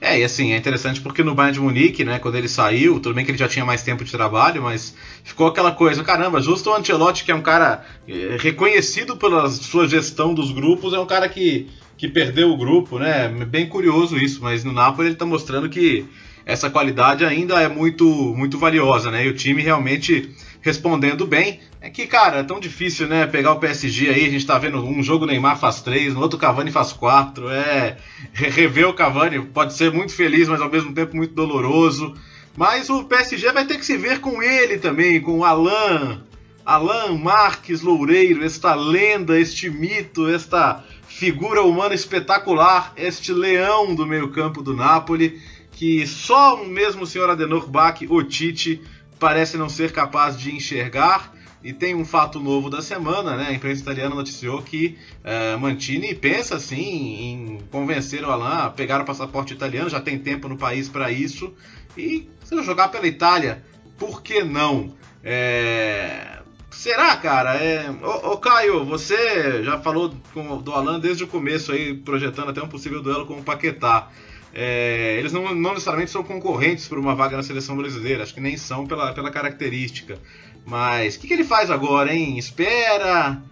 É, 0.00 0.18
e 0.18 0.24
assim, 0.24 0.52
é 0.52 0.56
interessante 0.56 1.00
porque 1.00 1.22
no 1.22 1.32
Bayern 1.32 1.54
de 1.54 1.60
Munique, 1.60 2.04
né, 2.04 2.18
quando 2.18 2.34
ele 2.34 2.48
saiu, 2.48 2.98
tudo 2.98 3.14
bem 3.14 3.24
que 3.24 3.30
ele 3.30 3.38
já 3.38 3.46
tinha 3.46 3.64
mais 3.64 3.84
tempo 3.84 4.02
de 4.02 4.10
trabalho, 4.10 4.60
mas 4.60 4.96
ficou 5.22 5.46
aquela 5.46 5.70
coisa, 5.70 6.02
caramba, 6.02 6.40
justo 6.40 6.70
o 6.70 6.74
Ancelotti, 6.74 7.22
que 7.22 7.30
é 7.30 7.34
um 7.34 7.40
cara 7.40 7.86
é, 8.08 8.36
reconhecido 8.40 9.16
pela 9.16 9.48
sua 9.48 9.86
gestão 9.86 10.34
dos 10.34 10.50
grupos, 10.50 10.92
é 10.92 10.98
um 10.98 11.06
cara 11.06 11.28
que, 11.28 11.68
que 11.96 12.08
perdeu 12.08 12.50
o 12.50 12.56
grupo, 12.56 12.98
né? 12.98 13.28
Bem 13.28 13.68
curioso 13.68 14.16
isso, 14.16 14.40
mas 14.42 14.64
no 14.64 14.72
Napoli 14.72 15.06
ele 15.06 15.14
tá 15.14 15.24
mostrando 15.24 15.68
que 15.68 16.04
essa 16.44 16.68
qualidade 16.68 17.24
ainda 17.24 17.60
é 17.60 17.68
muito 17.68 18.04
muito 18.36 18.58
valiosa, 18.58 19.08
né? 19.08 19.24
E 19.24 19.28
o 19.28 19.34
time 19.36 19.62
realmente 19.62 20.30
respondendo 20.62 21.26
bem. 21.26 21.60
É 21.80 21.90
que, 21.90 22.06
cara, 22.06 22.38
é 22.38 22.42
tão 22.42 22.58
difícil, 22.58 23.08
né? 23.08 23.26
Pegar 23.26 23.52
o 23.52 23.58
PSG 23.58 24.08
aí, 24.08 24.26
a 24.26 24.30
gente 24.30 24.46
tá 24.46 24.56
vendo 24.56 24.82
um 24.82 25.02
jogo 25.02 25.26
Neymar 25.26 25.58
faz 25.58 25.82
três, 25.82 26.14
no 26.14 26.20
outro 26.20 26.38
Cavani 26.38 26.70
faz 26.70 26.92
quatro. 26.92 27.50
É. 27.50 27.98
Rever 28.32 28.88
o 28.88 28.94
Cavani 28.94 29.40
pode 29.46 29.74
ser 29.74 29.92
muito 29.92 30.14
feliz, 30.14 30.48
mas 30.48 30.60
ao 30.60 30.70
mesmo 30.70 30.94
tempo 30.94 31.16
muito 31.16 31.34
doloroso. 31.34 32.14
Mas 32.56 32.88
o 32.88 33.04
PSG 33.04 33.50
vai 33.52 33.66
ter 33.66 33.78
que 33.78 33.84
se 33.84 33.96
ver 33.96 34.20
com 34.20 34.42
ele 34.42 34.78
também, 34.78 35.20
com 35.20 35.40
o 35.40 35.44
Alain. 35.44 36.20
Alain 36.64 37.18
Marques 37.18 37.80
Loureiro, 37.80 38.44
esta 38.44 38.74
lenda, 38.74 39.38
este 39.38 39.68
mito, 39.68 40.28
esta 40.28 40.84
figura 41.08 41.62
humana 41.62 41.94
espetacular, 41.94 42.92
este 42.96 43.32
leão 43.32 43.94
do 43.94 44.06
meio-campo 44.06 44.62
do 44.62 44.74
Napoli, 44.74 45.40
que 45.72 46.06
só 46.06 46.62
o 46.62 46.68
mesmo 46.68 47.04
senhor 47.04 47.28
Adenor 47.28 47.68
Bach, 47.68 48.00
o 48.08 48.22
Tite, 48.22 48.80
parece 49.22 49.56
não 49.56 49.68
ser 49.68 49.92
capaz 49.92 50.36
de 50.36 50.52
enxergar. 50.52 51.32
E 51.62 51.72
tem 51.72 51.94
um 51.94 52.04
fato 52.04 52.40
novo 52.40 52.68
da 52.68 52.82
semana, 52.82 53.36
né? 53.36 53.46
A 53.50 53.52
imprensa 53.52 53.80
italiana 53.80 54.16
noticiou 54.16 54.60
que 54.62 54.98
uh, 55.20 55.56
Mantini 55.60 56.12
pensa 56.12 56.58
sim 56.58 56.80
em 56.80 57.58
convencer 57.70 58.24
o 58.24 58.30
Alain 58.32 58.66
a 58.66 58.70
pegar 58.70 59.00
o 59.00 59.04
passaporte 59.04 59.54
italiano, 59.54 59.88
já 59.88 60.00
tem 60.00 60.18
tempo 60.18 60.48
no 60.48 60.58
país 60.58 60.88
para 60.88 61.12
isso. 61.12 61.54
E 61.96 62.28
se 62.42 62.52
não 62.52 62.64
jogar 62.64 62.88
pela 62.88 63.06
Itália, 63.06 63.64
por 63.96 64.22
que 64.24 64.42
não? 64.42 64.92
É... 65.22 66.40
Será, 66.72 67.16
cara? 67.16 67.54
É... 67.54 67.88
Ô, 68.02 68.32
ô, 68.32 68.38
Caio, 68.38 68.84
você 68.84 69.62
já 69.62 69.78
falou 69.78 70.12
com, 70.34 70.60
do 70.60 70.72
Alain 70.72 70.98
desde 70.98 71.22
o 71.22 71.28
começo 71.28 71.70
aí, 71.70 71.94
projetando 71.94 72.48
até 72.48 72.60
um 72.60 72.68
possível 72.68 73.00
duelo 73.00 73.24
com 73.24 73.34
o 73.34 73.44
Paquetá. 73.44 74.10
É, 74.54 75.16
eles 75.18 75.32
não, 75.32 75.54
não, 75.54 75.70
necessariamente 75.70 76.10
são 76.10 76.22
concorrentes 76.22 76.86
por 76.86 76.98
uma 76.98 77.14
vaga 77.14 77.36
na 77.36 77.42
seleção 77.42 77.76
brasileira, 77.76 78.22
acho 78.22 78.34
que 78.34 78.40
nem 78.40 78.56
são 78.56 78.86
pela, 78.86 79.12
pela 79.14 79.30
característica. 79.30 80.18
Mas 80.66 81.16
o 81.16 81.20
que, 81.20 81.28
que, 81.28 81.34
ele 81.34 81.44
faz 81.44 81.70
agora, 81.70 82.14
hein? 82.14 82.36
Espera, 82.36 83.42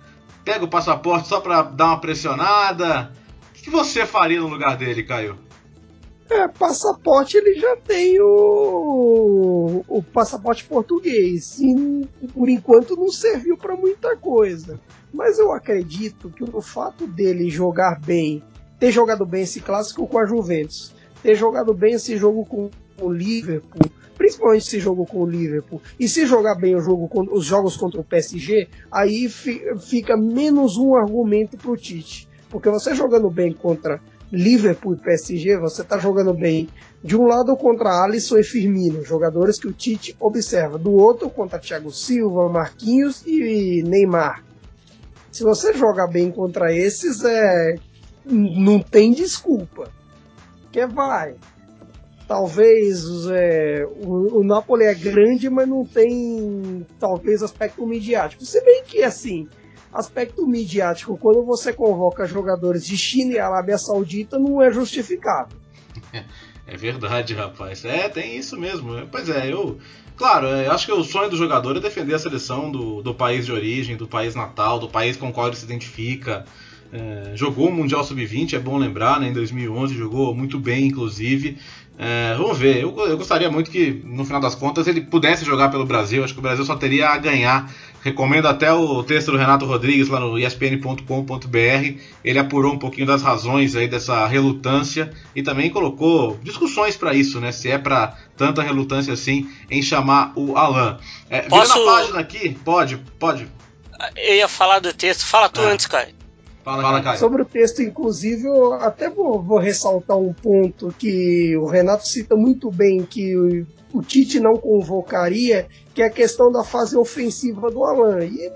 pega 0.45 0.65
o 0.65 0.69
passaporte 0.69 1.29
só 1.29 1.41
para 1.41 1.63
dar 1.63 1.87
uma 1.87 2.01
pressionada. 2.01 3.13
O 3.51 3.55
que, 3.55 3.63
que, 3.63 3.71
você 3.71 4.05
faria 4.05 4.41
no 4.41 4.49
lugar 4.49 4.77
dele, 4.77 5.03
Caio? 5.03 5.39
É, 6.29 6.47
passaporte 6.47 7.37
ele 7.37 7.55
já 7.55 7.77
tem 7.77 8.21
o, 8.21 9.85
o 9.89 10.03
passaporte 10.03 10.65
português. 10.65 11.59
E 11.59 12.07
por 12.33 12.49
enquanto 12.49 12.95
não 12.95 13.09
serviu 13.09 13.57
para 13.57 13.75
muita 13.75 14.17
coisa. 14.17 14.79
Mas 15.13 15.41
eu 15.41 15.51
acredito 15.51 16.31
que 16.31 16.45
o 16.45 16.61
fato 16.61 17.07
dele 17.07 17.51
jogar 17.51 17.99
bem 17.99 18.45
ter 18.81 18.91
jogado 18.91 19.27
bem 19.27 19.43
esse 19.43 19.61
clássico 19.61 20.09
com 20.09 20.19
a 20.19 20.25
Juventus, 20.25 20.95
ter 21.23 21.35
jogado 21.35 21.75
bem 21.75 21.95
esse 21.95 22.17
jogo 22.17 22.47
com 22.47 22.71
o 22.99 23.13
Liverpool, 23.13 23.91
principalmente 24.17 24.67
esse 24.67 24.81
jogo 24.81 25.05
com 25.07 25.19
o 25.19 25.27
Liverpool, 25.27 25.83
e 25.99 26.09
se 26.09 26.27
jogar 26.27 26.55
bem 26.55 26.75
o 26.75 26.81
jogo 26.81 27.07
com, 27.07 27.23
os 27.31 27.45
jogos 27.45 27.77
contra 27.77 28.01
o 28.01 28.05
PSG, 28.05 28.69
aí 28.91 29.29
fi, 29.29 29.61
fica 29.79 30.17
menos 30.17 30.79
um 30.79 30.97
argumento 30.97 31.59
para 31.59 31.71
o 31.71 31.77
Tite. 31.77 32.27
Porque 32.49 32.71
você 32.71 32.95
jogando 32.95 33.31
bem 33.31 33.53
contra 33.53 34.01
Liverpool 34.33 34.95
e 34.95 34.97
PSG, 34.97 35.59
você 35.59 35.83
está 35.83 35.99
jogando 35.99 36.33
bem 36.33 36.69
de 37.05 37.17
um 37.17 37.27
lado 37.27 37.55
contra 37.57 38.03
Alisson 38.03 38.39
e 38.39 38.43
Firmino, 38.43 39.05
jogadores 39.05 39.59
que 39.59 39.69
o 39.69 39.73
Tite 39.73 40.17
observa, 40.19 40.79
do 40.79 40.93
outro 40.93 41.29
contra 41.29 41.59
Thiago 41.59 41.91
Silva, 41.91 42.49
Marquinhos 42.49 43.23
e 43.27 43.83
Neymar. 43.83 44.43
Se 45.31 45.45
você 45.45 45.73
jogar 45.75 46.09
bem 46.09 46.31
contra 46.31 46.75
esses, 46.75 47.25
é 47.25 47.77
não 48.25 48.81
tem 48.81 49.13
desculpa. 49.13 49.91
Que 50.71 50.87
vai. 50.87 51.37
Talvez 52.27 53.05
é, 53.33 53.85
o, 54.05 54.39
o 54.39 54.45
Napoli 54.45 54.85
é 54.85 54.95
grande, 54.95 55.51
mas 55.51 55.69
não 55.69 55.85
tem 55.85 56.87
talvez 56.99 57.43
aspecto 57.43 57.85
midiático. 57.87 58.45
Se 58.45 58.63
bem 58.65 58.85
que 58.85 59.03
assim, 59.03 59.49
aspecto 59.93 60.47
midiático, 60.47 61.19
quando 61.19 61.45
você 61.45 61.73
convoca 61.73 62.27
jogadores 62.27 62.87
de 62.87 62.97
China 62.97 63.33
e 63.33 63.39
Arábia 63.39 63.79
Saudita, 63.79 64.39
não 64.39 64.63
é 64.63 64.71
justificado. 64.71 65.57
É 66.71 66.77
verdade, 66.77 67.35
rapaz. 67.35 67.85
É, 67.85 68.09
tem 68.09 68.37
isso 68.37 68.57
mesmo. 68.57 69.05
Pois 69.11 69.29
é, 69.29 69.53
eu. 69.53 69.81
Claro, 70.17 70.47
é, 70.47 70.69
eu 70.69 70.73
acho 70.73 70.87
que 70.87 70.93
o 70.93 71.03
sonho 71.03 71.29
do 71.29 71.37
jogador 71.37 71.77
é 71.77 71.81
defender 71.81 72.15
a 72.15 72.19
seleção 72.19 72.71
do, 72.71 73.03
do 73.03 73.13
país 73.13 73.45
de 73.45 73.51
origem, 73.51 73.97
do 73.97 74.07
país 74.07 74.37
natal, 74.37 74.79
do 74.79 74.89
país 74.89 75.17
com 75.17 75.31
o 75.31 75.33
qual 75.33 75.49
ele 75.49 75.57
se 75.57 75.65
identifica. 75.65 76.45
É, 76.93 77.33
jogou 77.37 77.69
o 77.69 77.73
Mundial 77.73 78.03
Sub-20, 78.03 78.55
é 78.55 78.59
bom 78.59 78.77
lembrar, 78.77 79.21
né, 79.21 79.29
em 79.29 79.33
2011 79.33 79.95
jogou 79.95 80.35
muito 80.35 80.59
bem, 80.59 80.87
inclusive. 80.87 81.57
É, 82.03 82.35
vamos 82.35 82.57
ver, 82.57 82.83
eu, 82.83 82.99
eu, 83.07 83.19
gostaria 83.19 83.51
muito 83.51 83.71
que, 83.71 84.01
no 84.05 84.25
final 84.25 84.41
das 84.41 84.55
contas, 84.55 84.87
ele 84.87 85.03
pudesse 85.03 85.45
jogar 85.45 85.69
pelo 85.69 85.85
Brasil. 85.85 86.25
Acho 86.25 86.33
que 86.33 86.39
o 86.39 86.43
Brasil 86.43 86.65
só 86.65 86.75
teria 86.75 87.11
a 87.11 87.19
ganhar. 87.19 87.71
Recomendo 88.03 88.49
até 88.49 88.73
o 88.73 89.03
texto 89.03 89.31
do 89.31 89.37
Renato 89.37 89.67
Rodrigues 89.67 90.09
lá 90.09 90.19
no 90.19 90.39
espn.com.br. 90.39 92.01
Ele 92.25 92.39
apurou 92.39 92.73
um 92.73 92.79
pouquinho 92.79 93.07
das 93.07 93.21
razões 93.21 93.77
aí 93.77 93.87
dessa 93.87 94.27
relutância 94.27 95.13
e 95.37 95.43
também 95.43 95.69
colocou 95.69 96.41
discussões 96.43 96.97
para 96.97 97.13
isso, 97.13 97.39
né? 97.39 97.53
Se 97.53 97.71
é 97.71 97.77
para 97.77 98.17
tanta 98.35 98.63
relutância 98.63 99.13
assim 99.13 99.51
em 99.71 99.83
chamar 99.83 100.33
o 100.35 100.57
Alan. 100.57 100.99
É, 101.29 101.43
Posso... 101.43 101.75
Virando 101.75 101.91
a 101.91 101.93
página 101.93 102.19
aqui, 102.21 102.59
pode, 102.65 102.97
pode. 103.19 103.47
Eu 104.17 104.37
ia 104.37 104.49
falar 104.49 104.79
do 104.79 104.95
texto, 104.95 105.27
fala 105.27 105.51
tu 105.51 105.61
ah. 105.61 105.67
antes, 105.67 105.87
Caio. 105.87 106.20
Fala, 106.63 106.83
Fala 106.83 107.03
Caio. 107.03 107.19
Sobre 107.19 107.43
o 107.43 107.45
texto, 107.45 107.83
inclusive, 107.83 108.47
eu 108.47 108.75
até 108.75 109.09
vou, 109.09 109.43
vou, 109.43 109.59
ressaltar 109.59 110.19
um 110.19 110.33
ponto 110.33 110.95
que 110.99 111.57
o 111.57 111.67
Renato 111.67 112.07
cita 112.07 112.37
muito 112.37 112.71
bem, 112.71 113.03
que 113.03 113.37
o, 113.37 113.67
o 113.95 114.03
Tite 114.03 114.39
não 114.39 114.55
convocaria, 114.55 115.67
que 115.95 116.03
é 116.03 116.07
a 116.07 116.11
questão 116.11 116.53
da 116.53 116.63
fase 116.63 116.97
ofensiva 116.97 117.71
do 117.71 117.83
Alan. 117.83 118.25
E 118.25 118.53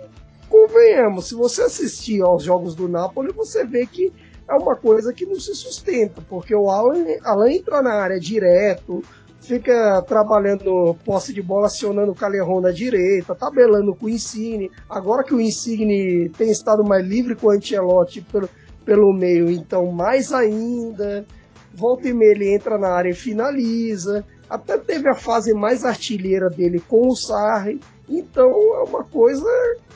convenhamos, 0.49 1.29
se 1.29 1.35
você 1.35 1.63
assistir 1.63 2.23
aos 2.23 2.43
jogos 2.43 2.75
do 2.75 2.89
Napoli, 2.89 3.33
você 3.33 3.65
vê 3.65 3.87
que 3.87 4.13
é 4.47 4.55
uma 4.55 4.77
coisa 4.77 5.13
que 5.13 5.25
não 5.25 5.41
se 5.41 5.55
sustenta, 5.55 6.21
porque 6.29 6.55
o 6.55 6.69
Alan, 6.69 7.05
Alan 7.23 7.51
entra 7.51 7.81
na 7.81 7.95
área 7.95 8.21
direto, 8.21 9.03
fica 9.45 10.03
trabalhando 10.03 10.97
posse 11.05 11.33
de 11.33 11.43
bola, 11.43 11.67
acionando 11.67 12.13
o 12.13 12.15
Calerron 12.15 12.61
na 12.61 12.71
direita, 12.71 13.35
tabelando 13.35 13.95
com 13.95 14.07
o 14.07 14.09
Insigne. 14.09 14.71
Agora 14.89 15.23
que 15.23 15.35
o 15.35 15.41
Insigne 15.41 16.31
tem 16.31 16.51
estado 16.51 16.83
mais 16.83 17.07
livre 17.07 17.37
com 17.37 17.49
o 17.49 17.51
Ancelotti 17.51 18.23
pelo, 18.23 18.49
pelo 18.85 19.13
meio, 19.13 19.51
então 19.51 19.93
mais 19.93 20.33
ainda. 20.33 21.27
Volta 21.75 22.09
e 22.09 22.15
meia 22.15 22.31
ele 22.31 22.55
entra 22.55 22.79
na 22.79 22.89
área 22.89 23.11
e 23.11 23.15
finaliza. 23.15 24.25
Até 24.49 24.79
teve 24.79 25.09
a 25.09 25.15
fase 25.15 25.53
mais 25.53 25.85
artilheira 25.85 26.49
dele 26.49 26.81
com 26.81 27.09
o 27.09 27.17
Sarri. 27.17 27.81
Então 28.09 28.49
é 28.49 28.89
uma 28.89 29.05
coisa 29.05 29.49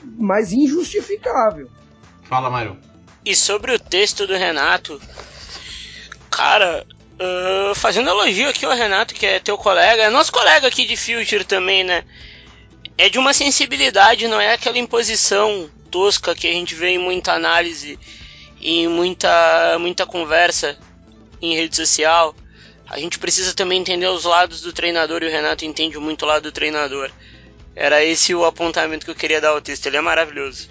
mais 0.03 0.53
injustificável. 0.53 1.69
Fala, 2.25 2.51
Mário. 2.51 2.77
E 3.25 3.35
sobre 3.35 3.75
o 3.75 3.79
texto 3.79 4.27
do 4.27 4.35
Renato, 4.35 5.01
cara, 6.31 6.85
Uh, 7.21 7.75
fazendo 7.75 8.09
elogio 8.09 8.49
aqui 8.49 8.65
ao 8.65 8.77
Renato, 8.77 9.13
que 9.13 9.27
é 9.27 9.41
teu 9.41 9.59
colega, 9.59 10.05
é 10.05 10.11
nosso 10.11 10.31
colega 10.31 10.69
aqui 10.69 10.87
de 10.87 10.97
Future 10.97 11.45
também, 11.45 11.83
né? 11.83 12.05
É 12.97 13.09
de 13.09 13.19
uma 13.19 13.33
sensibilidade, 13.33 14.29
não 14.29 14.41
é 14.41 14.53
aquela 14.53 14.79
imposição 14.79 15.69
tosca 15.91 16.35
que 16.35 16.47
a 16.47 16.53
gente 16.53 16.77
vê 16.77 16.91
em 16.91 16.99
muita 16.99 17.33
análise 17.33 17.99
e 18.61 18.87
muita, 18.87 19.79
muita 19.81 20.07
conversa 20.07 20.79
em 21.43 21.57
rede 21.57 21.75
social. 21.75 22.35
A 22.89 22.99
gente 22.99 23.19
precisa 23.19 23.53
também 23.53 23.81
entender 23.81 24.07
os 24.07 24.25
lados 24.25 24.61
do 24.61 24.73
treinador 24.73 25.23
e 25.23 25.27
o 25.27 25.31
Renato 25.31 25.65
entende 25.65 25.99
muito 25.99 26.23
o 26.23 26.27
lado 26.27 26.45
do 26.45 26.53
treinador. 26.53 27.11
Era 27.75 28.03
esse 28.03 28.35
o 28.35 28.45
apontamento 28.45 29.05
que 29.05 29.11
eu 29.11 29.15
queria 29.15 29.41
dar 29.41 29.51
ao 29.51 29.61
texto, 29.61 29.87
ele 29.87 29.97
é 29.97 30.01
maravilhoso. 30.01 30.71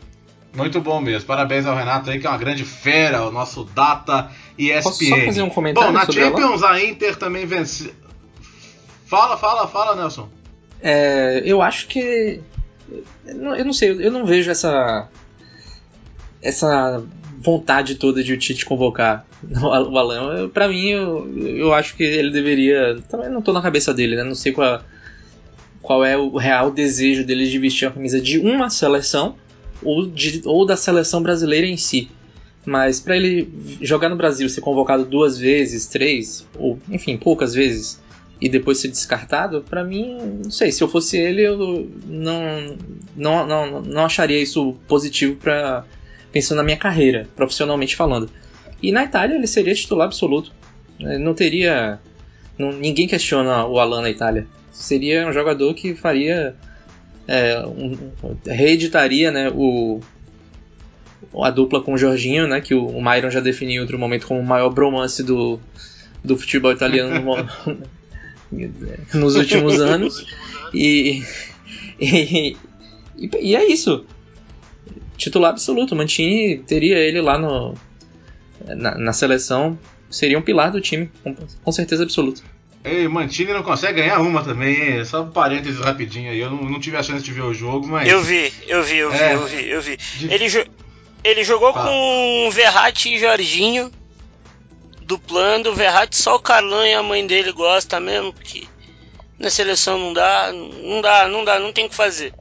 Muito 0.54 0.82
bom 0.82 1.00
mesmo, 1.00 1.28
parabéns 1.28 1.66
ao 1.66 1.76
Renato 1.76 2.10
aí, 2.10 2.20
que 2.20 2.26
é 2.26 2.30
uma 2.30 2.38
grande 2.38 2.66
fera, 2.66 3.28
o 3.28 3.32
nosso 3.32 3.64
data 3.64 4.32
ESPN. 4.58 4.84
Posso 4.84 5.06
só 5.06 5.16
fazer 5.18 5.42
um 5.42 5.50
comentário 5.50 5.92
Bom, 5.92 5.94
na 5.94 6.06
Champions 6.06 6.62
ela? 6.62 6.72
a 6.72 6.84
Inter 6.84 7.16
também 7.16 7.46
venceu. 7.46 7.92
Fala, 9.06 9.38
fala, 9.38 9.68
fala, 9.68 9.96
Nelson. 9.96 10.30
É, 10.82 11.42
eu 11.46 11.62
acho 11.62 11.88
que. 11.88 12.42
Eu 13.26 13.66
não 13.66 13.74
sei, 13.74 13.92
eu 13.92 14.12
não 14.12 14.26
vejo 14.26 14.50
essa, 14.50 15.10
essa 16.42 17.04
vontade 17.40 17.96
toda 17.96 18.24
de 18.24 18.34
o 18.34 18.38
Tite 18.38 18.66
convocar 18.66 19.26
o 19.62 19.98
Alan. 19.98 20.50
Para 20.50 20.68
mim, 20.68 20.90
eu, 20.90 21.38
eu 21.38 21.74
acho 21.74 21.96
que 21.96 22.04
ele 22.04 22.32
deveria. 22.32 23.00
Também 23.10 23.30
não 23.30 23.42
tô 23.42 23.54
na 23.54 23.62
cabeça 23.62 23.94
dele, 23.94 24.16
né? 24.16 24.24
Não 24.24 24.36
sei 24.36 24.52
qual, 24.52 24.82
qual 25.82 26.04
é 26.04 26.18
o 26.18 26.36
real 26.36 26.72
desejo 26.72 27.26
dele 27.26 27.50
de 27.50 27.60
vestir 27.60 27.88
a 27.88 27.92
camisa 27.92 28.20
de 28.20 28.40
uma 28.40 28.70
seleção 28.70 29.36
ou, 29.84 30.08
de, 30.08 30.42
ou 30.46 30.66
da 30.66 30.76
seleção 30.76 31.22
brasileira 31.22 31.68
em 31.68 31.78
si. 31.78 32.10
Mas 32.68 33.00
para 33.00 33.16
ele 33.16 33.48
jogar 33.82 34.10
no 34.10 34.18
Brasil, 34.18 34.50
ser 34.50 34.60
convocado 34.60 35.06
duas 35.06 35.38
vezes, 35.38 35.86
três, 35.88 36.46
ou 36.54 36.78
enfim, 36.90 37.16
poucas 37.16 37.54
vezes, 37.54 37.98
e 38.42 38.50
depois 38.50 38.80
ser 38.80 38.90
descartado, 38.90 39.62
para 39.62 39.86
mim, 39.86 40.18
não 40.44 40.52
sei, 40.52 40.70
se 40.70 40.84
eu 40.84 40.90
fosse 40.90 41.18
ele, 41.18 41.44
eu 41.44 41.90
não, 42.06 42.78
não, 43.16 43.48
não, 43.48 43.82
não 43.82 44.06
acharia 44.06 44.42
isso 44.42 44.76
positivo 44.86 45.38
para 45.38 45.86
pensando 46.34 46.58
na 46.58 46.64
minha 46.66 46.76
carreira, 46.76 47.26
profissionalmente 47.38 47.96
falando. 47.96 48.30
E 48.84 48.92
na 48.92 49.06
Itália 49.06 49.36
ele 49.36 49.48
seria 49.48 49.74
titular 49.74 50.08
absoluto. 50.08 50.52
Não 51.00 51.34
teria. 51.34 52.00
Não, 52.58 52.74
ninguém 52.74 53.08
questiona 53.08 53.66
o 53.66 53.80
Alan 53.80 54.02
na 54.02 54.10
Itália. 54.10 54.46
Seria 54.74 55.26
um 55.26 55.32
jogador 55.32 55.74
que 55.74 55.96
faria. 55.96 56.54
É, 57.30 57.66
um, 57.66 57.98
reeditaria 58.46 59.32
né, 59.32 59.50
o, 59.56 60.02
a 61.42 61.50
dupla 61.50 61.82
com 61.82 61.94
o 61.94 61.98
Jorginho, 61.98 62.48
né, 62.48 62.62
que 62.62 62.74
o, 62.74 62.88
o 62.88 63.04
Myron 63.04 63.30
já 63.30 63.40
definiu 63.40 63.76
em 63.76 63.80
outro 63.80 64.00
momento 64.00 64.28
como 64.28 64.40
o 64.40 64.46
maior 64.46 64.70
bromance 64.70 65.24
do, 65.24 65.60
do 66.24 66.38
futebol 66.38 66.72
italiano 66.72 67.20
no, 67.20 67.80
nos 69.14 69.36
últimos 69.36 69.80
anos. 69.80 70.26
E, 70.74 71.24
e, 72.00 72.58
e, 73.18 73.30
e, 73.42 73.56
é 73.56 73.66
isso. 73.66 74.06
Titular 75.18 75.52
absoluto. 75.52 75.96
Mantini 75.96 76.60
teria 76.60 76.98
ele 76.98 77.22
lá 77.22 77.38
no, 77.38 77.74
na, 78.66 78.98
na 78.98 79.14
seleção. 79.14 79.78
Seria 80.10 80.38
um 80.38 80.42
pilar 80.42 80.72
do 80.72 80.80
time, 80.80 81.12
com, 81.24 81.36
com 81.36 81.72
certeza 81.72 82.04
absoluta. 82.04 82.42
Ei, 82.84 83.08
Mantini 83.08 83.52
não 83.52 83.64
consegue 83.64 84.02
ganhar 84.02 84.20
uma 84.22 84.42
também, 84.44 85.04
só 85.04 85.24
um 85.24 85.30
parênteses 85.30 85.80
rapidinho 85.80 86.32
aí. 86.32 86.40
Eu 86.40 86.50
não, 86.50 86.64
não, 86.64 86.80
tive 86.80 86.96
a 86.96 87.04
chance 87.04 87.24
de 87.24 87.34
ver 87.34 87.42
o 87.42 87.54
jogo, 87.54 87.86
mas. 87.88 88.08
Eu 88.08 88.22
vi, 88.22 88.52
eu 88.66 88.82
vi, 88.82 88.98
eu 88.98 89.12
vi, 89.12 89.18
é, 89.18 89.34
eu 89.34 89.46
vi, 89.46 89.70
eu 89.70 89.82
vi. 89.82 89.98
De... 89.98 90.34
Ele, 90.34 90.48
jo 90.48 90.64
ele 91.28 91.44
jogou 91.44 91.74
Fala. 91.74 91.90
com 91.90 92.50
Verratti 92.52 93.14
e 93.14 93.20
Jorginho 93.20 93.92
duplando. 95.02 95.76
Verratti 95.76 96.16
só 96.16 96.36
o 96.36 96.40
Carlão 96.40 96.86
e 96.86 96.94
a 96.94 97.04
mãe 97.04 97.28
dele 97.28 97.52
gosta 97.52 98.00
mesmo, 98.00 98.32
porque 98.32 98.66
na 99.38 99.50
seleção 99.50 99.98
não 99.98 100.14
dá, 100.14 100.52
não 100.54 101.02
dá, 101.02 101.28
não 101.28 101.44
dá, 101.44 101.60
não 101.60 101.74
tem 101.74 101.86
o 101.86 101.90
que 101.90 101.96
fazer. 101.96 102.34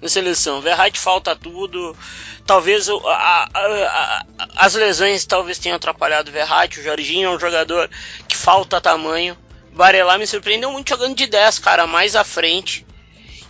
Na 0.00 0.08
seleção, 0.08 0.60
Verratti 0.60 0.98
falta 0.98 1.36
tudo. 1.36 1.96
Talvez 2.44 2.88
a, 2.88 2.94
a, 2.94 3.48
a, 3.54 4.24
as 4.56 4.74
lesões 4.74 5.24
talvez 5.24 5.58
tenham 5.58 5.76
atrapalhado 5.76 6.28
o 6.28 6.32
Verratti. 6.32 6.80
O 6.80 6.82
Jorginho 6.82 7.30
é 7.30 7.36
um 7.36 7.38
jogador 7.38 7.88
que 8.26 8.36
falta 8.36 8.80
tamanho. 8.80 9.36
Varela 9.72 10.18
me 10.18 10.26
surpreendeu 10.26 10.72
muito 10.72 10.88
jogando 10.88 11.14
de 11.14 11.26
10, 11.26 11.60
cara, 11.60 11.86
mais 11.86 12.16
à 12.16 12.24
frente. 12.24 12.84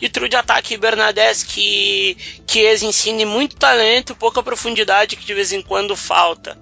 E 0.02 0.08
trio 0.08 0.28
de 0.28 0.34
ataque 0.34 0.76
Bernadette 0.76 1.46
que, 1.46 2.16
que 2.44 2.58
ex 2.58 2.82
ensine 2.82 3.24
muito 3.24 3.54
talento, 3.54 4.16
pouca 4.16 4.42
profundidade 4.42 5.14
que 5.14 5.24
de 5.24 5.32
vez 5.32 5.52
em 5.52 5.62
quando 5.62 5.94
falta. 5.94 6.58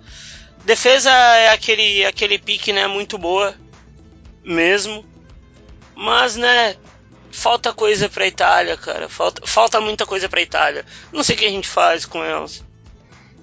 Defesa 0.63 1.11
é 1.11 1.49
aquele, 1.49 2.05
aquele 2.05 2.39
pique, 2.39 2.71
né, 2.71 2.87
muito 2.87 3.17
boa 3.17 3.55
mesmo. 4.45 5.07
Mas, 5.97 6.37
né, 6.37 6.77
falta 7.33 7.73
coisa 7.73 8.11
pra 8.11 8.27
Itália, 8.27 8.77
cara. 8.77 9.09
Falta, 9.09 9.47
falta 9.47 9.81
muita 9.81 10.05
coisa 10.05 10.29
pra 10.29 10.43
Itália. 10.43 10.85
Não 11.11 11.23
sei 11.23 11.35
o 11.35 11.39
que 11.39 11.47
a 11.47 11.51
gente 11.51 11.67
faz 11.67 12.05
com 12.05 12.23
elas. 12.23 12.63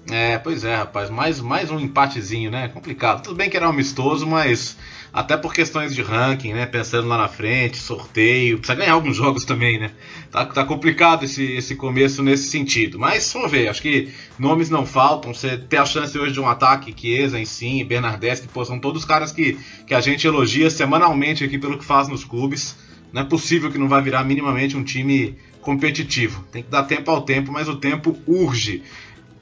É, 0.08 0.38
pois 0.38 0.62
é, 0.62 0.76
rapaz. 0.76 1.10
Mais, 1.10 1.40
mais 1.40 1.72
um 1.72 1.80
empatezinho, 1.80 2.52
né? 2.52 2.68
Complicado. 2.68 3.24
Tudo 3.24 3.34
bem 3.34 3.50
que 3.50 3.56
era 3.56 3.66
amistoso, 3.66 4.24
mas 4.24 4.76
até 5.18 5.36
por 5.36 5.52
questões 5.52 5.92
de 5.92 6.00
ranking, 6.00 6.52
né? 6.52 6.64
Pensando 6.64 7.08
lá 7.08 7.18
na 7.18 7.26
frente, 7.26 7.76
sorteio, 7.76 8.58
precisa 8.58 8.78
ganhar 8.78 8.92
alguns 8.92 9.16
jogos 9.16 9.44
também, 9.44 9.76
né? 9.76 9.90
Tá, 10.30 10.46
tá 10.46 10.64
complicado 10.64 11.24
esse, 11.24 11.42
esse 11.54 11.74
começo 11.74 12.22
nesse 12.22 12.48
sentido. 12.48 13.00
Mas 13.00 13.32
vamos 13.32 13.50
ver, 13.50 13.66
acho 13.66 13.82
que 13.82 14.10
nomes 14.38 14.70
não 14.70 14.86
faltam. 14.86 15.34
Você 15.34 15.58
ter 15.58 15.78
a 15.78 15.84
chance 15.84 16.16
hoje 16.16 16.34
de 16.34 16.40
um 16.40 16.46
ataque, 16.46 16.94
Chiesa 16.96 17.36
em 17.36 17.44
si, 17.44 17.82
Bernardeschi, 17.82 18.46
pô, 18.46 18.64
são 18.64 18.78
todos 18.78 19.04
caras 19.04 19.32
que, 19.32 19.58
que 19.88 19.92
a 19.92 20.00
gente 20.00 20.24
elogia 20.24 20.70
semanalmente 20.70 21.42
aqui 21.42 21.58
pelo 21.58 21.78
que 21.78 21.84
faz 21.84 22.06
nos 22.06 22.22
clubes. 22.22 22.76
Não 23.12 23.22
é 23.22 23.24
possível 23.24 23.72
que 23.72 23.78
não 23.78 23.88
vai 23.88 24.00
virar 24.00 24.22
minimamente 24.22 24.76
um 24.76 24.84
time 24.84 25.36
competitivo. 25.60 26.44
Tem 26.52 26.62
que 26.62 26.70
dar 26.70 26.84
tempo 26.84 27.10
ao 27.10 27.22
tempo, 27.22 27.50
mas 27.50 27.68
o 27.68 27.74
tempo 27.74 28.16
urge. 28.24 28.84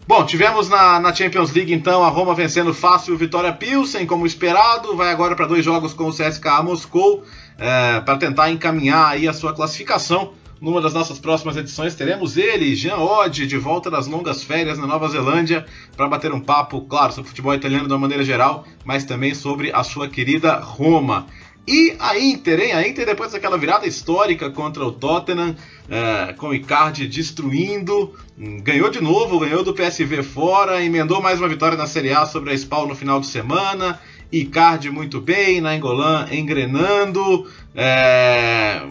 Bom, 0.09 0.25
tivemos 0.25 0.69
na, 0.69 1.01
na, 1.01 1.13
Champions 1.13 1.53
League 1.53 1.75
então 1.75 2.05
a 2.05 2.09
Roma 2.09 2.33
vencendo 2.33 2.73
fácil 2.73 3.15
o 3.15 3.19
Vitória 3.19 3.53
Pilsen, 3.53 4.07
como 4.07 4.25
esperado. 4.25 4.95
Vai 4.95 5.11
agora 5.11 5.35
para 5.35 5.47
dois 5.47 5.65
jogos 5.65 5.93
com 5.93 6.05
o 6.05 6.13
CSKA 6.13 6.63
Moscou 6.63 7.25
é, 7.59 8.01
para 8.03 8.17
tentar 8.17 8.49
encaminhar 8.53 9.09
aí 9.09 9.27
a 9.27 9.33
sua 9.33 9.53
classificação. 9.53 10.33
Numa 10.61 10.81
das 10.81 10.95
nossas 10.95 11.19
próximas 11.19 11.57
edições 11.57 11.97
teremos 11.97 12.37
ele, 12.37 12.77
Jean 12.77 12.99
Oddi, 12.99 13.49
de 13.49 13.59
volta 13.59 13.91
das 13.91 14.07
longas 14.07 14.45
férias 14.45 14.79
na 14.79 14.87
Nova 14.87 15.09
Zelândia, 15.09 15.67
para 15.97 16.07
bater 16.07 16.33
um 16.33 16.41
papo, 16.41 16.83
claro, 16.83 17.13
sobre 17.13 17.29
futebol 17.29 17.53
italiano 17.53 17.89
de 17.89 17.93
uma 17.93 17.99
maneira 17.99 18.23
geral, 18.23 18.65
mas 18.85 19.05
também 19.05 19.35
sobre 19.35 19.73
a 19.73 19.83
sua 19.83 20.09
querida 20.09 20.55
Roma. 20.61 21.27
E 21.67 21.97
a 21.99 22.17
Inter, 22.17 22.61
hein? 22.61 22.73
A 22.73 22.87
Inter, 22.87 23.07
depois 23.07 23.33
daquela 23.33 23.59
virada 23.59 23.87
histórica 23.87 24.49
contra 24.51 24.85
o 24.85 24.93
Tottenham, 24.93 25.57
é, 25.91 26.33
com 26.35 26.49
o 26.49 26.55
Icardi 26.55 27.09
destruindo, 27.09 28.15
ganhou 28.63 28.89
de 28.89 29.01
novo, 29.01 29.41
ganhou 29.41 29.65
do 29.65 29.75
PSV 29.75 30.23
fora, 30.23 30.85
emendou 30.85 31.21
mais 31.21 31.41
uma 31.41 31.49
vitória 31.49 31.77
na 31.77 31.89
Série 31.89 32.13
A 32.13 32.25
sobre 32.25 32.51
a 32.51 32.55
Spal 32.55 32.87
no 32.87 32.95
final 32.95 33.19
de 33.19 33.27
semana. 33.27 34.01
Icardi 34.31 34.91
muito 34.91 35.21
bem, 35.21 35.61
na 35.61 35.75
Engolan 35.75 36.29
engrenando. 36.31 37.51
É... 37.75 38.83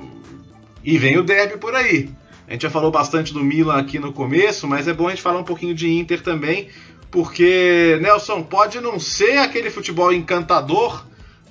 E 0.84 0.98
vem 0.98 1.18
o 1.18 1.24
derby 1.24 1.58
por 1.58 1.74
aí. 1.74 2.10
A 2.48 2.52
gente 2.52 2.64
já 2.64 2.70
falou 2.70 2.92
bastante 2.92 3.34
do 3.34 3.44
Milan 3.44 3.78
aqui 3.78 4.00
no 4.00 4.12
começo, 4.12 4.68
mas 4.68 4.88
é 4.88 4.94
bom 4.94 5.08
a 5.08 5.12
gente 5.12 5.22
falar 5.22 5.40
um 5.40 5.44
pouquinho 5.46 5.74
de 5.74 5.90
Inter 5.90 6.22
também, 6.22 6.68
porque, 7.10 7.98
Nelson, 8.02 8.44
pode 8.44 8.80
não 8.82 9.00
ser 9.00 9.38
aquele 9.38 9.72
futebol 9.72 10.14
encantador 10.14 11.06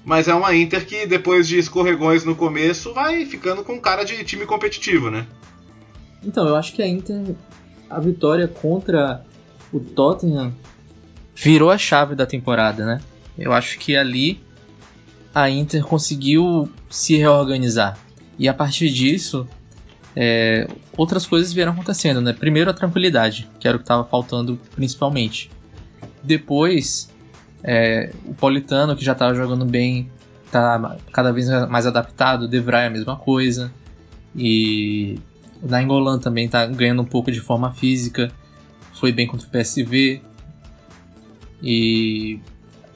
mas 0.05 0.29
é 0.29 0.35
uma 0.35 0.55
Inter 0.55 0.87
que 0.87 1.07
depois 1.07 1.49
de 1.49 1.59
escorregões 1.59 2.25
no 2.25 2.37
começo 2.37 2.93
vai 2.93 3.25
ficando 3.25 3.65
com 3.65 3.81
cara 3.81 4.05
de 4.05 4.23
time 4.25 4.45
competitivo, 4.45 5.11
né? 5.11 5.27
Então, 6.23 6.47
eu 6.47 6.57
acho 6.57 6.73
que 6.75 6.83
a 6.83 6.89
Inter, 6.89 7.35
a 7.89 8.01
vitória 8.01 8.47
contra 8.47 9.25
o 9.73 9.81
Tottenham 9.81 10.55
virou 11.35 11.71
a 11.71 11.79
chave 11.79 12.15
da 12.15 12.27
temporada, 12.27 12.85
né? 12.85 13.01
Eu 13.39 13.53
acho 13.53 13.79
que 13.79 13.97
ali 13.97 14.41
a 15.35 15.51
Inter 15.51 15.85
conseguiu 15.85 16.69
se 16.89 17.17
reorganizar. 17.17 17.99
E 18.39 18.49
a 18.49 18.55
partir 18.55 18.91
disso, 18.91 19.47
é, 20.15 20.69
outras 20.97 21.27
coisas 21.27 21.53
vieram 21.53 21.73
acontecendo, 21.73 22.21
né? 22.21 22.33
Primeiro 22.33 22.71
a 22.71 22.75
tranquilidade, 22.75 23.49
que 23.59 23.67
era 23.67 23.77
o 23.77 23.81
que 23.81 23.85
estava 23.85 24.05
faltando 24.05 24.59
principalmente. 24.75 25.51
Depois, 26.23 27.11
é, 27.65 28.11
o 28.27 28.35
Politano, 28.35 28.95
que 28.95 29.03
já 29.03 29.13
estava 29.13 29.35
jogando 29.35 29.65
bem, 29.65 30.11
está 30.45 30.99
cada 31.11 31.33
vez 31.33 31.49
mais 31.69 31.87
adaptado. 31.87 32.43
O 32.43 32.49
Devray 32.49 32.85
é 32.85 32.87
a 32.89 32.91
mesma 32.91 33.17
coisa. 33.17 33.73
E 34.37 35.19
o 35.63 35.67
Nainggolan 35.67 36.19
também 36.19 36.45
está 36.45 36.67
ganhando 36.67 37.01
um 37.01 37.07
pouco 37.07 37.33
de 37.33 37.41
forma 37.41 37.73
física. 37.73 38.31
Foi 38.93 39.11
bem 39.11 39.27
contra 39.27 39.49
o 39.49 39.51
PSV. 39.51 40.21
E 41.63 42.39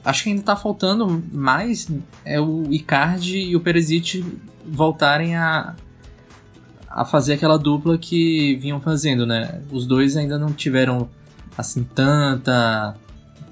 acho 0.05 0.23
que 0.23 0.29
ainda 0.29 0.41
está 0.41 0.55
faltando 0.55 1.23
mais 1.31 1.89
é 2.23 2.39
o 2.39 2.71
Icardi 2.71 3.39
e 3.39 3.55
o 3.55 3.59
Perisic 3.59 4.23
voltarem 4.63 5.35
a, 5.35 5.75
a 6.87 7.03
fazer 7.03 7.33
aquela 7.33 7.57
dupla 7.57 7.97
que 7.97 8.55
vinham 8.57 8.79
fazendo, 8.79 9.25
né? 9.25 9.63
Os 9.71 9.87
dois 9.87 10.15
ainda 10.15 10.37
não 10.37 10.53
tiveram 10.53 11.09
assim 11.57 11.83
tanta 11.83 12.95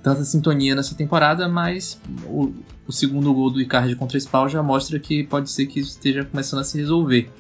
tanta 0.03 0.23
sintonia 0.23 0.75
nessa 0.75 0.95
temporada, 0.95 1.47
mas 1.47 1.99
o, 2.25 2.53
o 2.87 2.91
segundo 2.91 3.33
gol 3.33 3.49
do 3.49 3.61
Icardi 3.61 3.95
contra 3.95 4.17
o 4.17 4.21
Spal 4.21 4.47
já 4.47 4.63
mostra 4.63 4.99
que 4.99 5.23
pode 5.23 5.49
ser 5.49 5.65
que 5.67 5.79
esteja 5.79 6.23
começando 6.23 6.59
a 6.59 6.63
se 6.63 6.77
resolver. 6.77 7.31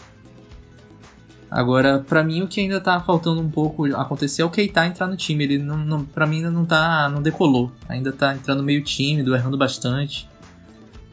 Agora, 1.49 1.99
para 1.99 2.23
mim, 2.23 2.41
o 2.41 2.47
que 2.47 2.59
ainda 2.59 2.81
tá 2.81 2.99
faltando 2.99 3.39
um 3.39 3.49
pouco 3.49 3.85
acontecer 3.95 4.41
é 4.41 4.45
o 4.45 4.49
Keita 4.49 4.85
entrar 4.85 5.07
no 5.07 5.15
time. 5.15 5.45
Ele, 5.45 5.57
não, 5.57 5.77
não, 5.77 6.03
pra 6.03 6.27
mim, 6.27 6.37
ainda 6.37 6.51
não 6.51 6.65
tá. 6.65 7.07
não 7.09 7.21
decolou. 7.21 7.71
Ainda 7.87 8.11
tá 8.11 8.35
entrando 8.35 8.61
meio 8.61 8.83
tímido, 8.83 9.33
errando 9.33 9.57
bastante. 9.57 10.29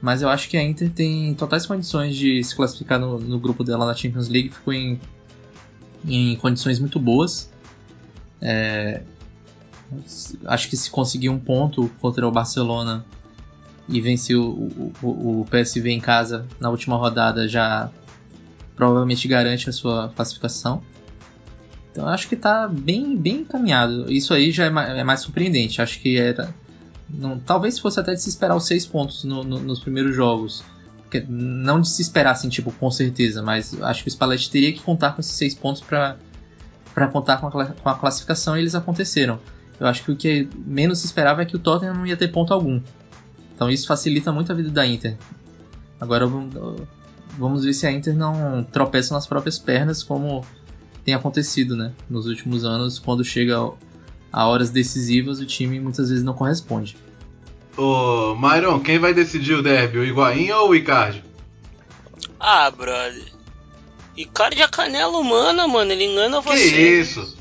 Mas 0.03 0.22
eu 0.22 0.28
acho 0.28 0.49
que 0.49 0.57
a 0.57 0.62
Inter 0.62 0.90
tem 0.90 1.34
totais 1.34 1.64
condições 1.64 2.16
de 2.16 2.42
se 2.42 2.55
classificar 2.55 2.99
no, 2.99 3.18
no 3.18 3.38
grupo 3.38 3.62
dela 3.62 3.86
na 3.86 3.95
Champions 3.95 4.28
League. 4.28 4.51
Ficou 4.51 4.74
em, 4.74 5.01
em 6.05 6.34
condições 6.36 6.80
muito 6.80 6.99
boas. 6.99 7.51
É, 8.40 9.03
acho 10.47 10.68
que 10.68 10.76
se 10.76 10.91
conseguir 10.91 11.28
um 11.28 11.39
ponto 11.39 11.91
contra 12.01 12.26
o 12.26 12.30
Barcelona 12.30 13.05
e 13.89 14.01
vencer 14.01 14.37
o, 14.37 14.93
o, 15.03 15.41
o 15.41 15.47
PSV 15.51 15.91
em 15.91 16.01
casa 16.01 16.47
na 16.59 16.70
última 16.70 16.97
rodada 16.97 17.47
já 17.47 17.91
provavelmente 18.74 19.28
garante 19.28 19.68
a 19.68 19.72
sua 19.72 20.11
classificação. 20.14 20.82
Então 21.91 22.09
acho 22.09 22.28
que 22.28 22.35
tá 22.35 22.66
bem, 22.66 23.16
bem 23.16 23.41
encaminhado. 23.41 24.11
Isso 24.12 24.35
aí 24.35 24.51
já 24.51 24.64
é 24.64 24.70
mais, 24.70 24.91
é 24.91 25.05
mais 25.05 25.20
surpreendente. 25.20 25.80
Acho 25.80 26.01
que 26.01 26.18
era. 26.18 26.53
Não, 27.09 27.39
talvez 27.39 27.78
fosse 27.78 28.01
até 28.01 28.14
de 28.14 28.20
se 28.20 28.28
esperar 28.28 28.57
os 28.57 28.66
seis 28.66 28.85
pontos 28.85 29.22
no, 29.22 29.45
no, 29.45 29.61
nos 29.61 29.78
primeiros 29.78 30.14
jogos. 30.16 30.64
Porque 31.03 31.24
não 31.28 31.80
de 31.80 31.89
se 31.89 32.03
esperar, 32.03 32.32
assim, 32.32 32.49
tipo, 32.49 32.72
com 32.72 32.91
certeza, 32.91 33.41
mas 33.41 33.80
acho 33.80 34.03
que 34.03 34.09
o 34.09 34.11
Spalletti 34.11 34.51
teria 34.51 34.72
que 34.72 34.80
contar 34.80 35.12
com 35.12 35.20
esses 35.20 35.35
seis 35.35 35.55
pontos 35.55 35.80
para 35.80 36.16
contar 37.12 37.37
com 37.37 37.47
a, 37.47 37.66
com 37.66 37.89
a 37.89 37.95
classificação 37.95 38.57
e 38.57 38.61
eles 38.61 38.74
aconteceram. 38.74 39.39
Eu 39.79 39.87
acho 39.87 40.05
que 40.05 40.12
o 40.12 40.16
que 40.16 40.49
menos 40.55 41.01
se 41.01 41.07
esperava 41.07 41.43
é 41.43 41.45
que 41.45 41.57
o 41.57 41.59
Tottenham 41.59 41.95
não 41.95 42.07
ia 42.07 42.16
ter 42.16 42.29
ponto 42.29 42.53
algum. 42.53 42.81
Então 43.55 43.70
isso 43.70 43.87
facilita 43.87 44.33
muito 44.33 44.51
a 44.53 44.55
vida 44.55 44.70
da 44.70 44.87
Inter. 44.87 45.16
Agora 46.01 46.27
vamos 47.39 47.64
ver 47.64 47.72
se 47.72 47.87
a 47.87 47.93
Inter 47.93 48.14
não 48.14 48.64
tropeça 48.64 49.14
nas 49.14 49.27
próprias 49.27 49.59
pernas, 49.59 50.03
como 50.03 50.45
tem 51.05 51.14
acontecido 51.14 51.77
né, 51.77 51.93
nos 52.09 52.27
últimos 52.27 52.64
anos, 52.64 52.99
quando 52.99 53.25
chega 53.25 53.59
a 54.33 54.49
horas 54.49 54.70
decisivas, 54.70 55.39
o 55.39 55.47
time 55.47 55.79
muitas 55.79 56.09
vezes 56.09 56.25
não 56.25 56.35
corresponde. 56.35 56.97
Ô, 57.77 58.35
Myron, 58.37 58.81
quem 58.81 58.99
vai 58.99 59.12
decidir 59.12 59.55
o 59.55 59.62
derby, 59.62 59.99
o 59.99 60.05
Higuaín 60.05 60.51
ou 60.51 60.70
o 60.70 60.75
Icardi? 60.75 61.22
Ah, 62.39 62.70
brother. 62.70 63.33
Icardi 64.16 64.62
é 64.62 64.68
canela 64.68 65.18
humana, 65.18 65.66
mano, 65.66 65.91
ele 65.93 66.05
engana 66.05 66.41
que 66.41 66.49
você. 66.49 66.70
Que 66.70 67.01
isso? 67.01 67.37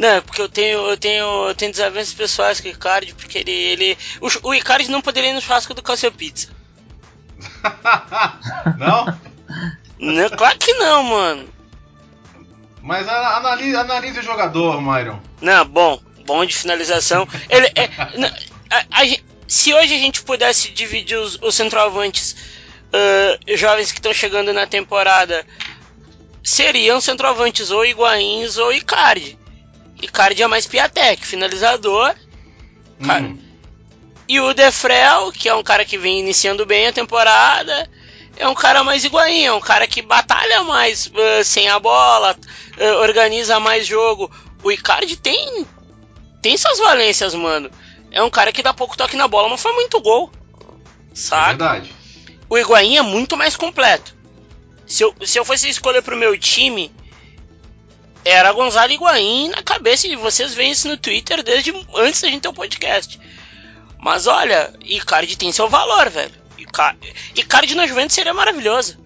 Não, 0.00 0.08
é 0.08 0.20
porque 0.22 0.40
eu 0.40 0.48
tenho, 0.48 0.78
eu 0.88 0.96
tenho, 0.96 1.48
eu 1.48 1.54
tenho 1.54 1.72
desavenças 1.72 2.14
pessoais 2.14 2.58
com 2.58 2.68
o 2.68 2.70
Icardi, 2.70 3.12
porque 3.12 3.36
ele, 3.36 3.50
ele 3.50 3.98
o, 4.18 4.48
o 4.48 4.54
Icardi 4.54 4.90
não 4.90 5.02
poderia 5.02 5.28
ir 5.28 5.34
no 5.34 5.42
churrasco 5.42 5.74
do 5.74 5.82
Calcio 5.82 6.10
Pizza. 6.10 6.48
não? 8.78 9.18
não? 9.98 10.30
Claro 10.30 10.58
que 10.58 10.72
não, 10.72 11.02
mano. 11.02 11.48
Mas 12.80 13.06
analise, 13.06 13.76
analise 13.76 14.20
o 14.20 14.22
jogador, 14.22 14.80
Myron. 14.80 15.20
Não, 15.38 15.66
bom, 15.66 16.00
bom 16.24 16.46
de 16.46 16.56
finalização. 16.56 17.28
Ele 17.50 17.66
é, 17.74 17.90
a, 18.70 19.02
a, 19.02 19.18
se 19.46 19.74
hoje 19.74 19.94
a 19.94 19.98
gente 19.98 20.22
pudesse 20.22 20.70
dividir 20.70 21.18
os, 21.18 21.38
os 21.42 21.54
centroavantes 21.54 22.36
uh, 22.86 23.54
jovens 23.54 23.92
que 23.92 23.98
estão 23.98 24.14
chegando 24.14 24.50
na 24.54 24.66
temporada, 24.66 25.46
seriam 26.42 27.02
centroavantes 27.02 27.70
ou 27.70 27.84
Higuaíns 27.84 28.56
ou 28.56 28.72
Icardi. 28.72 29.38
Icardi 30.02 30.42
é 30.42 30.46
mais 30.46 30.66
Piatek, 30.66 31.26
finalizador. 31.26 32.14
Hum. 33.00 33.38
E 34.28 34.40
o 34.40 34.54
Defrel, 34.54 35.32
que 35.32 35.48
é 35.48 35.54
um 35.54 35.62
cara 35.62 35.84
que 35.84 35.98
vem 35.98 36.20
iniciando 36.20 36.64
bem 36.64 36.86
a 36.86 36.92
temporada, 36.92 37.90
é 38.36 38.46
um 38.46 38.54
cara 38.54 38.84
mais 38.84 39.04
iguainho, 39.04 39.48
é 39.48 39.52
um 39.52 39.60
cara 39.60 39.86
que 39.86 40.02
batalha 40.02 40.62
mais 40.62 41.06
uh, 41.06 41.44
sem 41.44 41.68
a 41.68 41.78
bola, 41.78 42.36
uh, 42.78 43.00
organiza 43.00 43.58
mais 43.58 43.86
jogo. 43.86 44.30
O 44.62 44.70
Icardi 44.70 45.16
tem 45.16 45.66
tem 46.40 46.56
suas 46.56 46.78
valências, 46.78 47.34
mano. 47.34 47.70
É 48.10 48.22
um 48.22 48.30
cara 48.30 48.52
que 48.52 48.62
dá 48.62 48.72
pouco 48.72 48.96
toque 48.96 49.16
na 49.16 49.28
bola, 49.28 49.48
mas 49.48 49.62
faz 49.62 49.74
muito 49.74 50.00
gol. 50.00 50.30
Sabe? 51.12 51.42
É 51.42 51.68
verdade. 51.68 51.94
O 52.48 52.58
Higuaín 52.58 52.96
é 52.96 53.02
muito 53.02 53.36
mais 53.36 53.56
completo. 53.56 54.16
Se 54.86 55.04
eu, 55.04 55.14
se 55.24 55.38
eu 55.38 55.44
fosse 55.44 55.68
escolher 55.68 56.02
pro 56.02 56.16
meu 56.16 56.36
time, 56.36 56.92
era 58.24 58.52
Gonzalo 58.52 58.92
Higuaín 58.92 59.48
na 59.48 59.62
cabeça 59.62 60.08
de 60.08 60.16
vocês 60.16 60.54
veem 60.54 60.72
isso 60.72 60.88
no 60.88 60.96
Twitter 60.96 61.42
desde 61.42 61.72
antes 61.96 62.20
da 62.20 62.28
gente 62.28 62.42
ter 62.42 62.48
o 62.48 62.50
um 62.50 62.54
podcast. 62.54 63.18
Mas 63.98 64.26
olha, 64.26 64.72
Icardi 64.84 65.36
tem 65.36 65.52
seu 65.52 65.68
valor, 65.68 66.08
velho. 66.10 66.32
Icardi, 66.58 67.12
Icardi 67.36 67.74
na 67.74 67.86
Juventus 67.86 68.14
seria 68.14 68.34
maravilhoso. 68.34 68.98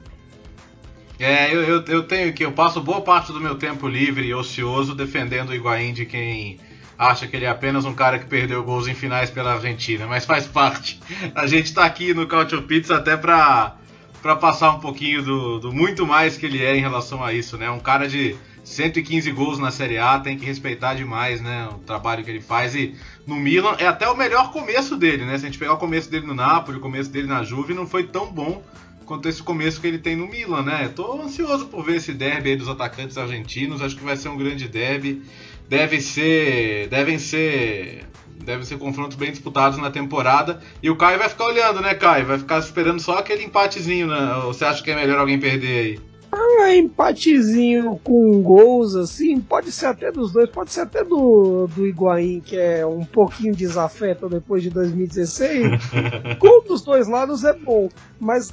É, 1.19 1.55
eu, 1.55 1.63
eu, 1.63 1.85
eu, 1.85 2.03
tenho 2.03 2.33
que 2.33 2.45
eu 2.45 2.53
passo 2.53 2.81
boa 2.81 3.01
parte 3.01 3.33
do 3.33 3.41
meu 3.41 3.55
tempo 3.55 3.87
livre 3.87 4.27
e 4.27 4.35
ocioso 4.35 4.95
defendendo 4.95 5.51
o 5.51 5.55
Higuaín 5.55 5.93
de 5.93 6.05
quem 6.05 6.59
acha 6.99 7.27
que 7.27 7.37
ele 7.37 7.45
é 7.45 7.49
apenas 7.49 7.85
um 7.85 7.95
cara 7.95 8.19
que 8.19 8.27
perdeu 8.27 8.63
gols 8.65 8.89
em 8.89 8.95
finais 8.95 9.31
pela 9.31 9.55
Argentina, 9.55 10.07
mas 10.07 10.25
faz 10.25 10.47
parte. 10.47 11.01
A 11.35 11.47
gente 11.47 11.73
tá 11.73 11.85
aqui 11.85 12.13
no 12.13 12.27
Cautio 12.27 12.63
Pizza 12.63 12.97
até 12.97 13.17
pra, 13.17 13.77
pra 14.23 14.37
passar 14.37 14.71
um 14.71 14.81
pouquinho 14.81 15.23
do, 15.23 15.59
do 15.61 15.73
muito 15.73 16.07
mais 16.07 16.37
que 16.37 16.47
ele 16.47 16.65
é 16.65 16.77
em 16.77 16.81
relação 16.81 17.23
a 17.23 17.33
isso, 17.33 17.57
né? 17.57 17.71
Um 17.71 17.81
cara 17.81 18.09
de 18.09 18.37
115 18.65 19.31
gols 19.33 19.59
na 19.59 19.71
Série 19.71 19.99
A, 19.99 20.19
tem 20.19 20.39
que 20.39 20.47
respeitar 20.47 20.95
demais, 20.95 21.41
né, 21.41 21.69
o 21.71 21.79
trabalho 21.79 22.25
que 22.25 22.31
ele 22.31 22.41
faz 22.41 22.75
e 22.75 22.95
no 23.27 23.37
Milan 23.37 23.77
é 23.79 23.87
até 23.87 24.09
o 24.09 24.17
melhor 24.17 24.51
começo 24.51 24.97
dele, 24.97 25.25
né? 25.25 25.39
Se 25.39 25.45
a 25.45 25.49
gente 25.49 25.59
pegar 25.59 25.75
o 25.75 25.79
começo 25.79 26.11
dele 26.11 26.27
no 26.27 26.35
Napoli, 26.35 26.79
o 26.79 26.81
começo 26.81 27.11
dele 27.11 27.27
na 27.27 27.43
Juve, 27.43 27.75
não 27.75 27.87
foi 27.87 28.05
tão 28.05 28.33
bom 28.33 28.63
quanto 29.05 29.29
esse 29.29 29.43
começo 29.43 29.81
que 29.81 29.87
ele 29.87 29.99
tem 29.99 30.17
no 30.17 30.27
Milan, 30.27 30.63
né? 30.63 30.91
Tô 30.95 31.21
ansioso 31.21 31.67
por 31.67 31.85
ver 31.85 31.97
esse 31.97 32.13
derby 32.13 32.51
aí 32.51 32.57
dos 32.57 32.69
atacantes 32.69 33.17
argentinos, 33.17 33.83
acho 33.83 33.97
que 33.97 34.05
vai 34.05 34.17
ser 34.17 34.29
um 34.29 34.37
grande 34.37 34.67
derby. 34.69 35.23
Deve 35.69 36.01
ser, 36.01 36.89
devem 36.89 37.19
ser 37.19 38.05
devem 38.45 38.65
ser 38.65 38.79
confrontos 38.79 39.17
bem 39.17 39.31
disputados 39.31 39.79
na 39.79 39.91
temporada. 39.91 40.61
E 40.83 40.91
o 40.91 40.97
Caio 40.97 41.19
vai 41.19 41.29
ficar 41.29 41.47
olhando, 41.47 41.81
né, 41.81 41.95
Caio? 41.95 42.27
Vai 42.27 42.39
ficar 42.39 42.59
esperando 42.59 43.01
só 43.01 43.19
aquele 43.19 43.45
empatezinho, 43.45 44.07
né? 44.07 44.37
Ou 44.37 44.53
você 44.53 44.65
acha 44.65 44.83
que 44.83 44.91
é 44.91 44.95
melhor 44.95 45.19
alguém 45.19 45.39
perder 45.39 45.79
aí? 45.79 46.14
Ah, 46.37 46.75
empatezinho 46.75 48.01
com 48.03 48.43
gols, 48.43 48.97
assim, 48.97 49.41
pode 49.41 49.71
ser 49.71 49.87
até 49.87 50.11
dos 50.11 50.33
dois, 50.33 50.51
pode 50.51 50.73
ser 50.73 50.81
até 50.81 51.05
do, 51.05 51.69
do 51.69 51.87
Higuaín, 51.87 52.41
que 52.41 52.57
é 52.57 52.85
um 52.85 53.05
pouquinho 53.05 53.55
desafeto 53.55 54.29
depois 54.29 54.61
de 54.61 54.71
2016. 54.71 55.69
Gol 56.41 56.65
dos 56.65 56.83
dois 56.83 57.07
lados 57.07 57.45
é 57.45 57.53
bom, 57.53 57.89
mas 58.19 58.53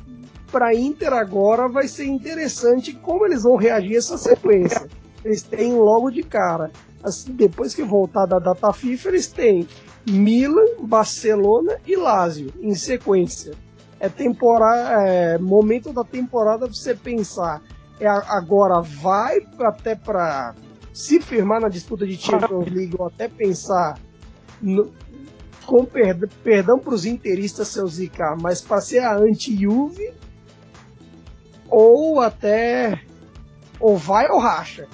para 0.51 0.75
Inter 0.75 1.11
agora 1.11 1.67
vai 1.67 1.87
ser 1.87 2.05
interessante 2.05 2.93
como 2.93 3.25
eles 3.25 3.41
vão 3.41 3.55
reagir 3.55 3.95
a 3.95 3.97
essa 3.97 4.17
sequência. 4.17 4.87
Eles 5.25 5.41
têm 5.41 5.73
logo 5.73 6.11
de 6.11 6.21
cara, 6.21 6.69
assim, 7.03 7.31
depois 7.31 7.73
que 7.73 7.81
voltar 7.81 8.27
da 8.27 8.37
data 8.37 8.71
FIFA, 8.71 9.09
eles 9.09 9.25
têm 9.25 9.67
Milan, 10.07 10.75
Barcelona 10.81 11.77
e 11.87 11.95
Lazio 11.95 12.53
em 12.61 12.75
sequência 12.75 13.53
é 14.01 14.09
temporada, 14.09 15.03
é, 15.03 15.37
momento 15.37 15.93
da 15.93 16.03
temporada 16.03 16.65
você 16.65 16.95
pensar 16.95 17.61
é 17.99 18.07
agora 18.07 18.81
vai 18.81 19.37
até 19.59 19.93
para 19.93 20.55
se 20.91 21.21
firmar 21.21 21.61
na 21.61 21.69
disputa 21.69 22.07
de 22.07 22.17
Champions 22.17 22.67
League 22.67 22.95
ou 22.97 23.05
até 23.05 23.27
pensar 23.27 23.99
no, 24.59 24.91
com 25.67 25.85
perd 25.85 26.27
perdão 26.43 26.79
para 26.79 26.95
os 26.95 27.05
interistas 27.05 27.67
seu 27.67 27.87
Zika, 27.87 28.35
mas 28.41 28.59
para 28.59 28.81
ser 28.81 28.99
a 28.99 29.15
anti-Juve 29.15 30.11
ou 31.69 32.19
até 32.21 32.99
ou 33.79 33.95
vai 33.95 34.27
ou 34.29 34.39
racha. 34.39 34.87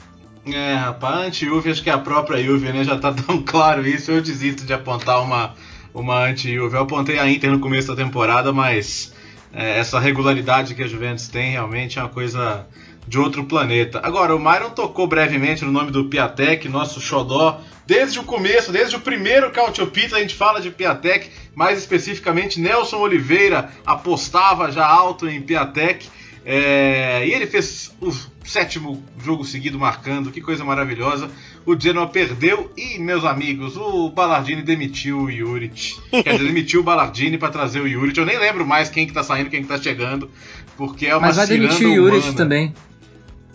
É, 0.46 0.74
rapaz, 0.74 1.28
anti-Juve 1.28 1.72
acho 1.72 1.82
que 1.82 1.90
é 1.90 1.94
a 1.94 1.98
própria 1.98 2.44
Juve, 2.44 2.74
né? 2.74 2.84
Já 2.84 3.00
tá 3.00 3.14
tão 3.14 3.42
claro 3.48 3.88
isso, 3.88 4.12
eu 4.12 4.22
desisto 4.22 4.66
de 4.66 4.74
apontar 4.74 5.24
uma 5.24 5.56
uma 6.02 6.26
anti-Juve. 6.26 6.76
Eu 6.76 6.82
apontei 6.82 7.18
a 7.18 7.30
Inter 7.30 7.52
no 7.52 7.60
começo 7.60 7.88
da 7.88 7.96
temporada, 7.96 8.54
mas 8.54 9.14
é, 9.54 9.80
essa 9.80 10.00
regularidade 10.00 10.76
que 10.76 10.84
a 10.84 10.88
Juventus 10.88 11.28
tem 11.28 11.52
realmente 11.52 11.98
é 11.98 12.02
uma 12.02 12.10
coisa 12.10 12.68
de 13.08 13.18
outro 13.18 13.46
planeta. 13.46 14.00
Agora, 14.04 14.36
o 14.36 14.40
Myron 14.40 14.70
tocou 14.70 15.08
brevemente 15.08 15.64
no 15.66 15.72
nome 15.72 15.92
do 15.92 16.06
Piatek, 16.06 16.68
nosso 16.70 17.00
xodó. 17.00 17.62
Desde 17.86 18.20
o 18.20 18.24
começo, 18.24 18.72
desde 18.72 18.96
o 18.98 19.00
primeiro 19.00 19.50
Cautio 19.52 19.88
Pizza, 19.88 20.18
a 20.18 20.20
gente 20.20 20.36
fala 20.36 20.60
de 20.60 20.70
Piatek, 20.70 21.32
mais 21.56 21.80
especificamente 21.80 22.60
Nelson 22.60 22.98
Oliveira 22.98 23.72
apostava 23.86 24.72
já 24.72 24.86
alto 24.86 25.28
em 25.28 25.42
Piatek. 25.42 26.10
É, 26.46 27.26
e 27.26 27.34
ele 27.34 27.48
fez 27.48 27.96
o 28.00 28.12
sétimo 28.46 29.04
jogo 29.22 29.44
seguido 29.44 29.80
marcando, 29.80 30.32
que 30.32 30.42
coisa 30.42 30.64
maravilhosa. 30.64 31.30
O 31.68 31.78
Genoa 31.78 32.08
perdeu 32.08 32.72
e, 32.78 32.98
meus 32.98 33.26
amigos, 33.26 33.76
o 33.76 34.10
Ballardini 34.10 34.62
demitiu 34.62 35.24
o 35.24 35.30
Juric. 35.30 35.98
Quer 36.10 36.24
dizer, 36.24 36.46
demitiu 36.46 36.80
o 36.80 36.84
Ballardini 36.84 37.38
para 37.38 37.50
trazer 37.50 37.82
o 37.82 37.90
Juric. 37.90 38.18
Eu 38.18 38.26
nem 38.26 38.40
lembro 38.40 38.66
mais 38.66 38.90
quem 38.90 39.06
que 39.06 39.12
tá 39.12 39.22
saindo, 39.22 39.50
quem 39.50 39.64
que 39.64 39.68
tá 39.68 39.78
chegando, 39.78 40.32
porque 40.78 41.08
é 41.08 41.14
uma 41.14 41.28
Mas 41.28 41.36
vai 41.36 41.46
demitir 41.46 41.86
o 41.86 41.94
Juric 41.94 42.34
também. 42.36 42.74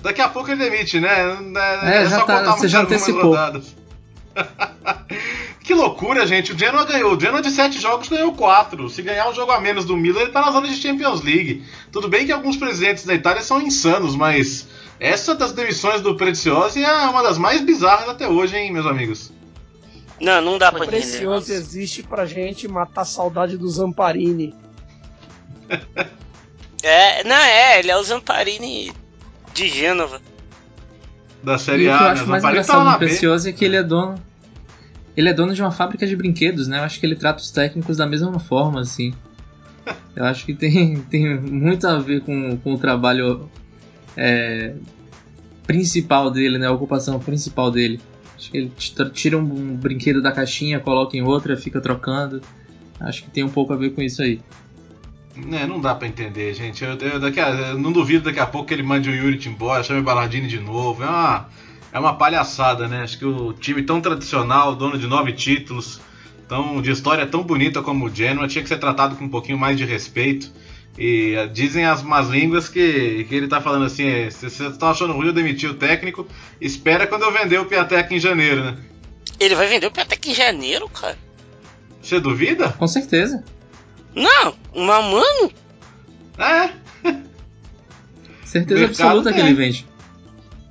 Daqui 0.03 0.21
a 0.21 0.29
pouco 0.29 0.51
ele 0.51 0.63
demite, 0.63 1.01
né? 1.01 1.39
É, 1.85 2.03
é 2.03 2.07
já 2.07 2.19
só 2.19 2.27
tá, 2.27 2.55
você 2.55 2.69
já 2.69 2.83
antecipou. 2.83 3.35
Que 5.63 5.75
loucura, 5.75 6.27
gente. 6.27 6.53
O 6.53 6.59
Genoa 6.59 6.85
ganhou. 6.85 7.17
O 7.17 7.21
Genoa 7.21 7.41
de 7.41 7.51
7 7.51 7.81
jogos 7.81 8.09
ganhou 8.09 8.33
4. 8.33 8.89
Se 8.91 9.01
ganhar 9.01 9.31
um 9.31 9.35
jogo 9.35 9.53
a 9.53 9.61
menos 9.61 9.85
do 9.85 9.97
Milan, 9.97 10.23
ele 10.23 10.33
tá 10.33 10.41
na 10.41 10.51
zona 10.51 10.67
de 10.67 10.75
Champions 10.75 11.23
League. 11.23 11.63
Tudo 11.93 12.09
bem 12.09 12.27
que 12.27 12.33
alguns 12.33 12.57
presidentes 12.57 13.05
da 13.05 13.15
Itália 13.15 13.43
são 13.43 13.63
insanos, 13.63 14.17
mas 14.17 14.67
essa 14.99 15.35
das 15.35 15.53
demissões 15.53 16.01
do 16.01 16.17
Preciosi 16.17 16.85
é 16.85 16.93
uma 17.09 17.23
das 17.23 17.39
mais 17.39 17.61
bizarras 17.61 18.09
até 18.09 18.29
hoje, 18.29 18.57
hein, 18.57 18.73
meus 18.73 18.87
amigos? 18.87 19.33
Não, 20.21 20.41
não 20.41 20.59
dá 20.59 20.71
pra 20.71 20.85
entender. 20.85 20.99
O 20.99 21.01
Preciosi 21.01 21.53
existe 21.53 22.03
pra 22.03 22.25
gente 22.27 22.69
matar 22.69 23.03
a 23.03 23.05
saudade 23.05 23.57
do 23.57 23.69
Zamparini. 23.69 24.55
é, 26.83 27.25
não 27.25 27.37
é, 27.37 27.81
ele 27.81 27.91
é 27.91 27.97
o 27.97 28.03
Zamparini 28.03 28.93
de 29.53 29.69
Gênova. 29.69 30.21
Da 31.43 31.59
Série 31.59 31.91
A, 31.91 31.95
o 31.95 31.99
que 31.99 32.05
eu 32.05 32.09
acho 32.09 32.23
né? 32.23 32.29
mais 32.29 32.45
engraçado 32.45 32.93
do 32.93 32.99
Precioso 32.99 33.49
é 33.49 33.53
que 33.53 33.65
ele 33.65 33.77
é 33.77 33.83
dono. 33.83 34.15
Ele 35.17 35.29
é 35.29 35.33
dono 35.35 35.55
de 35.55 35.61
uma 35.61 35.73
fábrica 35.73 36.07
de 36.07 36.15
brinquedos, 36.15 36.69
né? 36.69 36.79
Eu 36.79 36.85
acho 36.85 37.01
que 37.01 37.05
ele 37.05 37.17
trata 37.17 37.43
os 37.43 37.51
técnicos 37.51 37.97
da 37.97 38.07
mesma 38.07 38.39
forma, 38.39 38.81
assim. 38.81 39.13
Eu 40.15 40.25
acho 40.25 40.47
que 40.47 40.55
tem, 40.55 40.97
tem 41.03 41.39
muito 41.41 41.87
a 41.87 41.99
ver 41.99 42.23
com, 42.23 42.57
com 42.59 42.75
o 42.75 42.79
trabalho 42.79 43.51
é, 44.17 44.75
principal 45.67 46.31
dele, 46.31 46.59
né? 46.59 46.67
A 46.67 46.73
ocupação 46.73 47.19
principal 47.19 47.71
dele. 47.71 48.01
Acho 48.37 48.51
que 48.51 48.57
ele 48.57 48.73
tira 49.13 49.39
um 49.39 49.77
brinquedo 49.77 50.21
da 50.21 50.33
caixinha, 50.33 50.81
coloca 50.81 51.17
em 51.17 51.23
outra, 51.23 51.57
fica 51.57 51.81
trocando. 51.81 52.43
Acho 53.01 53.25
que 53.25 53.31
tem 53.31 53.45
um 53.45 53.49
pouco 53.49 53.73
a 53.73 53.77
ver 53.77 53.91
com 53.91 54.03
isso 54.03 54.23
aí. 54.23 54.41
É, 55.53 55.67
não 55.67 55.81
dá 55.81 55.95
pra 55.95 56.07
entender, 56.07 56.53
gente. 56.55 56.85
Eu, 56.85 56.97
eu, 56.99 57.21
daqui 57.21 57.41
a, 57.41 57.49
eu 57.51 57.79
não 57.79 57.91
duvido 57.93 58.25
daqui 58.25 58.39
a 58.39 58.47
pouco 58.47 58.69
que 58.69 58.75
ele 58.75 58.83
mande 58.83 59.09
o 59.09 59.15
Yuri 59.15 59.41
embora, 59.49 59.83
chame 59.83 60.01
o 60.01 60.03
Ballardini 60.03 60.47
de 60.47 60.61
novo. 60.61 61.03
É 61.03 61.09
uma, 61.09 61.49
é 61.93 61.99
uma 61.99 62.15
palhaçada, 62.15 62.87
né? 62.87 63.03
Acho 63.03 63.19
que 63.19 63.25
o 63.25 63.53
time 63.53 63.83
tão 63.83 64.01
tradicional, 64.01 64.75
dono 64.75 64.99
de 64.99 65.07
nove 65.07 65.33
títulos, 65.33 66.01
tão, 66.49 66.83
de 66.83 66.91
história 66.91 67.27
tão 67.27 67.43
bonita 67.43 67.81
como 67.83 68.07
o 68.07 68.15
Genoa, 68.15 68.47
tinha 68.47 68.63
que 68.63 68.69
ser 68.69 68.79
tratado 68.79 69.17
com 69.17 69.25
um 69.25 69.29
pouquinho 69.29 69.59
mais 69.59 69.77
de 69.77 69.85
respeito. 69.85 70.53
E 70.99 71.35
uh, 71.37 71.49
dizem 71.49 71.87
as 71.87 72.03
más 72.03 72.29
línguas 72.29 72.69
que, 72.69 73.25
que 73.25 73.35
ele 73.35 73.49
tá 73.49 73.61
falando 73.61 73.87
assim: 73.87 74.07
é, 74.07 74.31
se 74.31 74.51
você 74.51 74.71
tá 74.73 74.91
achando 74.91 75.13
ruim 75.13 75.29
eu 75.29 75.33
demitir 75.33 75.71
o 75.71 75.75
técnico, 75.75 76.27
espera 76.61 77.07
quando 77.07 77.23
eu 77.23 77.33
vender 77.33 77.59
o 77.59 77.65
Piatek 77.65 78.15
em 78.15 78.21
janeiro, 78.21 78.63
né? 78.63 78.77
Ele 79.41 79.55
vai 79.55 79.67
vender 79.67 79.87
o 79.87 79.91
Piatek 79.91 80.31
em 80.31 80.35
janeiro, 80.35 80.89
cara? 80.89 81.19
Você 82.01 82.21
duvida? 82.21 82.69
Com 82.71 82.87
certeza. 82.87 83.43
Não, 84.15 84.55
uma 84.75 85.01
mano. 85.01 85.53
É. 86.39 86.71
Certeza 88.45 88.85
absoluta 88.85 89.33
que 89.33 89.41
ele 89.41 89.55
vende. 89.55 89.87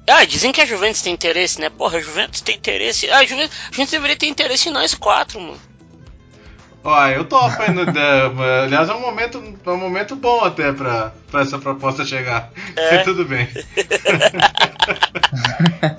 Ah, 0.07 0.26
dizem 0.26 0.51
que 0.51 0.61
a 0.61 0.65
Juventus 0.65 1.01
tem 1.01 1.13
interesse, 1.13 1.59
né? 1.59 1.69
Porra, 1.69 1.97
a 1.97 2.01
Juventus 2.01 2.41
tem 2.41 2.55
interesse. 2.55 3.09
Ah, 3.09 3.19
a 3.19 3.26
Juventus, 3.26 3.57
a 3.57 3.72
Juventus 3.72 3.91
deveria 3.91 4.15
ter 4.17 4.28
interesse 4.28 4.69
em 4.69 4.72
nós 4.72 4.93
quatro, 4.93 5.39
mano. 5.39 5.59
Ó, 6.84 7.08
eu 7.08 7.26
topo 7.26 7.62
ainda. 7.62 7.86
Né, 7.86 8.64
aliás, 8.64 8.90
é 8.90 8.94
um 8.94 9.02
momento, 9.02 9.44
é 9.66 9.70
um 9.70 9.78
momento 9.78 10.16
bom 10.16 10.44
até 10.44 10.72
pra, 10.72 11.14
pra 11.30 11.42
essa 11.42 11.60
proposta 11.60 12.04
chegar. 12.04 12.52
É. 12.76 13.00
Tudo 13.00 13.26
bem. 13.26 13.48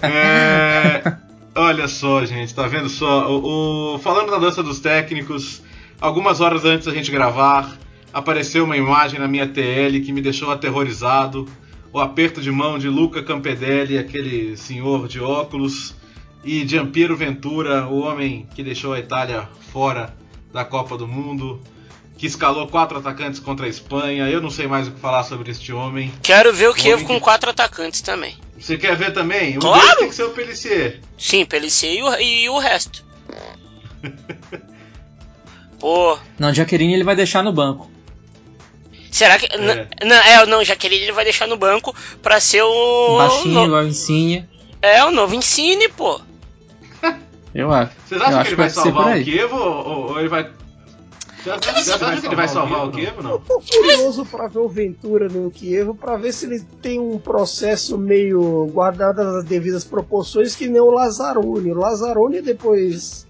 é, 0.03 1.17
olha 1.55 1.87
só, 1.87 2.25
gente, 2.25 2.55
tá 2.55 2.67
vendo 2.67 2.89
só? 2.89 3.31
O, 3.31 3.95
o, 3.95 3.99
falando 4.01 4.31
da 4.31 4.39
dança 4.39 4.63
dos 4.63 4.81
técnicos, 4.81 5.63
algumas 6.01 6.41
horas 6.41 6.65
antes 6.65 6.87
da 6.87 6.93
gente 6.93 7.13
gravar, 7.13 7.71
apareceu 8.13 8.65
uma 8.65 8.77
imagem 8.77 9.21
na 9.21 9.29
minha 9.29 9.47
TL 9.47 10.01
que 10.05 10.13
me 10.13 10.21
deixou 10.21 10.51
aterrorizado. 10.51 11.49
O 11.93 12.01
aperto 12.01 12.41
de 12.41 12.51
mão 12.51 12.79
de 12.79 12.89
Luca 12.89 13.23
Campedelli, 13.23 13.99
aquele 13.99 14.57
senhor 14.57 15.07
de 15.07 15.21
óculos, 15.21 15.95
e 16.43 16.67
Giampiero 16.67 17.15
Ventura, 17.15 17.87
o 17.87 18.01
homem 18.01 18.49
que 18.55 18.63
deixou 18.63 18.95
a 18.95 18.99
Itália 18.99 19.47
fora 19.71 20.22
da 20.53 20.65
Copa 20.65 20.97
do 20.97 21.09
Mundo, 21.09 21.61
que 22.19 22.27
escalou 22.27 22.67
quatro 22.69 22.99
atacantes 22.99 23.41
contra 23.41 23.67
a 23.67 23.69
Espanha. 23.69 24.29
Eu 24.29 24.41
não 24.41 24.51
sei 24.51 24.67
mais 24.67 24.89
o 24.89 24.93
que 24.93 25.01
falar 25.01 25.25
sobre 25.25 25.51
este 25.51 25.73
homem. 25.73 26.13
Quero 26.23 26.53
ver 26.53 26.69
o 26.69 26.75
Kiev 26.75 27.05
com 27.05 27.15
que... 27.15 27.21
quatro 27.21 27.51
atacantes 27.51 28.01
também. 28.01 28.37
Você 28.59 28.77
quer 28.77 28.97
ver 28.97 29.13
também? 29.13 29.57
O 29.57 29.61
claro! 29.61 29.99
tem 29.99 30.09
que 30.09 30.15
ser 30.15 30.25
o 30.25 30.31
Pellissier. 30.31 31.01
Sim, 31.19 31.45
Pellissier 31.45 31.95
e 31.95 32.03
o, 32.03 32.21
e 32.21 32.49
o 32.49 32.59
resto. 32.59 33.05
Pô. 35.81 36.17
Não, 36.39 36.55
Jaqueline 36.55 36.95
ele 36.95 37.03
vai 37.03 37.17
deixar 37.17 37.43
no 37.43 37.53
banco. 37.53 37.91
Será 39.11 39.39
que. 39.39 39.47
É. 39.47 39.59
Não, 40.05 40.15
é, 40.15 40.47
não, 40.47 40.65
Jaqueline 40.65 41.03
ele 41.03 41.13
vai 41.13 41.25
deixar 41.25 41.49
no 41.49 41.57
banco 41.57 41.95
pra 42.23 42.39
ser 42.39 42.63
o. 42.63 43.17
Baixinho, 43.19 43.55
no... 43.55 43.65
igual 43.67 43.87
Insigne. 43.87 44.49
É, 44.81 45.05
o 45.05 45.11
novo 45.11 45.35
Insigne, 45.35 45.89
pô. 45.89 46.21
Eu 47.55 47.71
acho. 47.71 47.93
Vocês 48.07 48.21
acham 48.21 48.39
eu 48.39 48.43
que 48.43 48.49
ele 48.49 48.57
vai 48.57 48.71
salvar 48.71 49.19
o 49.19 49.25
Kievo 49.25 49.57
ou, 49.57 50.11
ou 50.11 50.21
ele 50.21 50.29
vai 50.29 50.51
você 51.43 51.51
acha 51.51 52.21
que 52.21 52.27
ele 52.27 52.37
vai 52.37 52.47
salvar 52.47 52.87
o 52.87 52.93
Kievo, 52.93 53.21
não? 53.21 53.33
Eu 53.33 53.39
tô 53.41 53.61
curioso 53.61 54.25
pra 54.25 54.47
ver 54.47 54.61
o 54.61 54.69
Ventura 54.69 55.29
no 55.29 55.51
Kievo, 55.51 55.93
pra 55.93 56.17
ver 56.17 56.33
se 56.33 56.47
ele 56.47 56.61
tem 56.81 57.01
um 57.01 57.19
processo 57.19 57.99
meio 57.99 58.67
guardado 58.67 59.25
nas 59.25 59.45
devidas 59.45 59.83
proporções, 59.83 60.55
que 60.55 60.69
nem 60.69 60.81
o 60.81 60.93
Lazzaroni. 60.93 61.73
O 61.73 61.79
Lazzaroni, 61.79 62.41
depois 62.41 63.27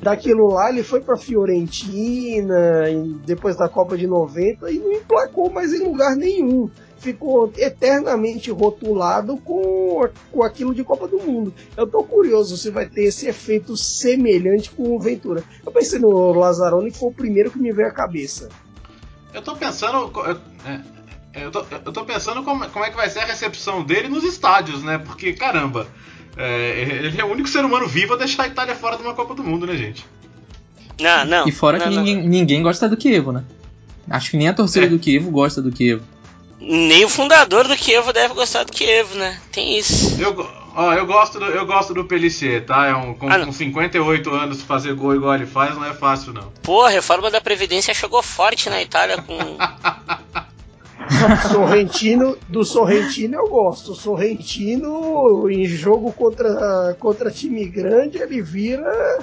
daquilo 0.00 0.48
lá, 0.48 0.70
ele 0.70 0.84
foi 0.84 1.00
pra 1.00 1.16
Fiorentina, 1.16 2.84
depois 3.26 3.56
da 3.56 3.68
Copa 3.68 3.96
de 3.96 4.06
90, 4.06 4.70
e 4.70 4.78
não 4.78 4.92
emplacou 4.92 5.50
mais 5.50 5.72
em 5.72 5.84
lugar 5.84 6.14
nenhum 6.14 6.70
ficou 7.00 7.52
eternamente 7.56 8.50
rotulado 8.50 9.36
com, 9.38 10.08
com 10.30 10.42
aquilo 10.42 10.74
de 10.74 10.84
Copa 10.84 11.08
do 11.08 11.18
Mundo. 11.18 11.52
Eu 11.76 11.86
tô 11.86 12.04
curioso 12.04 12.56
se 12.56 12.70
vai 12.70 12.86
ter 12.86 13.04
esse 13.04 13.26
efeito 13.26 13.76
semelhante 13.76 14.70
com 14.70 14.94
o 14.94 15.00
Ventura. 15.00 15.42
Eu 15.64 15.72
pensei 15.72 15.98
no 15.98 16.32
Lazzaroni, 16.32 16.90
que 16.90 16.98
foi 16.98 17.08
o 17.08 17.14
primeiro 17.14 17.50
que 17.50 17.58
me 17.58 17.72
veio 17.72 17.88
à 17.88 17.90
cabeça. 17.90 18.50
Eu 19.32 19.42
tô 19.42 19.56
pensando. 19.56 20.12
É, 20.66 21.40
é, 21.40 21.44
eu 21.46 21.50
tô, 21.50 21.64
eu 21.70 21.92
tô 21.92 22.04
pensando 22.04 22.42
como, 22.42 22.68
como 22.68 22.84
é 22.84 22.90
que 22.90 22.96
vai 22.96 23.08
ser 23.08 23.20
a 23.20 23.24
recepção 23.24 23.82
dele 23.82 24.08
nos 24.08 24.24
estádios, 24.24 24.82
né? 24.82 24.98
Porque, 24.98 25.32
caramba, 25.32 25.86
é, 26.36 26.80
ele 27.04 27.20
é 27.20 27.24
o 27.24 27.28
único 27.28 27.48
ser 27.48 27.64
humano 27.64 27.86
vivo 27.86 28.14
a 28.14 28.16
deixar 28.16 28.44
a 28.44 28.48
Itália 28.48 28.74
fora 28.74 28.96
de 28.96 29.02
uma 29.02 29.14
Copa 29.14 29.34
do 29.34 29.42
Mundo, 29.42 29.66
né, 29.66 29.76
gente? 29.76 30.04
Não, 31.00 31.24
não. 31.24 31.48
E 31.48 31.52
fora 31.52 31.78
não, 31.78 31.88
que 31.88 31.94
não. 31.94 32.04
Ninguém, 32.04 32.28
ninguém 32.28 32.62
gosta 32.62 32.88
do 32.88 32.96
Kievo, 32.96 33.32
né? 33.32 33.44
Acho 34.08 34.32
que 34.32 34.36
nem 34.36 34.48
a 34.48 34.52
torcida 34.52 34.86
é. 34.86 34.88
do 34.88 34.98
Kievo 34.98 35.30
gosta 35.30 35.62
do 35.62 35.72
Kievo. 35.72 36.02
Nem 36.60 37.04
o 37.04 37.08
fundador 37.08 37.66
do 37.66 37.76
Kiev 37.76 38.12
deve 38.12 38.34
gostar 38.34 38.64
do 38.64 38.72
Kiev, 38.72 39.14
né? 39.14 39.40
Tem 39.50 39.78
isso. 39.78 40.20
Eu, 40.20 40.36
ó, 40.74 40.92
eu 40.92 41.06
gosto 41.06 41.38
do, 41.38 41.46
eu 41.46 41.64
gosto 41.64 41.94
do 41.94 42.04
Pellissier, 42.04 42.64
tá? 42.64 42.86
É 42.86 42.94
um, 42.94 43.14
com, 43.14 43.30
ah, 43.30 43.44
com 43.44 43.52
58 43.52 44.30
anos 44.30 44.62
fazer 44.62 44.94
gol 44.94 45.14
igual 45.14 45.34
ele 45.34 45.46
faz 45.46 45.74
não 45.74 45.84
é 45.84 45.94
fácil, 45.94 46.34
não. 46.34 46.52
Pô, 46.62 46.82
a 46.82 46.90
reforma 46.90 47.30
da 47.30 47.40
Previdência 47.40 47.94
chegou 47.94 48.22
forte 48.22 48.68
na 48.68 48.82
Itália 48.82 49.22
com. 49.22 49.38
Sorrentino, 51.50 52.38
do 52.48 52.64
Sorrentino 52.64 53.36
eu 53.36 53.48
gosto. 53.48 53.92
O 53.92 53.94
Sorrentino 53.94 55.50
em 55.50 55.66
jogo 55.66 56.12
contra, 56.12 56.94
contra 57.00 57.30
time 57.30 57.64
grande 57.64 58.18
ele 58.18 58.42
vira 58.42 59.18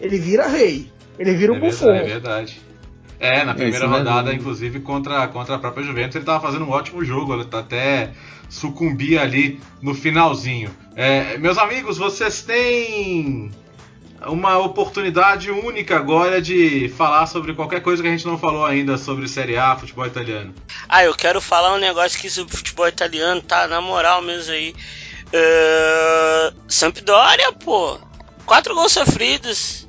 ele 0.00 0.18
vira 0.18 0.46
rei. 0.46 0.90
Ele 1.18 1.34
vira 1.34 1.52
o 1.52 1.56
é 1.56 1.60
bufão. 1.60 1.88
Verdade, 1.88 2.10
é 2.10 2.12
verdade. 2.12 2.60
É, 3.20 3.44
na 3.44 3.54
primeira 3.54 3.84
é 3.84 3.88
rodada, 3.88 4.32
inclusive, 4.32 4.80
contra, 4.80 5.26
contra 5.28 5.56
a 5.56 5.58
própria 5.58 5.84
Juventus, 5.84 6.14
ele 6.14 6.22
estava 6.22 6.40
fazendo 6.40 6.64
um 6.64 6.70
ótimo 6.70 7.04
jogo, 7.04 7.34
ele 7.34 7.44
tá 7.44 7.58
até 7.60 8.12
sucumbir 8.48 9.18
ali 9.18 9.60
no 9.82 9.94
finalzinho. 9.94 10.70
É, 10.94 11.36
meus 11.38 11.58
amigos, 11.58 11.98
vocês 11.98 12.42
têm 12.42 13.50
uma 14.26 14.58
oportunidade 14.58 15.50
única 15.50 15.96
agora 15.96 16.40
de 16.40 16.88
falar 16.96 17.26
sobre 17.26 17.54
qualquer 17.54 17.80
coisa 17.80 18.02
que 18.02 18.08
a 18.08 18.10
gente 18.10 18.26
não 18.26 18.38
falou 18.38 18.64
ainda 18.64 18.96
sobre 18.96 19.28
Série 19.28 19.56
A, 19.56 19.76
futebol 19.76 20.06
italiano. 20.06 20.54
Ah, 20.88 21.04
eu 21.04 21.14
quero 21.14 21.40
falar 21.40 21.74
um 21.74 21.78
negócio 21.78 22.18
aqui 22.18 22.28
sobre 22.28 22.56
futebol 22.56 22.88
italiano, 22.88 23.40
tá? 23.42 23.66
Na 23.68 23.80
moral 23.80 24.22
mesmo 24.22 24.52
aí. 24.52 24.74
Uh, 25.28 26.54
Sampdoria, 26.66 27.52
pô. 27.52 27.98
Quatro 28.46 28.74
gols 28.74 28.92
sofridos. 28.92 29.87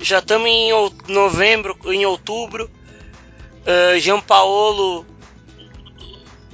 Já 0.00 0.18
estamos 0.18 0.48
em 0.48 0.70
novembro, 1.08 1.76
em 1.86 2.06
outubro. 2.06 2.70
Uh, 3.60 4.00
Jean 4.00 4.20
Paolo, 4.20 5.04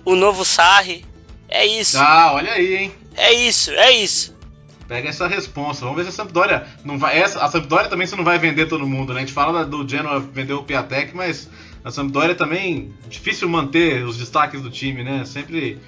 o 0.05 0.17
novo 0.17 0.45
Sarri. 0.45 1.05
É 1.49 1.65
isso. 1.65 1.97
Ah, 1.99 2.33
olha 2.35 2.53
aí, 2.53 2.77
hein? 2.77 2.95
É 3.17 3.33
isso, 3.33 3.71
é 3.71 3.93
isso. 3.93 4.37
Pega 4.89 5.09
essa 5.09 5.27
responsa. 5.27 5.81
Vamos 5.81 5.97
ver 5.97 6.05
se 6.05 6.09
a 6.11 6.13
Sampdoria 6.13 6.67
não 6.85 6.99
vai. 6.99 7.19
Essa, 7.19 7.45
a 7.45 7.49
Sampdoria 7.49 7.89
também 7.89 8.07
você 8.07 8.17
não 8.17 8.25
vai 8.25 8.39
vender 8.39 8.67
todo 8.67 8.87
mundo, 8.87 9.13
né? 9.13 9.21
A 9.21 9.21
gente 9.21 9.33
fala 9.33 9.65
do 9.65 9.89
Genoa 9.89 10.21
vender 10.21 10.53
o 10.53 10.63
Piatek, 10.63 11.15
mas 11.15 11.49
a 11.85 11.91
Sampdoria 11.91 12.35
também 12.35 12.93
difícil 13.09 13.49
manter 13.49 14.05
os 14.05 14.17
destaques 14.17 14.61
do 14.61 14.71
time, 14.71 15.03
né? 15.03 15.25
Sempre 15.25 15.79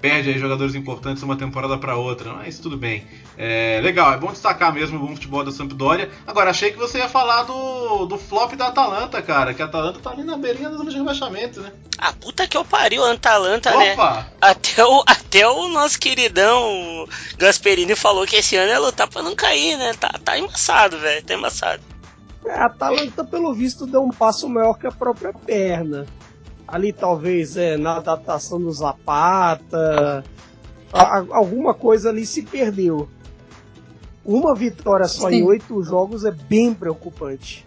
perde 0.00 0.30
aí 0.30 0.38
jogadores 0.38 0.74
importantes 0.74 1.20
de 1.20 1.24
uma 1.24 1.36
temporada 1.36 1.76
para 1.78 1.96
outra, 1.96 2.32
mas 2.32 2.58
tudo 2.58 2.76
bem. 2.76 3.06
É, 3.36 3.80
legal, 3.82 4.12
é 4.12 4.16
bom 4.16 4.30
destacar 4.30 4.72
mesmo 4.72 4.96
o 4.96 5.00
bom 5.00 5.14
futebol 5.14 5.44
da 5.44 5.50
Sampdoria. 5.50 6.10
Agora, 6.26 6.50
achei 6.50 6.70
que 6.70 6.78
você 6.78 6.98
ia 6.98 7.08
falar 7.08 7.42
do, 7.42 8.06
do 8.06 8.18
flop 8.18 8.54
da 8.54 8.68
Atalanta, 8.68 9.20
cara, 9.22 9.54
que 9.54 9.62
a 9.62 9.64
Atalanta 9.64 10.00
tá 10.00 10.10
ali 10.10 10.22
na 10.22 10.36
beirinha 10.36 10.70
de 10.70 10.96
rebaixamento, 10.96 11.60
né? 11.60 11.72
Ah, 11.98 12.12
puta 12.12 12.46
que 12.46 12.56
eu 12.56 12.64
pariu, 12.64 13.04
a 13.04 13.12
Atalanta, 13.12 13.74
né? 13.76 13.94
Opa! 13.94 14.14
né? 14.16 14.26
Até 14.40 14.84
o, 14.84 15.02
até 15.06 15.48
o 15.48 15.68
nosso 15.68 15.98
queridão 15.98 17.06
Gasperini 17.38 17.96
falou 17.96 18.26
que 18.26 18.36
esse 18.36 18.56
ano 18.56 18.72
é 18.72 18.78
lutar 18.78 19.08
pra 19.08 19.22
não 19.22 19.34
cair, 19.34 19.76
né? 19.76 19.94
Tá, 19.94 20.14
tá 20.22 20.38
embaçado, 20.38 20.98
velho, 20.98 21.24
tá 21.24 21.34
embaçado. 21.34 21.82
É, 22.44 22.52
a 22.52 22.66
Atalanta, 22.66 23.24
pelo 23.24 23.52
visto, 23.52 23.86
deu 23.86 24.02
um 24.02 24.10
passo 24.10 24.48
maior 24.48 24.74
que 24.74 24.86
a 24.86 24.92
própria 24.92 25.32
perna 25.32 26.06
ali 26.66 26.92
talvez 26.92 27.56
é, 27.56 27.76
na 27.76 27.96
adaptação 27.96 28.60
do 28.60 28.70
Zapata, 28.72 30.24
a, 30.92 31.24
alguma 31.30 31.74
coisa 31.74 32.08
ali 32.08 32.26
se 32.26 32.42
perdeu. 32.42 33.08
Uma 34.24 34.54
vitória 34.54 35.06
só 35.06 35.30
em 35.30 35.44
oito 35.44 35.82
jogos 35.82 36.24
é 36.24 36.32
bem 36.32 36.74
preocupante. 36.74 37.64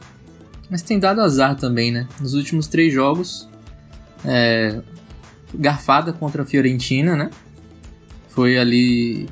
Mas 0.70 0.82
tem 0.82 1.00
dado 1.00 1.22
azar 1.22 1.56
também, 1.56 1.92
né? 1.92 2.08
Nos 2.20 2.34
últimos 2.34 2.68
três 2.68 2.94
jogos, 2.94 3.48
é, 4.26 4.82
garfada 5.54 6.12
contra 6.12 6.44
a 6.44 6.46
Fiorentina, 6.46 7.16
né? 7.16 7.30
Foi 8.30 8.58
ali 8.58 9.28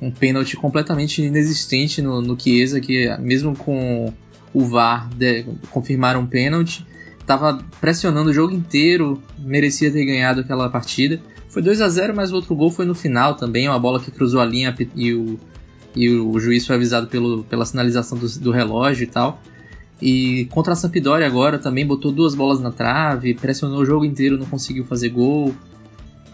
um 0.00 0.10
pênalti 0.10 0.56
completamente 0.56 1.22
inexistente 1.22 2.02
no, 2.02 2.20
no 2.20 2.38
Chiesa, 2.38 2.80
que 2.80 3.14
mesmo 3.18 3.56
com 3.56 4.12
o 4.52 4.64
VAR 4.64 5.08
de, 5.14 5.44
confirmaram 5.70 6.20
um 6.20 6.26
pênalti. 6.26 6.86
Tava 7.26 7.58
pressionando 7.80 8.30
o 8.30 8.32
jogo 8.32 8.54
inteiro, 8.54 9.20
merecia 9.38 9.90
ter 9.90 10.04
ganhado 10.04 10.40
aquela 10.40 10.68
partida. 10.70 11.20
Foi 11.48 11.60
2 11.60 11.80
a 11.80 11.88
0 11.88 12.14
mas 12.14 12.32
o 12.32 12.36
outro 12.36 12.54
gol 12.54 12.70
foi 12.70 12.84
no 12.84 12.94
final 12.94 13.34
também, 13.34 13.68
uma 13.68 13.78
bola 13.78 13.98
que 13.98 14.10
cruzou 14.10 14.40
a 14.40 14.44
linha 14.44 14.74
e 14.94 15.12
o, 15.12 15.38
e 15.94 16.10
o 16.10 16.38
juiz 16.38 16.66
foi 16.66 16.76
avisado 16.76 17.08
pelo, 17.08 17.42
pela 17.44 17.64
sinalização 17.64 18.16
do, 18.16 18.28
do 18.38 18.50
relógio 18.50 19.04
e 19.04 19.06
tal. 19.06 19.42
E 20.00 20.44
contra 20.46 20.74
a 20.74 20.76
Sampdoria 20.76 21.26
agora 21.26 21.58
também 21.58 21.86
botou 21.86 22.12
duas 22.12 22.34
bolas 22.34 22.60
na 22.60 22.70
trave, 22.70 23.34
pressionou 23.34 23.80
o 23.80 23.86
jogo 23.86 24.04
inteiro, 24.04 24.38
não 24.38 24.46
conseguiu 24.46 24.84
fazer 24.84 25.08
gol. 25.08 25.54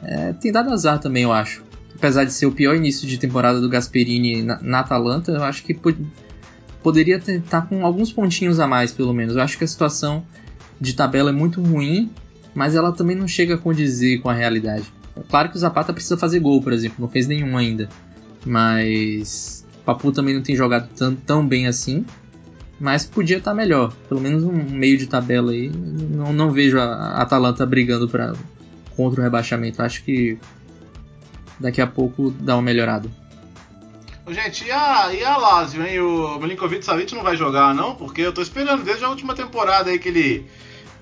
É, 0.03 0.33
tem 0.33 0.51
dado 0.51 0.73
azar 0.73 0.99
também, 0.99 1.23
eu 1.23 1.33
acho. 1.33 1.63
Apesar 1.95 2.25
de 2.25 2.33
ser 2.33 2.47
o 2.47 2.53
pior 2.53 2.75
início 2.75 3.07
de 3.07 3.17
temporada 3.17 3.61
do 3.61 3.69
Gasperini 3.69 4.43
na, 4.43 4.61
na 4.61 4.81
Atalanta, 4.81 5.31
eu 5.31 5.45
acho 5.45 5.63
que 5.63 5.73
pod 5.73 5.97
poderia 6.83 7.17
estar 7.17 7.63
com 7.69 7.87
alguns 7.87 8.13
pontinhos 8.13 8.59
a 8.59 8.67
mais, 8.67 8.91
pelo 8.91 9.15
menos. 9.15 9.37
Eu 9.37 9.43
acho 9.43 9.57
que 9.57 9.63
a 9.63 9.69
situação 9.69 10.25
de 10.83 10.95
tabela 10.95 11.31
é 11.31 11.33
muito 11.33 11.63
ruim, 11.63 12.11
mas 12.55 12.75
ela 12.75 12.93
também 12.93 13.17
não 13.17 13.29
chega 13.29 13.55
a 13.55 13.59
condizer 13.59 14.21
com 14.21 14.29
a 14.29 14.35
realidade. 14.35 14.85
Claro 15.29 15.51
que 15.51 15.57
o 15.57 15.59
Zapata 15.59 15.93
precisa 15.93 16.17
fazer 16.17 16.41
gol, 16.41 16.61
por 16.61 16.73
exemplo, 16.73 16.97
não 16.99 17.09
fez 17.09 17.27
nenhum 17.27 17.57
ainda. 17.57 17.89
Mas 18.45 19.65
Papu 19.85 20.11
também 20.11 20.35
não 20.35 20.43
tem 20.43 20.57
jogado 20.57 20.89
tão, 20.97 21.15
tão 21.15 21.47
bem 21.47 21.67
assim 21.67 22.05
mas 22.83 23.07
podia 23.07 23.37
estar 23.37 23.53
tá 23.53 23.55
melhor. 23.55 23.93
Pelo 24.09 24.21
menos 24.21 24.43
um 24.43 24.53
meio 24.53 24.99
de 24.99 25.07
tabela 25.07 25.53
aí. 25.53 25.71
Não, 25.71 26.33
não 26.33 26.51
vejo 26.51 26.81
a 26.81 27.23
Atalanta 27.23 27.65
brigando 27.65 28.09
pra, 28.09 28.33
contra 28.97 29.21
o 29.21 29.23
rebaixamento. 29.23 29.81
Acho 29.81 30.03
que 30.03 30.37
daqui 31.61 31.81
a 31.81 31.87
pouco 31.87 32.31
dá 32.41 32.57
uma 32.57 32.63
melhorada. 32.63 33.09
Gente, 34.29 34.65
e 34.65 34.73
a, 34.73 35.15
e 35.15 35.25
a 35.25 35.37
Lazio, 35.37 35.87
hein? 35.87 36.01
O 36.01 36.41
Milinkovic 36.41 36.85
Savic 36.85 37.15
não 37.15 37.23
vai 37.23 37.37
jogar, 37.37 37.73
não? 37.73 37.95
Porque 37.95 38.21
eu 38.21 38.33
tô 38.33 38.43
esperando 38.43 38.83
desde 38.83 39.05
a 39.05 39.11
última 39.11 39.33
temporada 39.33 39.89
aí 39.89 40.01
que 40.01 40.09
ele, 40.09 40.47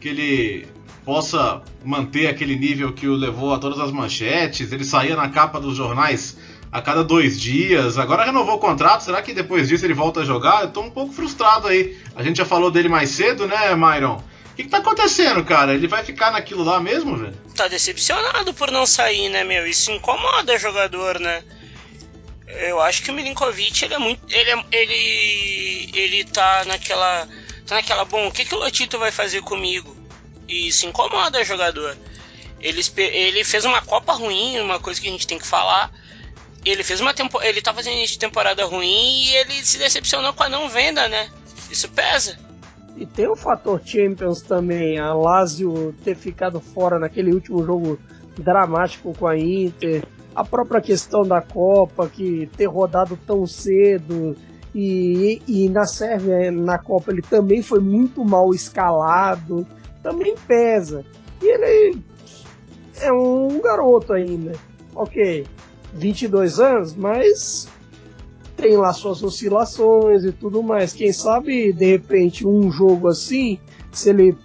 que 0.00 0.08
ele 0.08 0.68
possa 1.04 1.62
manter 1.84 2.26
aquele 2.26 2.56
nível 2.56 2.92
que 2.92 3.06
o 3.06 3.14
levou 3.14 3.54
a 3.54 3.58
todas 3.58 3.78
as 3.78 3.90
manchetes. 3.90 4.72
Ele 4.72 4.84
saía 4.84 5.14
na 5.14 5.28
capa 5.28 5.60
dos 5.60 5.76
jornais 5.76 6.36
a 6.72 6.80
cada 6.80 7.02
dois 7.02 7.40
dias. 7.40 7.98
Agora 7.98 8.24
renovou 8.24 8.54
o 8.54 8.58
contrato. 8.58 9.04
Será 9.04 9.22
que 9.22 9.32
depois 9.32 9.68
disso 9.68 9.84
ele 9.84 9.94
volta 9.94 10.20
a 10.20 10.24
jogar? 10.24 10.62
Eu 10.62 10.70
tô 10.70 10.80
um 10.82 10.90
pouco 10.90 11.12
frustrado 11.12 11.68
aí. 11.68 11.98
A 12.14 12.22
gente 12.22 12.38
já 12.38 12.44
falou 12.44 12.70
dele 12.70 12.88
mais 12.88 13.10
cedo, 13.10 13.46
né, 13.46 13.74
Myron? 13.74 14.16
O 14.16 14.54
que, 14.54 14.64
que 14.64 14.68
tá 14.68 14.78
acontecendo, 14.78 15.44
cara? 15.44 15.74
Ele 15.74 15.86
vai 15.86 16.04
ficar 16.04 16.32
naquilo 16.32 16.62
lá 16.64 16.80
mesmo, 16.80 17.16
velho? 17.16 17.34
Tá 17.54 17.68
decepcionado 17.68 18.52
por 18.52 18.70
não 18.70 18.84
sair, 18.84 19.28
né, 19.28 19.42
meu? 19.42 19.66
Isso 19.66 19.90
incomoda 19.90 20.58
jogador, 20.58 21.18
né? 21.18 21.42
Eu 22.46 22.80
acho 22.80 23.02
que 23.02 23.10
o 23.10 23.14
Milinkovic, 23.14 23.84
ele 23.84 23.94
é 23.94 23.98
muito. 23.98 24.20
Ele, 24.28 24.50
é, 24.50 24.64
ele, 24.72 25.90
ele 25.94 26.24
tá 26.24 26.64
naquela. 26.66 27.26
Tá 27.70 27.76
naquela. 27.76 28.04
Bom, 28.04 28.26
o 28.26 28.32
que, 28.32 28.44
que 28.44 28.54
o 28.54 28.58
Lotito 28.58 28.98
vai 28.98 29.10
fazer 29.10 29.42
comigo? 29.42 29.96
E 30.48 30.68
isso 30.68 30.86
incomoda 30.86 31.40
o 31.40 31.44
jogador. 31.44 31.96
Ele, 32.60 32.82
ele 32.96 33.44
fez 33.44 33.64
uma 33.64 33.80
Copa 33.80 34.12
ruim, 34.12 34.60
uma 34.60 34.78
coisa 34.78 35.00
que 35.00 35.08
a 35.08 35.10
gente 35.10 35.26
tem 35.26 35.38
que 35.38 35.46
falar 35.46 35.90
ele 36.64 36.82
fez 36.82 37.00
uma 37.00 37.14
tempo, 37.14 37.40
ele 37.42 37.62
tá 37.62 37.72
fazendo 37.72 38.04
de 38.04 38.18
temporada 38.18 38.64
ruim 38.64 39.22
e 39.24 39.36
ele 39.36 39.64
se 39.64 39.78
decepcionou 39.78 40.32
com 40.34 40.42
a 40.42 40.48
não 40.48 40.68
venda, 40.68 41.08
né? 41.08 41.28
Isso 41.70 41.88
pesa. 41.90 42.38
E 42.96 43.06
tem 43.06 43.28
o 43.28 43.36
fator 43.36 43.80
Champions 43.84 44.42
também, 44.42 44.98
a 44.98 45.14
Lazio 45.14 45.94
ter 46.04 46.14
ficado 46.14 46.60
fora 46.60 46.98
naquele 46.98 47.32
último 47.32 47.64
jogo 47.64 47.98
dramático 48.36 49.14
com 49.14 49.26
a 49.26 49.38
Inter, 49.38 50.04
a 50.34 50.44
própria 50.44 50.80
questão 50.80 51.22
da 51.22 51.40
Copa, 51.40 52.08
que 52.08 52.46
ter 52.56 52.66
rodado 52.66 53.18
tão 53.26 53.46
cedo, 53.46 54.36
e, 54.74 55.42
e 55.46 55.68
na 55.68 55.84
Sérvia, 55.84 56.50
na 56.50 56.78
Copa, 56.78 57.10
ele 57.10 57.22
também 57.22 57.62
foi 57.62 57.80
muito 57.80 58.24
mal 58.24 58.54
escalado, 58.54 59.66
também 60.02 60.34
pesa. 60.46 61.04
E 61.42 61.46
ele 61.46 61.98
é 63.00 63.12
um 63.12 63.60
garoto 63.60 64.12
ainda. 64.12 64.52
Ok, 64.94 65.46
22 65.94 66.60
anos, 66.60 66.94
mas 66.94 67.68
tem 68.56 68.76
lá 68.76 68.92
suas 68.92 69.22
oscilações 69.22 70.24
e 70.24 70.32
tudo 70.32 70.62
mais. 70.62 70.92
Quem 70.92 71.12
sabe, 71.12 71.72
de 71.72 71.86
repente, 71.86 72.46
um 72.46 72.70
jogo 72.70 73.08
assim, 73.08 73.58
se 73.90 74.10
ele 74.10 74.36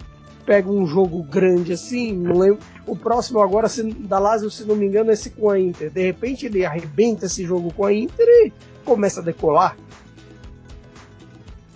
pega 0.45 0.69
um 0.69 0.85
jogo 0.85 1.23
grande 1.23 1.73
assim, 1.73 2.13
não 2.13 2.37
lembro. 2.37 2.59
O 2.85 2.95
próximo 2.95 3.39
agora 3.39 3.67
se, 3.67 3.83
da 3.83 4.19
Lazio, 4.19 4.49
se 4.49 4.63
não 4.63 4.75
me 4.75 4.85
engano, 4.85 5.09
é 5.09 5.13
esse 5.13 5.31
com 5.31 5.49
a 5.49 5.59
Inter. 5.59 5.91
De 5.91 6.03
repente 6.03 6.45
ele 6.45 6.63
arrebenta 6.65 7.25
esse 7.25 7.43
jogo 7.43 7.73
com 7.73 7.85
a 7.85 7.93
Inter 7.93 8.27
e 8.45 8.53
começa 8.85 9.19
a 9.19 9.23
decolar. 9.23 9.75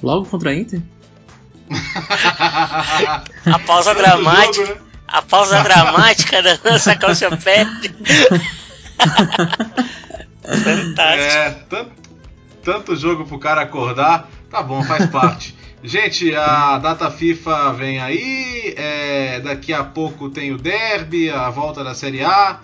Logo 0.01 0.25
contra 0.25 0.51
a 0.51 0.55
Inter? 0.55 0.81
a 3.45 3.59
pausa 3.65 3.93
dramática. 3.93 4.65
Jogo, 4.65 4.79
né? 4.79 4.89
A 5.07 5.21
pausa 5.21 5.63
dramática 5.63 6.41
da 6.41 6.59
nossa 6.63 6.95
calciopédia. 6.95 7.95
Fantástico. 10.43 11.23
É, 11.23 11.49
tanto, 11.69 11.91
tanto 12.63 12.95
jogo 12.95 13.25
pro 13.25 13.39
cara 13.39 13.61
acordar. 13.61 14.29
Tá 14.49 14.61
bom, 14.61 14.83
faz 14.83 15.09
parte. 15.09 15.55
Gente, 15.83 16.35
a 16.35 16.77
data 16.77 17.09
FIFA 17.09 17.73
vem 17.73 17.99
aí. 17.99 18.73
É, 18.75 19.39
daqui 19.39 19.71
a 19.71 19.83
pouco 19.83 20.29
tem 20.29 20.51
o 20.51 20.57
Derby, 20.57 21.29
a 21.29 21.49
volta 21.49 21.83
da 21.83 21.95
Série 21.95 22.23
A. 22.23 22.59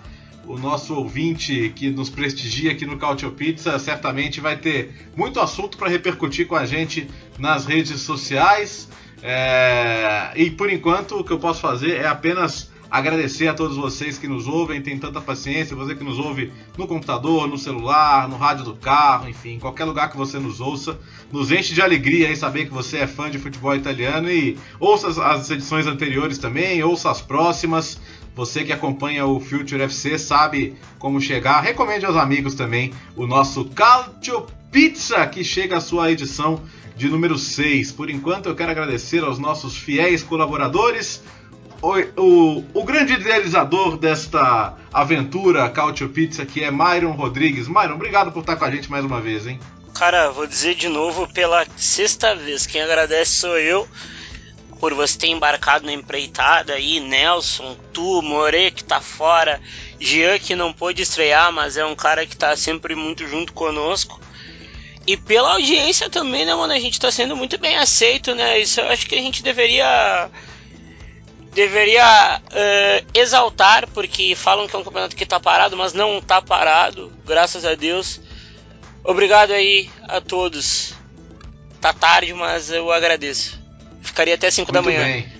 O 0.46 0.56
nosso 0.56 0.94
ouvinte 0.94 1.72
que 1.74 1.90
nos 1.90 2.08
prestigia 2.08 2.70
aqui 2.70 2.86
no 2.86 2.98
Cautio 2.98 3.32
Pizza 3.32 3.76
certamente 3.80 4.40
vai 4.40 4.56
ter 4.56 5.08
muito 5.16 5.40
assunto 5.40 5.76
para 5.76 5.88
repercutir 5.88 6.46
com 6.46 6.54
a 6.54 6.64
gente 6.64 7.08
nas 7.38 7.66
redes 7.66 8.00
sociais. 8.00 8.88
É, 9.22 10.32
e 10.36 10.50
por 10.50 10.70
enquanto, 10.70 11.18
o 11.18 11.24
que 11.24 11.32
eu 11.32 11.38
posso 11.38 11.60
fazer 11.60 11.96
é 11.96 12.06
apenas 12.06 12.70
agradecer 12.90 13.48
a 13.48 13.54
todos 13.54 13.76
vocês 13.76 14.18
que 14.18 14.28
nos 14.28 14.46
ouvem, 14.46 14.80
tem 14.80 14.98
tanta 14.98 15.20
paciência, 15.20 15.76
você 15.76 15.94
que 15.94 16.04
nos 16.04 16.18
ouve 16.18 16.52
no 16.76 16.86
computador, 16.86 17.48
no 17.48 17.58
celular, 17.58 18.28
no 18.28 18.36
rádio 18.36 18.64
do 18.64 18.74
carro, 18.74 19.28
enfim, 19.28 19.58
qualquer 19.58 19.84
lugar 19.84 20.10
que 20.10 20.16
você 20.16 20.38
nos 20.38 20.60
ouça, 20.60 20.98
nos 21.32 21.50
enche 21.50 21.74
de 21.74 21.82
alegria 21.82 22.30
em 22.30 22.36
saber 22.36 22.66
que 22.66 22.72
você 22.72 22.98
é 22.98 23.06
fã 23.06 23.30
de 23.30 23.38
futebol 23.38 23.74
italiano 23.74 24.30
e 24.30 24.56
ouça 24.78 25.08
as 25.24 25.50
edições 25.50 25.86
anteriores 25.86 26.38
também, 26.38 26.82
ouça 26.82 27.10
as 27.10 27.20
próximas. 27.20 28.00
Você 28.34 28.64
que 28.64 28.72
acompanha 28.72 29.24
o 29.24 29.40
Future 29.40 29.80
FC 29.80 30.18
sabe 30.18 30.76
como 30.98 31.20
chegar. 31.22 31.62
Recomende 31.62 32.04
aos 32.04 32.16
amigos 32.16 32.54
também 32.54 32.92
o 33.16 33.26
nosso 33.26 33.64
Calcio 33.70 34.46
Pizza, 34.70 35.26
que 35.26 35.42
chega 35.42 35.78
à 35.78 35.80
sua 35.80 36.12
edição 36.12 36.60
de 36.96 37.08
número 37.08 37.38
6. 37.38 37.92
Por 37.92 38.10
enquanto, 38.10 38.46
eu 38.46 38.54
quero 38.54 38.70
agradecer 38.70 39.24
aos 39.24 39.38
nossos 39.38 39.76
fiéis 39.76 40.22
colaboradores, 40.22 41.22
o, 41.82 42.64
o, 42.74 42.84
grande 42.84 43.14
idealizador 43.14 43.96
desta 43.96 44.74
aventura 44.92 45.68
Cautio 45.68 46.08
Pizza, 46.08 46.46
que 46.46 46.62
é 46.62 46.70
Myron 46.70 47.12
Rodrigues. 47.12 47.68
Myron, 47.68 47.94
obrigado 47.94 48.32
por 48.32 48.40
estar 48.40 48.56
com 48.56 48.64
a 48.64 48.70
gente 48.70 48.90
mais 48.90 49.04
uma 49.04 49.20
vez, 49.20 49.46
hein? 49.46 49.60
Cara, 49.94 50.30
vou 50.30 50.46
dizer 50.46 50.74
de 50.74 50.88
novo 50.88 51.26
pela 51.32 51.66
sexta 51.76 52.34
vez. 52.34 52.66
Quem 52.66 52.82
agradece 52.82 53.32
sou 53.32 53.58
eu 53.58 53.88
por 54.78 54.92
você 54.92 55.18
ter 55.18 55.28
embarcado 55.28 55.86
na 55.86 55.92
empreitada 55.92 56.74
aí, 56.74 57.00
Nelson, 57.00 57.76
tu, 57.92 58.20
More 58.20 58.70
que 58.70 58.84
tá 58.84 59.00
fora, 59.00 59.60
Jean 59.98 60.38
que 60.38 60.54
não 60.54 60.72
pôde 60.72 61.02
estrear, 61.02 61.50
mas 61.50 61.76
é 61.76 61.84
um 61.84 61.94
cara 61.94 62.26
que 62.26 62.36
tá 62.36 62.54
sempre 62.56 62.94
muito 62.94 63.26
junto 63.26 63.52
conosco. 63.52 64.20
E 65.06 65.16
pela 65.16 65.52
audiência 65.52 66.10
também, 66.10 66.44
né, 66.44 66.54
mano? 66.54 66.72
A 66.72 66.80
gente 66.80 66.98
tá 66.98 67.10
sendo 67.12 67.36
muito 67.36 67.56
bem 67.58 67.76
aceito, 67.76 68.34
né? 68.34 68.58
Isso 68.58 68.80
eu 68.80 68.88
acho 68.88 69.06
que 69.06 69.14
a 69.14 69.22
gente 69.22 69.42
deveria 69.42 70.28
deveria 71.56 72.38
uh, 72.38 73.06
exaltar, 73.14 73.88
porque 73.88 74.34
falam 74.36 74.68
que 74.68 74.76
é 74.76 74.78
um 74.78 74.84
campeonato 74.84 75.16
que 75.16 75.24
está 75.24 75.40
parado, 75.40 75.74
mas 75.74 75.94
não 75.94 76.18
está 76.18 76.42
parado, 76.42 77.10
graças 77.24 77.64
a 77.64 77.74
Deus. 77.74 78.20
Obrigado 79.02 79.52
aí 79.52 79.88
a 80.02 80.20
todos. 80.20 80.94
Tá 81.80 81.94
tarde, 81.94 82.34
mas 82.34 82.70
eu 82.70 82.92
agradeço. 82.92 83.58
Ficaria 84.02 84.34
até 84.34 84.50
5 84.50 84.70
da 84.70 84.82
manhã. 84.82 85.02
Bem. 85.02 85.32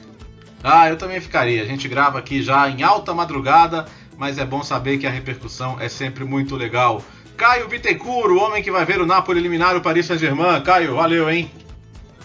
Ah, 0.64 0.88
eu 0.88 0.96
também 0.96 1.20
ficaria. 1.20 1.62
A 1.62 1.66
gente 1.66 1.86
grava 1.86 2.18
aqui 2.18 2.42
já 2.42 2.66
em 2.70 2.82
alta 2.82 3.12
madrugada, 3.12 3.84
mas 4.16 4.38
é 4.38 4.44
bom 4.44 4.62
saber 4.62 4.96
que 4.96 5.06
a 5.06 5.10
repercussão 5.10 5.78
é 5.78 5.88
sempre 5.88 6.24
muito 6.24 6.56
legal. 6.56 7.02
Caio 7.36 7.68
Bittencourt, 7.68 8.30
o 8.30 8.38
homem 8.38 8.62
que 8.62 8.70
vai 8.70 8.86
ver 8.86 9.02
o 9.02 9.06
Napoli 9.06 9.38
eliminar 9.38 9.76
o 9.76 9.82
Paris 9.82 10.06
Saint-Germain. 10.06 10.62
Caio, 10.62 10.96
valeu, 10.96 11.28
hein? 11.28 11.50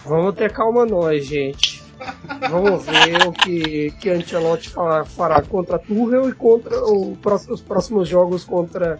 Vamos 0.06 0.34
ter 0.34 0.50
calma 0.50 0.86
nós, 0.86 1.26
gente. 1.26 1.71
Vamos 2.48 2.84
ver 2.86 3.26
o 3.26 3.32
que, 3.32 3.90
que 4.00 4.10
Ancelotti 4.10 4.72
fará 5.16 5.42
contra 5.42 5.78
Tuchel 5.78 6.28
e 6.28 6.32
contra 6.32 6.76
o, 6.84 7.16
os 7.48 7.60
próximos 7.60 8.08
jogos 8.08 8.44
contra 8.44 8.98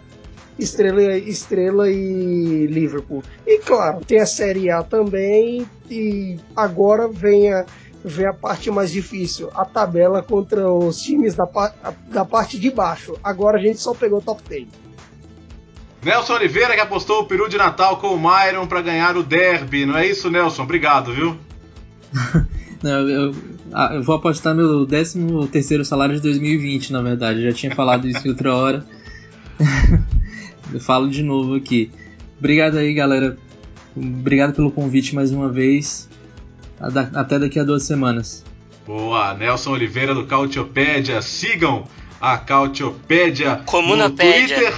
Estrela, 0.57 1.01
Estrela 1.17 1.89
e 1.89 2.67
Liverpool. 2.67 3.23
E 3.45 3.59
claro, 3.59 4.01
tem 4.05 4.19
a 4.19 4.25
Série 4.25 4.69
A 4.69 4.83
também 4.83 5.67
e 5.89 6.39
agora 6.55 7.07
vem 7.07 7.51
a, 7.51 7.65
vem 8.03 8.25
a 8.25 8.33
parte 8.33 8.69
mais 8.69 8.91
difícil, 8.91 9.49
a 9.53 9.65
tabela 9.65 10.21
contra 10.21 10.71
os 10.71 11.01
times 11.01 11.35
da, 11.35 11.47
da 12.07 12.25
parte 12.25 12.59
de 12.59 12.69
baixo. 12.69 13.17
Agora 13.23 13.57
a 13.57 13.61
gente 13.61 13.79
só 13.79 13.93
pegou 13.93 14.19
o 14.19 14.21
top 14.21 14.41
10. 14.47 14.67
Nelson 16.03 16.33
Oliveira 16.33 16.73
que 16.75 16.81
apostou 16.81 17.21
o 17.21 17.25
peru 17.25 17.47
de 17.47 17.57
Natal 17.57 17.97
com 17.97 18.07
o 18.07 18.19
Myron 18.19 18.67
para 18.67 18.81
ganhar 18.81 19.15
o 19.15 19.23
derby, 19.23 19.85
não 19.85 19.97
é 19.97 20.05
isso, 20.05 20.29
Nelson? 20.29 20.63
Obrigado, 20.63 21.13
viu? 21.13 21.37
Não, 22.83 23.09
eu, 23.09 23.35
Ah, 23.71 23.91
eu 23.93 24.03
vou 24.03 24.15
apostar 24.15 24.53
meu 24.53 24.85
13 24.85 25.17
terceiro 25.49 25.85
salário 25.85 26.15
de 26.15 26.21
2020, 26.21 26.91
na 26.91 27.01
verdade. 27.01 27.39
Eu 27.39 27.49
já 27.49 27.57
tinha 27.57 27.73
falado 27.73 28.07
isso 28.07 28.27
outra 28.27 28.53
hora. 28.53 28.85
eu 30.71 30.79
falo 30.81 31.09
de 31.09 31.23
novo 31.23 31.55
aqui. 31.55 31.89
Obrigado 32.37 32.77
aí, 32.77 32.93
galera. 32.93 33.37
Obrigado 33.95 34.53
pelo 34.53 34.69
convite 34.69 35.15
mais 35.15 35.31
uma 35.31 35.49
vez. 35.49 36.09
Até 37.13 37.39
daqui 37.39 37.57
a 37.57 37.63
duas 37.63 37.83
semanas. 37.83 38.43
Boa, 38.85 39.33
Nelson 39.33 39.71
Oliveira 39.71 40.13
do 40.13 40.25
Cautiopédia. 40.25 41.21
Sigam 41.21 41.87
a 42.19 42.37
Cautiopédia 42.37 43.61
no 43.65 44.09
Twitter. 44.11 44.73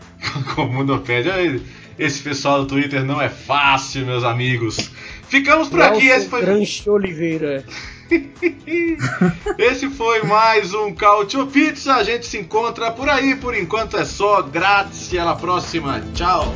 Comunopédia. 0.54 1.60
Esse 1.98 2.22
pessoal 2.22 2.62
do 2.62 2.66
Twitter 2.66 3.04
não 3.04 3.20
é 3.20 3.28
fácil, 3.28 4.06
meus 4.06 4.24
amigos. 4.24 4.90
Ficamos 5.30 5.68
por 5.68 5.78
Nelson 5.78 5.94
aqui. 5.94 6.08
Esse 6.08 6.28
foi. 6.28 6.40
Granche 6.40 6.90
Oliveira. 6.90 7.64
Esse 9.56 9.88
foi 9.88 10.24
mais 10.24 10.74
um 10.74 10.92
Cautio 10.92 11.46
Pizza. 11.46 11.94
A 11.94 12.02
gente 12.02 12.26
se 12.26 12.36
encontra 12.36 12.90
por 12.90 13.08
aí. 13.08 13.36
Por 13.36 13.54
enquanto 13.54 13.96
é 13.96 14.04
só. 14.04 14.42
Grazie. 14.42 15.20
Alla 15.20 15.36
próxima. 15.36 16.02
Tchau. 16.14 16.52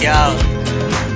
Tchau. 0.00 1.15